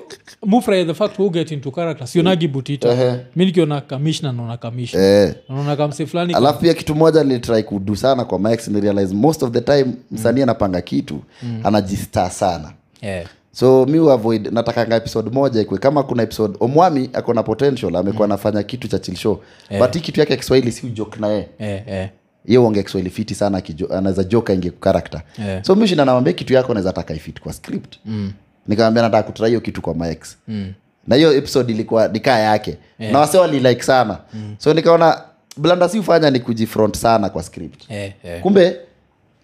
mufrahi 0.46 0.84
the 0.84 0.94
fact 0.94 1.18
who 1.18 1.30
get 1.30 1.50
into 1.50 1.70
character 1.70 2.06
sionagi 2.06 2.48
butita 2.48 3.18
mi 3.36 3.44
nikiona 3.44 3.80
kamishna 3.80 4.32
naona 4.32 4.56
kamishna 4.56 5.00
eh. 5.00 5.34
naona 5.48 5.76
kamse 5.76 6.06
fulani 6.06 6.34
alafu 6.34 6.60
pia 6.60 6.74
kitu 6.74 6.94
moja 6.94 7.24
nilitrai 7.24 7.62
kudu 7.62 7.96
sana 7.96 8.24
kwa 8.24 8.38
max 8.38 8.68
ni 8.68 8.80
realize 8.80 9.14
most 9.14 9.42
of 9.42 9.50
the 9.50 9.60
time 9.60 9.86
msanii 10.10 10.42
anapanga 10.42 10.80
kitu 10.80 11.20
anajistaa 11.64 12.30
sana. 12.30 12.72
Eh, 13.00 13.26
so 13.58 13.86
mi 13.86 14.10
avoid 14.10 14.52
natakanga 14.52 14.96
episode 14.96 15.30
moja 15.30 15.60
ikwe 15.60 15.78
kama 15.78 16.02
kuna 16.02 16.22
episode 16.22 16.56
omwami 16.60 17.10
ako 17.12 17.34
na 17.34 17.42
potential 17.42 17.96
amekuwa 17.96 18.24
anafanya 18.24 18.62
kitu 18.62 18.88
cha 18.88 18.98
chill 18.98 19.16
show. 19.16 19.40
But 19.78 19.94
hii 19.94 20.00
kitu 20.00 20.20
yake 20.20 20.32
ya 20.32 20.36
kiswahili 20.36 20.72
si 20.72 20.86
ujok 20.86 21.20
naye 21.20 21.48
eh, 21.58 21.82
eh, 21.86 22.08
ye 22.46 22.58
uonge 22.58 22.82
kiswahili 22.82 23.10
fiti 23.10 23.34
sana 23.34 23.62
anaweza 23.90 24.24
joka 24.24 24.52
inge 24.52 24.70
karakta 24.70 25.22
Yeah. 25.38 25.64
so 25.64 25.74
mishinda 25.74 26.04
namwambia 26.04 26.32
kitu 26.32 26.52
yako 26.54 26.74
naweza 26.74 26.92
taka 26.92 27.14
ifit 27.14 27.40
kwa 27.40 27.52
script. 27.52 27.96
Mm. 28.06 28.32
nikamwambia 28.68 29.02
nataka 29.02 29.22
kutrai 29.22 29.48
hiyo 29.50 29.60
kitu 29.60 29.82
kwa 29.82 29.94
max 29.94 30.36
mm. 30.48 30.72
na 31.06 31.16
hiyo 31.16 31.32
episode 31.36 31.72
ilikuwa 31.72 32.08
nikaa 32.08 32.38
yake. 32.38 32.76
Yeah. 32.98 33.12
na 33.12 33.18
wase 33.18 33.38
walilike 33.38 33.82
sana. 33.82 34.18
Mm. 34.34 34.54
so 34.58 34.74
nikaona 34.74 35.20
blanda 35.56 35.88
si 35.88 35.98
ufanya 35.98 36.30
ni 36.30 36.40
kujifront 36.40 36.96
sana 36.96 37.28
kwa 37.30 37.42
script. 37.42 37.90
Yeah, 37.90 38.12
yeah. 38.24 38.40
kumbe 38.40 38.76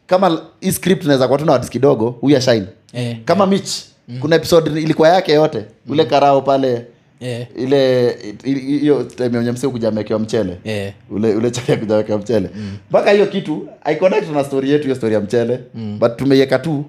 kama 0.07 0.41
hii 0.61 0.73
script 0.73 1.05
naweza 1.05 1.27
kuwa 1.27 1.39
tuna 1.39 1.53
wadis 1.53 1.71
kidogo 1.71 2.11
huyu 2.11 2.37
ashine 2.37 2.67
yeah, 2.93 3.17
kama 3.25 3.47
mich 3.47 3.92
kuna 4.21 4.37
episode 4.37 4.81
ilikuwa 4.83 5.09
yake 5.09 5.33
yote. 5.33 5.65
Ule 5.89 6.05
karao 6.05 6.43
pale 6.43 6.87
yeah. 7.21 7.47
ile 7.57 8.17
hiyo 8.45 9.05
time 9.05 9.39
yenye 9.39 9.53
msee 9.53 9.69
kuja 9.69 9.89
amewekewa 9.89 10.21
mchele. 10.21 10.57
Yeah. 10.65 10.93
ule 11.11 11.35
ule 11.35 11.51
chali 11.51 11.67
kuja 11.79 11.85
amewekewa 11.95 12.19
mchele. 12.19 12.51
Mpaka 12.91 13.11
hiyo 13.11 13.27
kitu 13.27 13.69
haiconnect 13.85 14.31
na 14.33 14.45
story 14.45 14.71
yetu 14.71 14.83
hiyo 14.85 14.95
story 14.97 15.15
ya 15.15 15.21
mchele. 15.21 15.61
But 15.99 16.17
tumeiweka 16.17 16.59
tu 16.59 16.85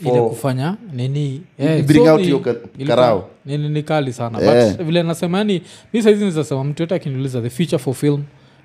ile 0.00 0.20
kufanya 0.20 0.76
nini? 0.92 1.42
Bring 1.86 2.06
out 2.08 2.20
hiyo 2.22 2.42
karao. 2.86 3.28
nini 3.46 3.68
ni- 3.68 3.82
kali 3.82 4.12
sana. 4.12 4.40
Yeah. 4.40 4.76
but 4.76 4.86
vile 4.86 5.02
nasema 5.02 5.38
yani 5.38 5.62
mi 5.92 6.02
saizi 6.02 6.24
nizasema 6.24 6.64
mtu 6.64 6.82
yote 6.82 6.94
akiniuliza 6.94 7.40
the 7.40 7.50
future 7.50 7.78
for 7.78 7.94
film 7.94 8.22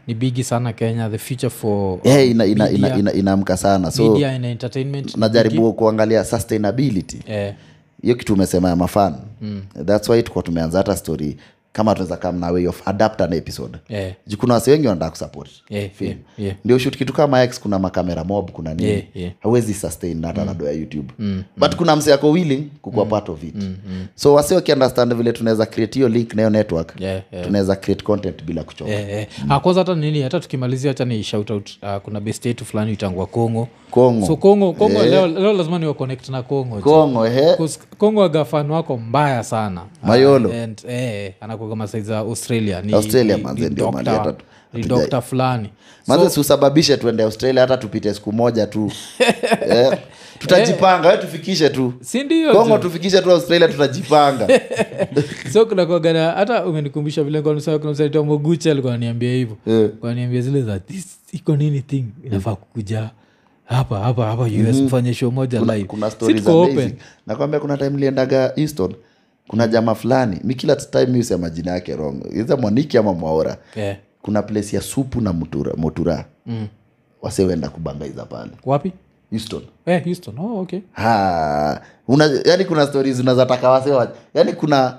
ni 0.07 0.13
bigi 0.15 0.43
sana 0.43 0.73
kenya 0.73 1.09
the 1.09 1.17
future 1.17 1.49
for 1.49 1.99
Eh, 2.03 2.29
ina- 2.31 2.45
ina- 2.45 2.69
ina- 2.69 2.87
media- 2.87 2.99
ina- 2.99 3.13
inaamka 3.13 3.57
sana. 3.57 3.91
So 3.91 4.11
media 4.11 4.35
ina 4.35 4.47
entertainment. 4.47 5.17
najaribu 5.17 5.73
kuangalia 5.73 6.25
sustainability. 6.25 7.19
Bigi. 7.27 7.53
Hiyo 8.01 8.15
kitu 8.15 8.33
umesema 8.33 8.69
ya 8.69 8.75
mafan 8.75 9.15
mm. 9.41 9.61
thats 9.85 10.09
why 10.09 10.23
tukuwa 10.23 10.43
tumeanza 10.43 10.77
hata 10.77 10.95
story 10.97 11.37
kama 11.73 11.93
tunaweza 11.93 12.17
come 12.17 12.39
na 12.39 12.51
way 12.51 12.67
of 12.67 12.87
adapt 12.87 13.21
an 13.21 13.33
episode 13.33 13.77
yeah. 13.89 14.13
juu 14.27 14.37
kuna 14.37 14.53
wasi 14.53 14.71
wengi 14.71 14.87
wanataka 14.87 15.11
kusupport 15.11 15.49
yeah, 15.69 15.89
film. 15.91 16.09
yeah, 16.09 16.19
yeah. 16.37 16.55
ndio 16.65 16.77
shoot 16.79 16.97
kitu 16.97 17.13
kama 17.13 17.43
x 17.43 17.59
kuna 17.59 17.79
makamera 17.79 18.23
mob 18.23 18.51
kuna 18.51 18.73
nini 18.73 18.89
Yeah, 18.89 19.03
yeah. 19.15 19.33
hawezi 19.39 19.73
sustain 19.73 20.25
hata 20.25 20.45
mm. 20.45 20.57
do 20.57 20.65
ya 20.65 20.71
youtube 20.71 21.13
but 21.57 21.75
kuna 21.75 21.95
mse 21.95 22.13
ako 22.13 22.31
willing 22.31 22.63
kukuwa 22.81 23.05
part 23.05 23.29
of 23.29 23.43
it 23.43 23.55
mm, 23.55 23.75
mm. 23.89 24.05
so 24.15 24.33
wasi 24.33 24.53
wakiunderstand 24.53 25.13
vile 25.13 25.31
tunaweza 25.31 25.65
create 25.65 25.93
hiyo 25.95 26.09
link 26.09 26.33
na 26.33 26.41
hiyo 26.41 26.49
network 26.49 26.93
Yeah, 27.01 27.21
yeah. 27.31 27.45
tunaweza 27.45 27.75
create 27.75 28.03
content 28.03 28.43
bila 28.43 28.63
kuchoka 28.63 28.91
yeah, 28.91 29.09
yeah. 29.09 29.27
mm. 29.45 29.59
kwanza 29.59 29.81
hata 29.81 29.95
nini 29.95 30.21
hata 30.21 30.39
tukimalizia 30.39 30.91
hacha 30.91 31.05
ni 31.05 31.23
shout 31.23 31.51
out 31.51 31.69
uh, 31.83 31.95
kuna 31.97 32.19
best 32.19 32.45
yetu 32.45 32.65
fulani 32.65 32.93
itangwa 32.93 33.25
kongo 33.25 33.67
kongo 33.91 34.27
so 34.27 34.35
kongo 34.35 34.73
kongo 34.73 34.93
yeah. 34.93 35.09
leo, 35.09 35.27
leo 35.27 35.53
lazima 35.53 35.79
niwa 35.79 35.93
connect 35.93 36.29
na 36.29 36.43
kongo 36.43 36.79
kongo 36.79 37.27
ehe 37.27 37.55
kongo 37.97 38.23
agafan 38.23 38.71
wako 38.71 38.97
mbaya 38.97 39.43
sana 39.43 39.81
Mayolo. 40.03 40.49
uh, 40.49 40.55
and, 40.55 40.81
eh, 40.89 41.33
anakuaga 41.59 41.75
masai 41.75 42.01
za 42.01 42.17
australia. 42.17 42.81
Ni, 42.81 42.93
Australia, 42.93 43.37
ni, 43.37 43.43
manze, 43.43 43.63
ni 43.63 43.69
ndio 43.69 43.85
doctor- 43.85 43.93
mali 43.93 44.09
hata 44.09 44.33
tu- 44.33 44.45
ni 44.73 44.81
hatujai- 44.83 44.87
dokta 44.87 45.21
fulani. 45.21 45.69
Maze 46.07 46.29
siusababishe 46.29 46.97
tuende 46.97 47.23
australia 47.23 47.61
hata 47.61 47.77
tupite 47.77 48.13
siku 48.13 48.31
moja 48.33 48.67
tu. 48.67 48.91
Eh, 49.69 49.97
tutajipanga 50.39 51.09
we 51.09 51.17
tufikishe 51.17 51.69
tu. 51.69 51.93
Si 52.01 52.23
kongo 52.53 52.77
tufikishe 52.77 53.21
tu 53.21 53.31
australia 53.31 53.67
tutajipanga. 53.67 54.47
So 55.53 55.65
kunakuagana 55.65 56.31
hata 56.31 56.65
umenikumbusha 56.65 57.23
vile 57.23 57.41
mogucha 58.23 58.71
alikuwa 58.71 58.93
ananiambia 58.93 59.33
hivyo. 59.33 59.57
Eh. 59.67 59.89
kaniambia 60.01 60.41
zile 60.41 60.61
za 60.61 60.79
"This 60.79 61.05
iko 61.31 61.55
nini 61.55 61.81
thing 61.81 62.05
inafaa 62.25 62.55
kukuja 62.55 63.09
hapa 63.65 63.99
hapa 63.99 64.25
hapa 64.25 64.43
us 64.43 64.81
kufanya 64.81 65.13
show 65.13 65.31
moja 65.31 65.59
live. 65.59 65.83
kuna 65.83 66.09
Si 66.09 66.15
stories 66.15 66.43
tuko 66.43 66.63
amazing. 66.63 66.93
nakwambia 67.27 67.59
kuna 67.59 67.77
time 67.77 67.97
liendaga 67.97 68.53
easton 68.55 68.93
kuna 69.49 69.67
jama 69.67 69.95
fulani 69.95 70.39
mi 70.43 70.55
kila 70.55 70.75
time 70.75 71.05
mi 71.05 71.19
usema 71.19 71.49
jina 71.49 71.71
yake 71.71 71.95
wrong 71.95 72.21
iza 72.31 72.57
mwaniki 72.57 72.97
ama 72.97 73.13
mwaora 73.13 73.57
yeah. 73.75 73.97
kuna 74.21 74.41
place 74.41 74.75
ya 74.75 74.81
supu 74.81 75.21
na 75.21 75.33
mutura, 75.33 75.73
mutura. 75.77 76.25
Mm. 76.45 76.67
wasewenda 77.21 77.69
kubangaiza 77.69 78.25
pale 78.25 78.51
wapi 78.65 78.91
Houston. 79.31 79.61
eh, 79.85 80.03
houston 80.03 80.39
oh, 80.39 80.59
okay 80.59 80.79
ha 80.91 81.81
una, 82.07 82.29
yani 82.45 82.65
kuna 82.65 82.87
stories 82.87 83.19
unazataka 83.19 83.69
wasewa 83.69 84.11
yani 84.33 84.53
kuna 84.53 84.97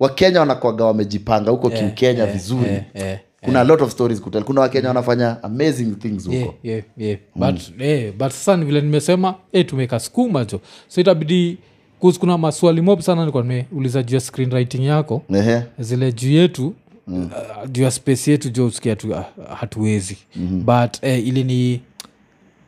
wakenya 0.00 0.40
wanakwaga 0.40 0.84
wamejipanga 0.84 1.50
huko 1.50 1.70
kiukenya 1.70 2.26
vizuri 2.26 2.70
yeah, 2.70 2.84
yeah 2.94 3.18
kuna 3.40 3.58
yeah. 3.58 3.68
lot 3.68 3.84
of 3.84 3.92
stories 3.92 4.20
kutel 4.20 4.44
kuna 4.44 4.60
wakenya 4.60 4.88
wanafanya 4.88 5.42
amazing 5.42 5.90
things 5.98 6.24
huko 6.24 6.36
yeah, 6.36 6.54
yeah, 6.62 6.82
yeah. 6.96 7.18
but, 7.36 7.80
yeah, 7.80 8.12
but 8.12 8.30
sasa 8.30 8.56
vile 8.56 8.80
nimesema 8.80 9.34
hey, 9.52 9.64
tumeka 9.64 10.00
skuma 10.00 10.44
jo 10.44 10.60
so 10.88 11.00
itabidi 11.00 11.58
kuna 12.00 12.38
maswali 12.38 12.80
mob 12.80 13.00
sana 13.00 13.20
nilikuwa 13.20 13.42
nimeuliza 13.42 14.02
juu 14.02 14.14
ya 14.14 14.20
screenwriting 14.20 14.84
yako 14.84 15.22
Ehe. 15.34 15.62
zile 15.78 16.12
juu 16.12 16.30
yetu 16.30 16.74
mm. 17.06 17.30
uh, 17.64 17.70
juu 17.70 17.82
ya 17.82 17.90
space 17.90 18.28
yetu 18.30 18.50
jo 18.50 18.66
usikia 18.66 18.96
tu, 18.96 19.10
uh, 19.10 19.20
hatuwezi 19.58 20.16
mm-hmm. 20.36 20.60
but 20.64 20.96
eh, 21.02 21.26
ili 21.28 21.44
ni 21.44 21.80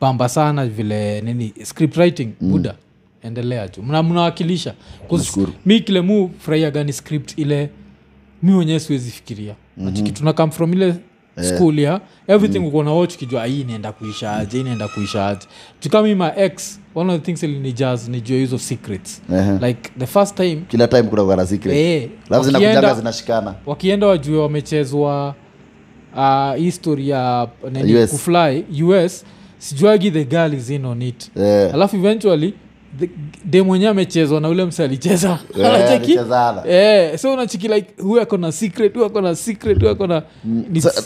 pamba 0.01 0.29
sana 0.29 0.67
vile 0.67 1.21
nini 1.21 1.53
script 1.63 1.97
writing 1.97 2.29
mm. 2.41 2.51
buda 2.51 2.75
endelea 3.23 3.69
tu 3.69 3.83
Mna- 3.83 4.03
mnawakilisha 4.03 4.75
'Cause 5.09 5.17
Nashukuru. 5.25 5.53
mi 5.67 5.81
kile 5.81 6.01
mu 6.01 6.31
furahia 6.39 6.71
gani 6.71 6.93
script 6.93 7.39
ile 7.39 7.71
mi 8.43 8.55
wenyewe 8.55 8.81
siwezi 8.81 9.11
fikiria 9.11 9.55
mm-hmm. 9.77 10.11
tuna 10.13 10.33
come 10.33 10.53
from 10.53 10.73
ile 10.73 10.95
school 11.41 11.79
ya 11.79 12.01
everything 12.29 12.59
mm. 12.59 12.65
ukona 12.67 12.93
watch 12.93 13.17
kijua 13.17 13.47
hii 13.47 13.61
inaenda 13.61 13.93
kuisha 13.93 14.47
mm. 14.55 14.61
inaenda 14.61 14.89
kuisha 14.89 15.39
tukami 15.81 16.15
my 16.15 16.29
ex 16.37 16.81
one 16.95 17.13
of 17.13 17.21
the 17.21 17.25
things 17.27 17.43
ilinijaz 17.43 18.09
nijua 18.09 18.37
hizo 18.39 18.59
secrets 18.59 19.23
Ehe. 19.33 19.53
like 19.67 19.91
the 19.99 20.07
first 20.07 20.35
time 20.37 20.63
kila 20.69 20.89
time 20.89 21.03
kuna 21.03 21.25
kwa 21.25 21.47
secret 21.47 21.77
eh, 21.77 22.09
lafu 22.31 22.45
zinakujanga 22.45 22.81
wakienda- 22.81 22.95
zinashikana 22.97 23.55
wakienda 23.67 24.07
wajue 24.07 24.39
wamechezwa 24.39 25.35
uh, 26.17 26.55
history 26.57 27.09
ya 27.09 27.49
US. 28.03 28.11
kufly 28.11 28.65
us 29.05 29.25
sijuagi 29.59 30.11
the 30.11 30.25
girl 30.25 30.55
is 30.55 30.71
in 30.71 30.85
on 30.85 31.03
it 31.03 31.31
yeah. 31.37 31.75
alafu 31.75 31.97
eventually 31.97 32.55
de 33.45 33.63
mwenyewe 33.63 33.91
amechezwa 33.91 34.41
na 34.41 34.49
ule 34.49 34.65
mse 34.65 34.85
alicheza 34.85 35.39
Unacheki? 35.55 35.93
alichezana. 36.19 37.19
So 37.19 37.33
unachiki 37.33 37.69
like 37.69 38.03
huyu 38.03 38.21
ako 38.23 38.37
na 38.37 38.53
secret 38.53 38.95
huyu 38.95 39.07
ako 39.07 39.21
na 39.21 39.35
secret 39.35 39.79
huyu 39.79 39.91
ako 39.91 40.07
na 40.07 40.23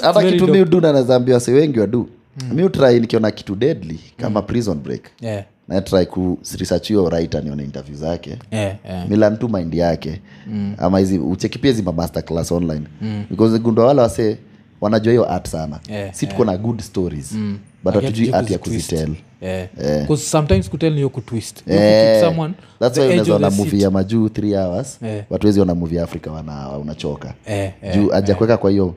hata 0.02 0.22
kitu 0.30 0.46
dope. 0.46 1.18
mi 1.24 1.32
wase 1.32 1.52
wengi 1.52 1.80
wadu 1.80 2.08
mi 2.52 2.62
utrai 2.62 3.00
nikiona 3.00 3.30
kitu 3.30 3.56
deadly 3.56 4.00
kama 4.16 4.42
prison 4.42 4.78
break 4.78 5.02
yeah 5.20 5.44
natrai 5.68 6.06
ku 6.06 6.38
research 6.58 6.90
writer 6.90 7.44
nione 7.44 7.64
interview 7.64 7.96
zake 7.96 8.38
yeah, 8.50 8.76
yeah. 8.84 9.08
milan 9.08 9.36
tu 9.36 9.48
mind 9.48 9.74
yake 9.74 10.20
mm. 10.46 10.74
ama 10.78 10.98
hizi 10.98 11.18
ucheki 11.18 11.58
pia 11.58 11.70
hizi 11.70 11.82
master 11.82 12.24
class 12.24 12.52
online 12.52 12.86
mm. 13.02 13.24
because 13.30 13.58
gundua 13.58 13.86
wale 13.86 14.00
wase 14.00 14.38
wanajua 14.80 15.12
hiyo 15.12 15.32
art 15.32 15.48
sana 15.48 15.80
yeah, 15.88 16.14
si 16.14 16.26
tuko 16.26 16.44
na 16.44 16.56
good 16.56 16.80
stories 16.80 17.32
mm. 17.32 17.58
But 17.92 18.02
hatujui 18.02 18.32
art 18.32 18.50
ya 18.50 18.58
kuzitel 18.58 19.14
Eh. 19.40 19.68
'Cause 20.06 20.22
sometimes 20.26 20.70
kutel 20.70 20.94
niyo 20.94 21.08
kutwist 21.08 21.62
You 21.66 21.74
Eh, 21.74 22.20
someone 22.24 22.54
that's 22.80 22.98
why 22.98 23.04
unaweza 23.06 23.34
ona 23.34 23.50
seat. 23.50 23.72
ya 23.72 23.90
majuu 23.90 24.28
th 24.28 24.38
hours 24.54 24.98
yeah. 25.02 25.24
but 25.30 25.44
wezi 25.44 25.60
ona 25.60 25.74
muvi 25.74 25.96
ya 25.96 26.02
afrika 26.04 26.32
wana 26.32 26.70
unachoka 26.78 27.34
yeah. 27.48 27.72
yeah. 27.82 27.96
juu 27.96 28.12
ajakuweka 28.14 28.52
yeah. 28.52 28.60
kwa 28.60 28.70
hiyo 28.70 28.94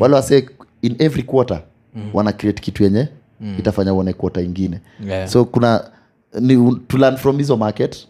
wale 0.00 0.14
wase 0.14 0.48
in 0.82 0.96
every 0.98 1.22
quarter 1.22 1.62
wana 2.14 2.32
create 2.32 2.62
kitu 2.62 2.84
yenye 2.84 3.08
itafanya 3.58 3.94
uone 3.94 4.12
kuota 4.12 4.40
ingine 4.40 4.80
Yeah. 5.06 5.28
so 5.28 5.44
kuna 5.44 5.90
ni 6.40 6.76
to 6.88 6.98
learn 6.98 7.16
from 7.16 7.38
hizo 7.38 7.56
market 7.56 8.06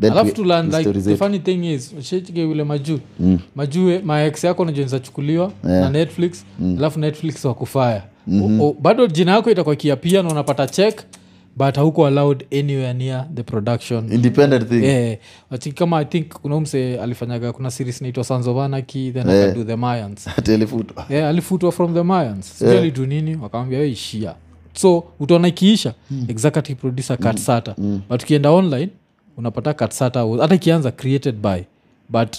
then 0.00 0.12
alafu 0.12 0.32
to 0.34 0.44
learn 0.44 0.70
like 0.76 0.92
the 0.92 1.16
funny 1.16 1.38
thing 1.38 1.72
is 1.74 1.94
shechike 2.02 2.40
yule 2.42 2.64
majuu 2.64 2.98
mm. 3.20 3.38
majuu 3.54 4.00
maex 4.04 4.44
yako 4.44 4.64
najua 4.64 4.84
zachukuliwa 4.86 5.52
yeah. 5.68 5.80
na 5.80 5.90
netflix 5.90 6.44
mm. 6.60 6.74
alafu 6.78 7.00
netflix 7.00 7.44
wakufaya 7.44 8.02
mm-hmm. 8.26 8.60
o, 8.60 8.76
bado 8.80 9.06
jina 9.06 9.32
yako 9.32 9.50
itakuwa 9.50 9.76
kiapia 9.76 10.22
na 10.22 10.28
unapata 10.28 10.66
check 10.66 11.00
but 11.56 11.76
hauko 11.76 12.06
allowed 12.06 12.46
anywhere 12.52 12.94
near 12.94 13.26
the 13.34 13.42
production 13.42 14.12
independent 14.12 14.68
thing 14.68 14.84
yeah. 14.84 15.18
kama 15.74 15.98
i 15.98 16.04
think 16.04 16.28
kuna 16.28 16.56
umse 16.56 17.00
alifanyaga 17.00 17.52
kuna 17.52 17.70
series 17.70 18.02
naitwa 18.02 18.24
sons 18.24 18.46
of 18.46 18.58
anarchy 18.58 19.12
then 19.12 19.28
yeah. 19.28 19.44
akadu 19.44 19.64
the 19.64 19.76
mayans 19.76 20.28
alifutwa 20.48 21.06
yeah, 21.08 21.28
alifutwa 21.28 21.72
from 21.72 21.94
the 21.94 22.02
mayans 22.02 22.58
sijui 22.58 22.78
alidu 22.78 23.06
nini 23.06 23.36
wakamwambia 23.36 23.78
we 23.78 23.90
ishia 23.90 24.34
so 24.72 25.04
utaona 25.20 25.48
ikiisha 25.48 25.94
mm. 26.10 26.26
executive 26.28 26.80
producer 26.80 27.18
katsata 27.18 27.74
mm. 27.78 28.00
but 28.10 28.22
ukienda 28.22 28.50
online 28.50 28.88
unapata 29.36 29.74
katsata 29.74 30.26
hata 30.40 30.54
ikianza 30.54 30.90
created 30.90 31.34
by 31.34 31.62
but 32.08 32.36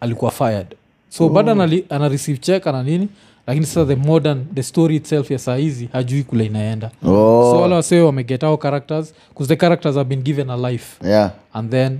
alikuwa 0.00 0.30
fired 0.30 0.66
so 1.08 1.26
oh. 1.26 1.28
bado 1.28 1.52
ana, 1.52 1.70
ana 1.88 2.08
receive 2.08 2.38
check 2.38 2.66
ana 2.66 2.82
nini 2.82 3.08
lakini 3.46 3.66
sasa 3.66 3.84
the 3.84 3.96
modern 3.96 4.44
the 4.54 4.62
story 4.62 4.96
itself 4.96 5.30
ya 5.30 5.38
saa 5.38 5.56
hizi 5.56 5.88
hajui 5.92 6.22
kule 6.22 6.46
inaenda 6.46 6.90
Oh. 7.04 7.50
so 7.52 7.60
wala 7.60 7.76
wasee 7.76 8.00
wameget 8.00 8.42
our 8.42 8.58
characters 8.58 9.14
bcause 9.34 9.48
the 9.48 9.56
characters 9.56 9.94
have 9.96 10.08
been 10.08 10.22
given 10.22 10.50
a 10.50 10.70
life 10.70 11.08
yeah 11.08 11.30
and 11.52 11.70
then 11.70 11.98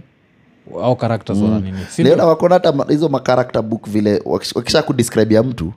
au 0.82 0.96
characters 0.96 1.38
mm. 1.38 1.62
nini 1.64 1.78
Si 1.90 2.02
leo 2.02 2.12
ndio? 2.14 2.24
na 2.24 2.28
wakona 2.30 2.54
hata 2.54 2.72
ma- 2.72 2.86
hizo 2.88 3.08
makarakta 3.08 3.62
book 3.62 3.88
vile 3.88 4.18
wakisha- 4.24 4.52
wakisha 4.58 4.82
kudescribe 4.82 5.34
ya 5.34 5.42
mtu 5.42 5.72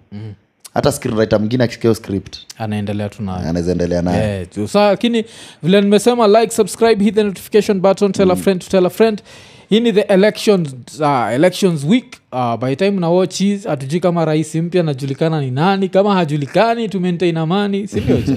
hata 0.73 0.91
screenwriter 0.91 1.39
mwingine 1.39 1.63
akishikio 1.63 1.95
script 1.95 2.37
anaendelea 2.57 3.09
anaweza 3.27 3.71
endelea 3.71 4.01
nayo 4.01 4.23
Yeah, 4.23 4.47
tu. 4.49 4.67
sa 4.67 4.89
lakini 4.89 5.25
vile 5.63 5.81
nimesema 5.81 6.27
like 6.27 6.53
subscribe 6.55 7.03
hit 7.03 7.15
the 7.15 7.23
notification 7.23 7.79
button 7.79 8.11
tell 8.11 8.31
a 8.31 8.35
friend 8.35 8.61
to 8.61 8.69
tell 8.69 8.85
a 8.85 8.89
friend 8.89 9.21
hii 9.69 9.79
ni 9.79 9.93
the 9.93 10.01
elections, 10.01 10.75
uh, 10.99 11.33
elections 11.33 11.83
week. 11.83 12.17
Uh, 12.31 12.55
by 12.57 12.75
time 12.75 12.91
na 12.91 13.09
watch 13.09 13.37
his 13.37 13.67
hatujui 13.67 13.99
kama 13.99 14.25
rais 14.25 14.55
mpya 14.55 14.81
anajulikana 14.81 15.41
ni 15.41 15.51
nani. 15.51 15.89
Kama 15.89 16.13
hajulikani 16.15 16.89
tu 16.89 16.99
maintain 16.99 17.37
amani. 17.37 17.87
Sindio 17.87 18.17
jo 18.21 18.35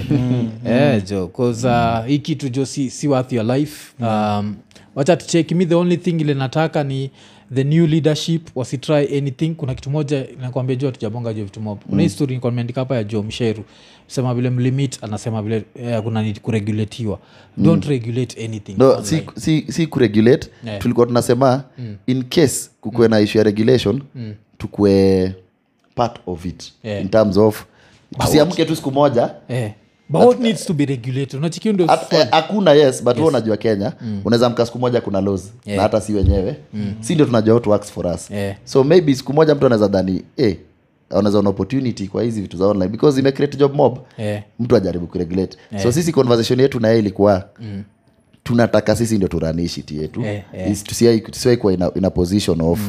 yeah, 0.65 1.03
jo 1.09 1.27
cause 1.27 1.67
uh, 1.67 2.05
hii 2.07 2.19
kitu 2.19 2.49
jo 2.49 2.65
si, 2.65 2.89
si 2.89 3.07
worth 3.07 3.33
your 3.33 3.45
life. 3.57 3.93
Um, 3.99 4.55
wacha 4.95 5.17
tucheki. 5.17 5.55
Mi 5.55 5.65
the 5.65 5.75
only 5.75 5.97
thing 5.97 6.21
ile 6.21 6.33
nataka 6.33 6.83
ni 6.83 7.11
the 7.53 7.63
new 7.63 7.87
leadership. 7.87 8.49
Wasitry 8.55 9.17
anything. 9.17 9.49
Kuna 9.55 9.75
kitu 9.75 9.89
moja 9.89 10.25
nakwambia 10.41 10.75
juu 10.75 10.85
hatujabonga 10.87 11.33
jo 11.33 11.43
vitu 11.43 11.61
mob. 11.61 11.79
Kuna 11.89 12.01
histori 12.03 12.29
nilikuwa 12.29 12.51
nimeandika 12.51 12.81
hapa 12.81 12.95
ya 12.95 13.03
jo 13.03 13.23
msheru 13.23 13.63
sema 14.09 14.33
vile 14.33 14.49
mlimit 14.49 15.03
anasema 15.03 15.41
vile 15.41 15.63
eh, 15.75 16.01
kuna 16.01 16.21
need 16.21 16.39
kuregulatiwa. 16.41 17.19
Don't 17.57 17.85
regulate 17.85 18.45
anything. 18.45 18.75
No 18.77 19.03
si, 19.03 19.23
si, 19.37 19.65
si 19.69 19.87
kuregulate. 19.87 20.49
Yeah. 20.65 20.79
tulikuwa 20.81 21.05
tunasema 21.07 21.63
in 22.07 22.23
case 22.23 22.69
kukuwe 22.81 23.07
na 23.07 23.19
issue 23.19 23.39
ya 23.39 23.43
regulation 23.43 24.01
tukue 24.57 25.35
part 25.95 26.19
of 26.27 26.45
it. 26.45 26.73
Yeah. 26.83 27.01
in 27.01 27.09
terms 27.09 27.37
of 27.37 27.65
tusiamke 28.19 28.65
tu 28.65 28.75
siku 28.75 28.91
moja. 28.91 29.35
Yeah 29.49 29.71
but 30.09 30.25
what 30.25 30.39
needs 30.39 30.65
to 30.65 30.73
be 30.73 30.85
regulated? 30.85 31.35
Unachiki 31.35 31.73
ndo 31.73 31.87
hakuna 32.31 32.73
yes 32.73 33.03
but 33.03 33.17
yes. 33.17 33.27
unajua 33.27 33.57
kenya 33.57 33.93
unaweza 34.25 34.49
mka 34.49 34.65
siku 34.65 34.79
moja 34.79 35.01
kuna 35.01 35.21
laws 35.21 35.53
Yeah. 35.65 35.77
na 35.77 35.83
hata 35.83 36.01
si 36.01 36.13
wenyewe. 36.13 36.55
Si 36.99 37.13
ndio 37.13 37.25
tunajua 37.25 37.53
what 37.53 37.67
works 37.67 37.91
for 37.91 38.07
us. 38.07 38.31
Yeah. 38.31 38.55
so 38.63 38.83
maybe 38.83 39.15
siku 39.15 39.33
moja 39.33 39.55
mtu 39.55 39.65
anaweza 39.65 39.87
dhani 39.87 40.23
eh, 40.37 40.57
anaweza 41.09 41.39
ona 41.39 41.49
opportunity 41.49 42.07
kwa 42.07 42.23
hizi 42.23 42.41
vitu 42.41 42.57
za 42.57 42.65
online 42.65 42.91
because 42.91 43.19
ime 43.19 43.31
create 43.31 43.57
job 43.57 43.75
mob. 43.75 43.99
Yeah. 44.17 44.43
mtu 44.59 44.75
ajaribu 44.75 45.07
kuregulate. 45.07 45.57
So 45.83 45.91
sisi 45.91 46.11
conversation 46.11 46.59
yetu 46.59 46.79
na 46.79 46.87
yeye 46.87 46.99
ilikuwa 46.99 47.49
tunataka 48.43 48.95
sisi 48.95 49.15
ndio 49.15 49.27
turanishi 49.27 49.83
ti 49.83 49.97
yetu. 49.97 50.21
Yeah, 50.21 50.43
yeah. 50.53 50.83
Tusiai 51.31 51.57
kuwa 51.57 51.73
ina, 51.73 51.91
ina 51.95 52.09
position 52.09 52.61
of 52.61 52.79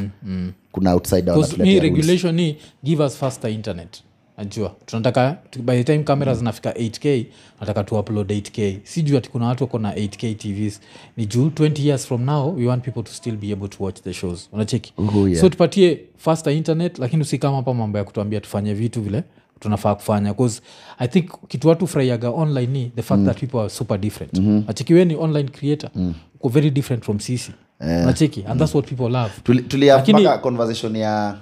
kuna 0.73 0.95
mm. 0.95 1.01
kuna 1.33 1.64
ni 1.64 1.81
regulation 1.81 2.41
hii 2.41 2.57
give 2.85 3.03
us 3.05 3.16
faster 3.16 3.51
internet 3.51 4.03
najua. 4.41 4.74
Tunataka 4.86 5.36
by 5.62 5.76
the 5.76 5.84
time 5.84 6.05
camera 6.05 6.34
zinafika 6.34 6.70
8k 6.70 7.24
nataka 7.61 7.84
tu 7.84 7.99
upload 7.99 8.30
8k 8.30 8.78
si 8.84 9.03
juu 9.03 9.16
ati 9.18 9.30
kuna 9.30 9.47
watu 9.47 9.64
wako 9.64 9.78
na 9.78 9.93
8k 9.95 10.34
tvs 10.36 10.80
ni 11.16 11.26
juu 11.26 11.47
20 11.49 11.86
years 11.86 12.07
from 12.07 12.24
now 12.24 12.57
we 12.57 12.66
want 12.66 12.84
people 12.84 13.03
to 13.03 13.12
still 13.12 13.36
be 13.36 13.53
able 13.53 13.68
to 13.68 13.84
watch 13.84 14.01
the 14.03 14.12
shows. 14.12 14.49
Unacheki? 14.53 14.93
Yeah. 15.28 15.41
so 15.41 15.49
tupatie 15.49 16.01
faster 16.16 16.53
internet 16.53 16.99
lakini 16.99 17.22
usikama 17.22 17.57
hapa 17.57 17.74
mambo 17.74 17.99
ya 17.99 18.05
kutuambia 18.05 18.41
tufanye 18.41 18.74
vitu 18.74 19.03
vile 19.03 19.24
tunafaa 19.61 19.95
kufanya. 19.95 20.34
Bcause 20.34 20.62
i 20.99 21.09
think 21.09 21.30
kitu 21.49 21.68
watu 21.68 21.86
furahiaga 21.86 22.30
online 22.30 22.66
ni 22.66 22.93
the 22.97 23.03
fact 23.03 23.24
that 23.24 23.41
people 23.41 23.59
are 23.59 23.68
super 23.70 23.99
different. 23.99 24.38
Mm-hmm. 24.38 24.64
achikiwe 24.68 25.05
ni 25.05 25.16
online 25.16 25.49
creator. 25.49 25.91
Mm. 25.95 26.14
uko 26.34 26.49
very 26.49 26.70
different 26.70 27.05
from 27.05 27.20
sisi. 27.20 27.53
Yeah. 27.86 28.07
nacheki 28.07 28.45
and 28.49 28.61
that's 28.61 28.74
what 28.74 28.88
people 28.88 29.09
love. 29.12 29.30
Tuli- 29.45 29.62
tulia 29.62 30.38
conversation 30.38 30.97
ya 30.97 31.36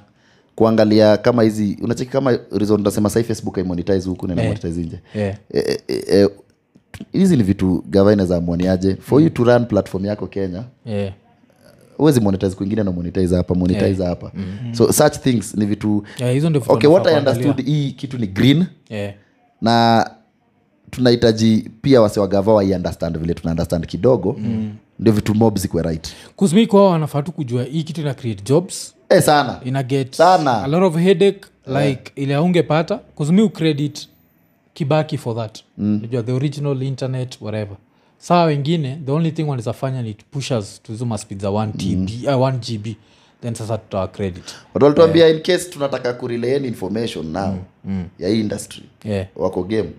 kuangalia 0.59 1.17
kama 1.17 1.43
hizi 1.43 1.79
unacheki 1.83 2.11
kama 2.11 2.39
reason 2.53 2.81
unasema 2.81 3.11
sai 3.11 3.23
facebook 3.25 3.55
haimonetize 3.55 4.09
huku 4.09 4.27
nena 4.29 4.43
Eh. 4.45 4.59
nje. 4.65 5.01
Yeah. 5.15 5.37
e, 5.55 5.79
e, 5.89 6.05
e, 6.23 6.29
hizi 7.13 7.37
ni 7.37 7.43
vitu 7.43 7.85
gavana 7.89 8.27
za 8.27 8.41
mwaniaje 8.41 8.97
for 9.01 9.23
you 9.23 9.31
to 9.31 9.45
run 9.45 9.65
platform 9.67 10.05
yako 10.05 10.27
kenya 10.27 10.65
Yeah. 10.87 11.13
uwezi 11.99 12.21
monetize 12.21 12.57
kwingine 12.57 12.83
na 12.83 12.93
monetize 12.93 13.37
hapa 13.37 13.55
monetize 13.55 14.05
hapa. 14.05 14.33
So 14.73 14.93
such 14.93 15.13
things 15.19 15.55
ni 15.55 15.67
vitu 15.67 16.05
Yeah, 16.19 16.53
okay 16.69 16.91
what 16.91 17.07
i 17.07 17.19
understood 17.19 17.65
hii 17.67 17.91
kitu 17.91 18.19
ni 18.19 18.27
green. 18.27 18.65
Yeah. 18.91 19.15
na 19.61 20.11
tunahitaji 20.91 21.71
pia 21.83 22.01
wasiwagava 22.03 22.53
wai 22.53 22.73
understand 22.75 23.19
vile 23.19 23.35
tuna 23.35 23.51
understand 23.51 23.87
kidogo. 23.87 24.37
Mm. 24.39 24.73
ndio 24.99 25.13
vitu 25.13 25.35
mob 25.35 25.59
zikwe 25.59 25.83
right. 25.83 26.09
Kusmi 26.37 26.67
kwao 26.67 26.87
wanafaa 26.91 27.23
tu 27.23 27.33
kujua 27.33 27.63
hii 27.65 27.83
kitu 27.83 28.01
ina 28.01 28.15
create 28.15 28.43
jobs 28.45 28.95
eh 29.11 29.23
sana. 29.23 29.61
Ina 29.65 29.83
get 29.83 30.15
Sana. 30.15 30.63
a 30.65 30.67
lot 30.69 30.87
of 30.87 30.97
headache 30.97 31.41
like 31.67 32.13
ile 32.17 32.35
aungepata 32.35 32.97
kuzumi 32.97 33.43
ucredit 33.43 34.09
kibaki 34.75 35.19
for 35.19 35.37
that. 35.37 35.59
Mm. 35.79 36.09
the 36.27 36.33
original 36.33 36.83
internet 36.83 37.39
whatever. 37.41 37.77
Saa 38.19 38.45
wengine 38.45 38.99
the 39.07 39.13
only 39.13 39.31
thing 39.33 39.43
wanawezafanya 39.43 40.03
ni 40.03 40.15
to 40.15 40.25
push 40.31 40.51
us 40.53 40.83
to 40.83 40.95
zuma 40.95 41.19
speed 41.19 41.41
za 41.41 41.49
1 41.49 41.73
tb 41.73 42.27
uh, 42.27 42.33
1 42.33 42.53
gb 42.79 42.97
then 43.43 43.55
sasa 43.55 43.79
tutawa 43.79 44.09
credit. 44.09 44.45
Watu 44.75 44.85
walituambia 44.85 45.29
in 45.29 45.41
case 45.43 45.71
tunataka 45.71 46.13
kurelay 46.13 46.57
information 46.57 47.27
now 47.33 47.55
ya 48.19 48.29
hii 48.29 48.41
industry. 48.41 48.83
Yeah. 49.05 49.27
wako 49.37 49.63
game. 49.63 49.91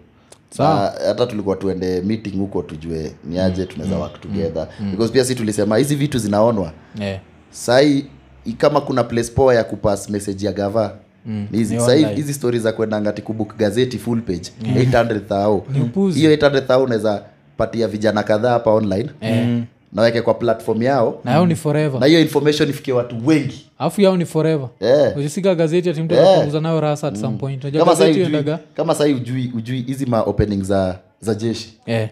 Na 0.60 0.66
hata 1.08 1.26
tulikuwa 1.28 1.56
tuende 1.56 2.02
meeting 2.02 2.38
huko 2.38 2.62
tujue 2.62 3.12
ni 3.24 3.40
aje 3.40 3.66
tunaweza 3.66 3.98
work 3.98 4.22
together. 4.22 4.68
because 4.92 5.14
pia 5.14 5.26
si 5.26 5.36
tulisema 5.36 5.78
hizi 5.78 5.96
vitu 5.96 6.18
zinaonwa. 6.20 6.74
Yeah. 7.00 7.20
sahii 7.52 8.06
kama 8.54 8.82
kuna 8.82 9.04
place 9.04 9.32
poa 9.32 9.56
ya 9.56 9.64
kupass 9.64 10.10
message 10.10 10.46
ya 10.46 10.52
gava. 10.52 10.94
Mm, 11.26 11.48
hizi 11.52 11.78
hizi 12.16 12.34
stori 12.34 12.60
za 12.60 12.72
kwenda 12.72 13.02
ngati 13.02 13.22
kubuk 13.22 13.58
gazeti 13.58 13.98
full 13.98 14.22
page. 14.22 14.52
800 14.64 15.20
thao 15.20 15.66
hiyo 16.14 16.32
800 16.36 16.62
thao 16.68 16.84
unaweza 16.84 17.24
patia 17.58 17.88
vijana 17.88 18.24
kadhaa 18.24 18.50
hapa 18.52 18.72
online. 18.72 19.10
Mm. 19.22 19.66
naweke 19.94 20.22
kwa 20.22 20.34
platform 20.34 20.82
yao. 20.84 21.22
Na 21.24 21.32
yao 21.32 21.46
ni 21.46 21.56
forever. 21.56 22.00
Na 22.00 22.06
hiyo 22.06 22.22
information 22.22 22.70
ifikie 22.70 22.94
watu 22.94 23.16
wengi. 23.28 23.66
Alafu 23.80 24.02
yao 24.02 24.18
ni 24.18 24.26
forever. 24.26 24.70
Yeah. 24.82 25.18
ukisika 25.18 25.56
gazeti 25.56 25.90
ati 25.90 26.02
mtu 26.02 26.14
yeah. 26.16 26.28
anapunguza 26.28 26.62
nayo 26.62 26.82
rasa 26.82 27.08
at 27.08 27.16
some 27.16 27.38
point. 27.38 27.64
Unajua 27.64 27.86
kama 27.86 27.96
sahii 27.98 28.22
ujui, 28.24 28.44
kama 28.76 28.96
sahii 28.96 29.14
ujui, 29.14 29.52
ujui 29.56 29.82
hizi 29.82 30.06
ma 30.06 30.22
opening 30.22 30.64
za 30.64 31.00
za 31.22 31.36
jeshi. 31.36 31.74
Yeah. 31.86 32.10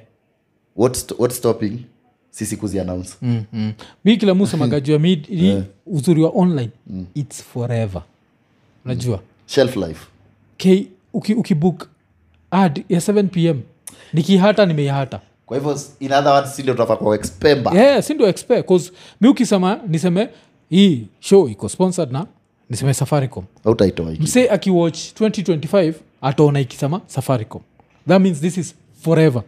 what, 0.75 0.95
st- 0.97 1.15
what 1.19 1.31
stopping 1.33 1.79
sisi 2.37 2.57
kuzianaunsa 2.57 3.15
mm, 3.21 3.43
mm. 3.53 3.73
mi 4.05 4.17
kila 4.17 4.33
musemagajua 4.33 4.99
mi 5.05 5.25
yeah. 5.29 5.63
uzuri 5.85 6.23
wa 6.23 6.29
online 6.35 6.69
its 7.15 7.43
forever. 7.43 8.01
Unajua? 8.85 9.19
Shelf 9.45 9.75
life. 9.75 10.05
K 10.57 10.87
uki, 11.13 11.33
ukibook 11.33 11.87
ad 12.51 12.83
ya 12.89 12.99
7 12.99 13.27
pm 13.27 13.61
nikihata 14.13 14.65
nimeihata. 14.65 15.19
Kwa 15.45 15.57
hivyo 15.57 15.79
in 15.99 16.11
other 16.13 16.31
words 16.31 16.55
si 16.55 16.63
tunafaa 16.63 16.95
kwa 16.95 17.19
yeah, 17.73 18.03
si 18.03 18.13
ndio 18.13 18.27
expect 18.27 18.71
mi 19.21 19.27
ukisema 19.27 19.79
niseme 19.87 20.29
hii 20.69 21.07
show 21.19 21.49
iko 21.49 21.69
sponsored 21.69 22.11
na 22.11 22.25
niseme 22.69 22.93
safaricom. 22.93 23.43
Hautaitoa 23.63 24.11
mse 24.11 24.49
akiwatch 24.49 24.99
2025 25.21 25.93
ataona 26.21 26.59
ikisema 26.59 27.01
safaricom. 27.07 27.61
That 28.07 28.21
means 28.21 28.39
this 28.41 28.57
is 28.57 28.75
forever 29.01 29.43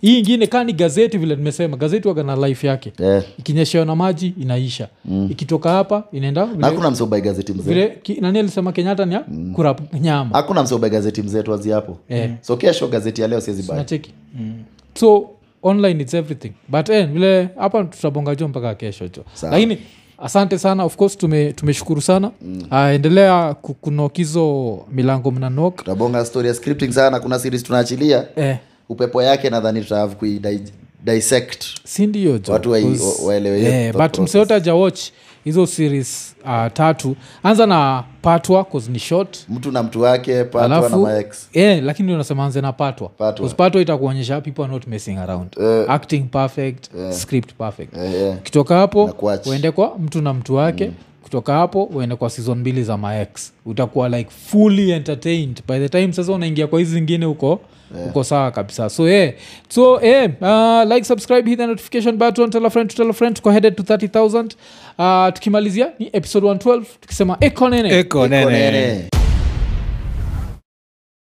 hii 0.00 0.18
ingine 0.18 0.46
kaa 0.46 0.64
ni 0.64 0.72
gazeti 0.72 1.18
vile 1.18 1.36
nimesema. 1.36 1.76
Gazeti 1.76 2.08
waga 2.08 2.22
na 2.22 2.36
life 2.48 2.66
yake. 2.66 2.92
Yeah. 2.98 3.22
ikinyeshewa 3.38 3.84
na 3.84 3.96
maji 3.96 4.34
inaisha. 4.40 4.88
Mm. 5.04 5.28
ikitoka 5.30 5.70
hapa 5.70 6.04
inaenda 6.12 6.48
hakuna 6.60 6.90
msobai 6.90 7.20
gazeti 7.20 7.52
mzee. 7.52 7.92
Nani 8.20 8.38
alisema 8.38 8.72
kenyatta 8.72 9.04
ni 9.06 9.16
mm. 9.28 9.52
kura 9.54 9.76
nyama? 10.00 10.30
Hakuna 10.36 10.62
msobai 10.62 10.90
gazeti 10.90 11.22
mzee 11.22 11.42
tuazi 11.42 11.70
hapo. 11.70 11.98
Yeah. 12.08 12.30
so 12.40 12.56
kesho 12.56 12.86
gazeti 12.88 13.20
ya 13.22 13.28
leo 13.28 13.40
siezibacheki 13.40 14.12
mm. 14.40 14.52
so 14.94 15.30
online 15.62 16.02
its 16.02 16.14
everything. 16.14 16.52
But 16.68 16.88
eh, 16.88 17.08
vile 17.12 17.48
hapa 17.58 17.84
tutabonga 17.84 18.34
jo 18.34 18.48
mpaka 18.48 18.74
kesho 18.74 19.08
jo. 19.08 19.24
Lakini 19.42 19.78
asante 20.18 20.58
sana. 20.58 20.84
Of 20.84 20.96
course 20.96 21.16
tume, 21.18 21.52
tumeshukuru 21.52 22.00
sana. 22.00 22.30
Mm. 22.42 22.62
uh, 22.70 22.78
endelea 22.78 23.54
ku- 23.54 23.74
kunok 23.74 24.16
hizo 24.16 24.78
milango 24.92 25.30
mnanok. 25.30 25.76
Tutabonga 25.76 26.24
story 26.24 26.48
ya 26.48 26.54
scripting 26.54 26.92
sana. 26.92 27.20
Kuna 27.20 27.38
series 27.38 27.62
tunaachilia. 27.62 28.24
Eh, 28.36 28.56
upepo 28.88 29.22
yake 29.22 29.50
nadhani 29.50 29.80
tutahave 29.82 30.14
kui 30.14 30.38
di- 30.38 30.72
dissect 31.04 31.64
si 31.84 32.06
ndio 32.06 32.38
Watu 32.52 32.70
wa- 32.70 33.26
waelewe 33.26 33.92
but 33.92 34.18
ajawatch 34.50 35.00
hizo 35.44 35.66
series 35.66 36.34
uh, 36.44 36.72
tatu. 36.72 37.16
Anza 37.42 37.66
na 37.66 38.04
patwa 38.22 38.64
ni 38.88 38.98
short. 38.98 39.38
Mtu 39.48 39.72
na 39.72 39.82
mtu 39.82 40.00
wake 40.00 40.44
patwa 40.44 40.68
na 40.68 40.76
alafu 40.76 41.08
eh, 41.52 41.82
lakini 41.84 42.14
unasema 42.14 42.44
anze 42.44 42.60
na 42.60 42.72
patwa 42.72 43.08
Patwa. 43.08 43.48
Patwa 43.48 43.80
itakuonyesha 43.80 44.40
people 44.40 44.62
are 44.62 44.72
not 44.72 44.86
messing 44.86 45.16
around. 45.16 45.56
Uh, 45.56 45.90
acting 45.90 46.20
perfect 46.30 46.90
script 47.12 47.52
perfect. 47.54 47.96
Yeah, 47.96 48.14
yeah. 48.14 48.36
kutoka 48.38 48.76
hapo 48.76 49.04
uende 49.46 49.70
kwa 49.70 49.98
mtu 49.98 50.22
na 50.22 50.34
mtu 50.34 50.54
wake. 50.54 50.86
Mm. 50.86 50.94
Kutoka 51.28 51.52
hapo 51.52 51.84
uende 51.84 52.16
kwa 52.16 52.30
season 52.30 52.58
mbili 52.58 52.82
za 52.82 52.96
max 52.96 53.52
utakuwa 53.66 54.08
like 54.08 54.30
fully 54.50 54.90
entertained 54.90 55.62
by 55.68 55.78
the 55.78 55.88
time 55.88 56.12
sasa 56.12 56.32
unaingia 56.32 56.66
kwa 56.66 56.78
hizi 56.78 56.92
zingine 56.94 57.26
huko 57.26 57.60
yeah. 57.96 58.08
uko 58.10 58.24
sawa 58.24 58.50
kabisa 58.50 58.90
so 58.90 59.08
yeah. 59.08 59.32
so 59.68 60.00
yeah, 60.02 60.30
uh, 60.40 60.92
like 60.92 61.04
subscribe 61.04 61.50
hit 61.50 61.58
the 61.58 61.66
notification 61.66 62.16
button 62.16 62.50
tell 62.50 62.66
a 62.66 62.70
friend 62.70 62.90
to 62.90 62.96
tell 62.96 63.10
a 63.10 63.12
friend 63.12 63.36
tuko 63.36 63.50
headed 63.50 63.76
to 63.76 63.82
30000 63.82 65.28
uh, 65.28 65.34
tukimalizia 65.34 65.88
ni 65.98 66.10
episode 66.12 66.46
112 66.46 66.82
tukisema 67.00 67.36
ekonene 67.40 67.98
Eko 67.98 68.28
nene. 68.28 68.50
Nene. 68.70 69.08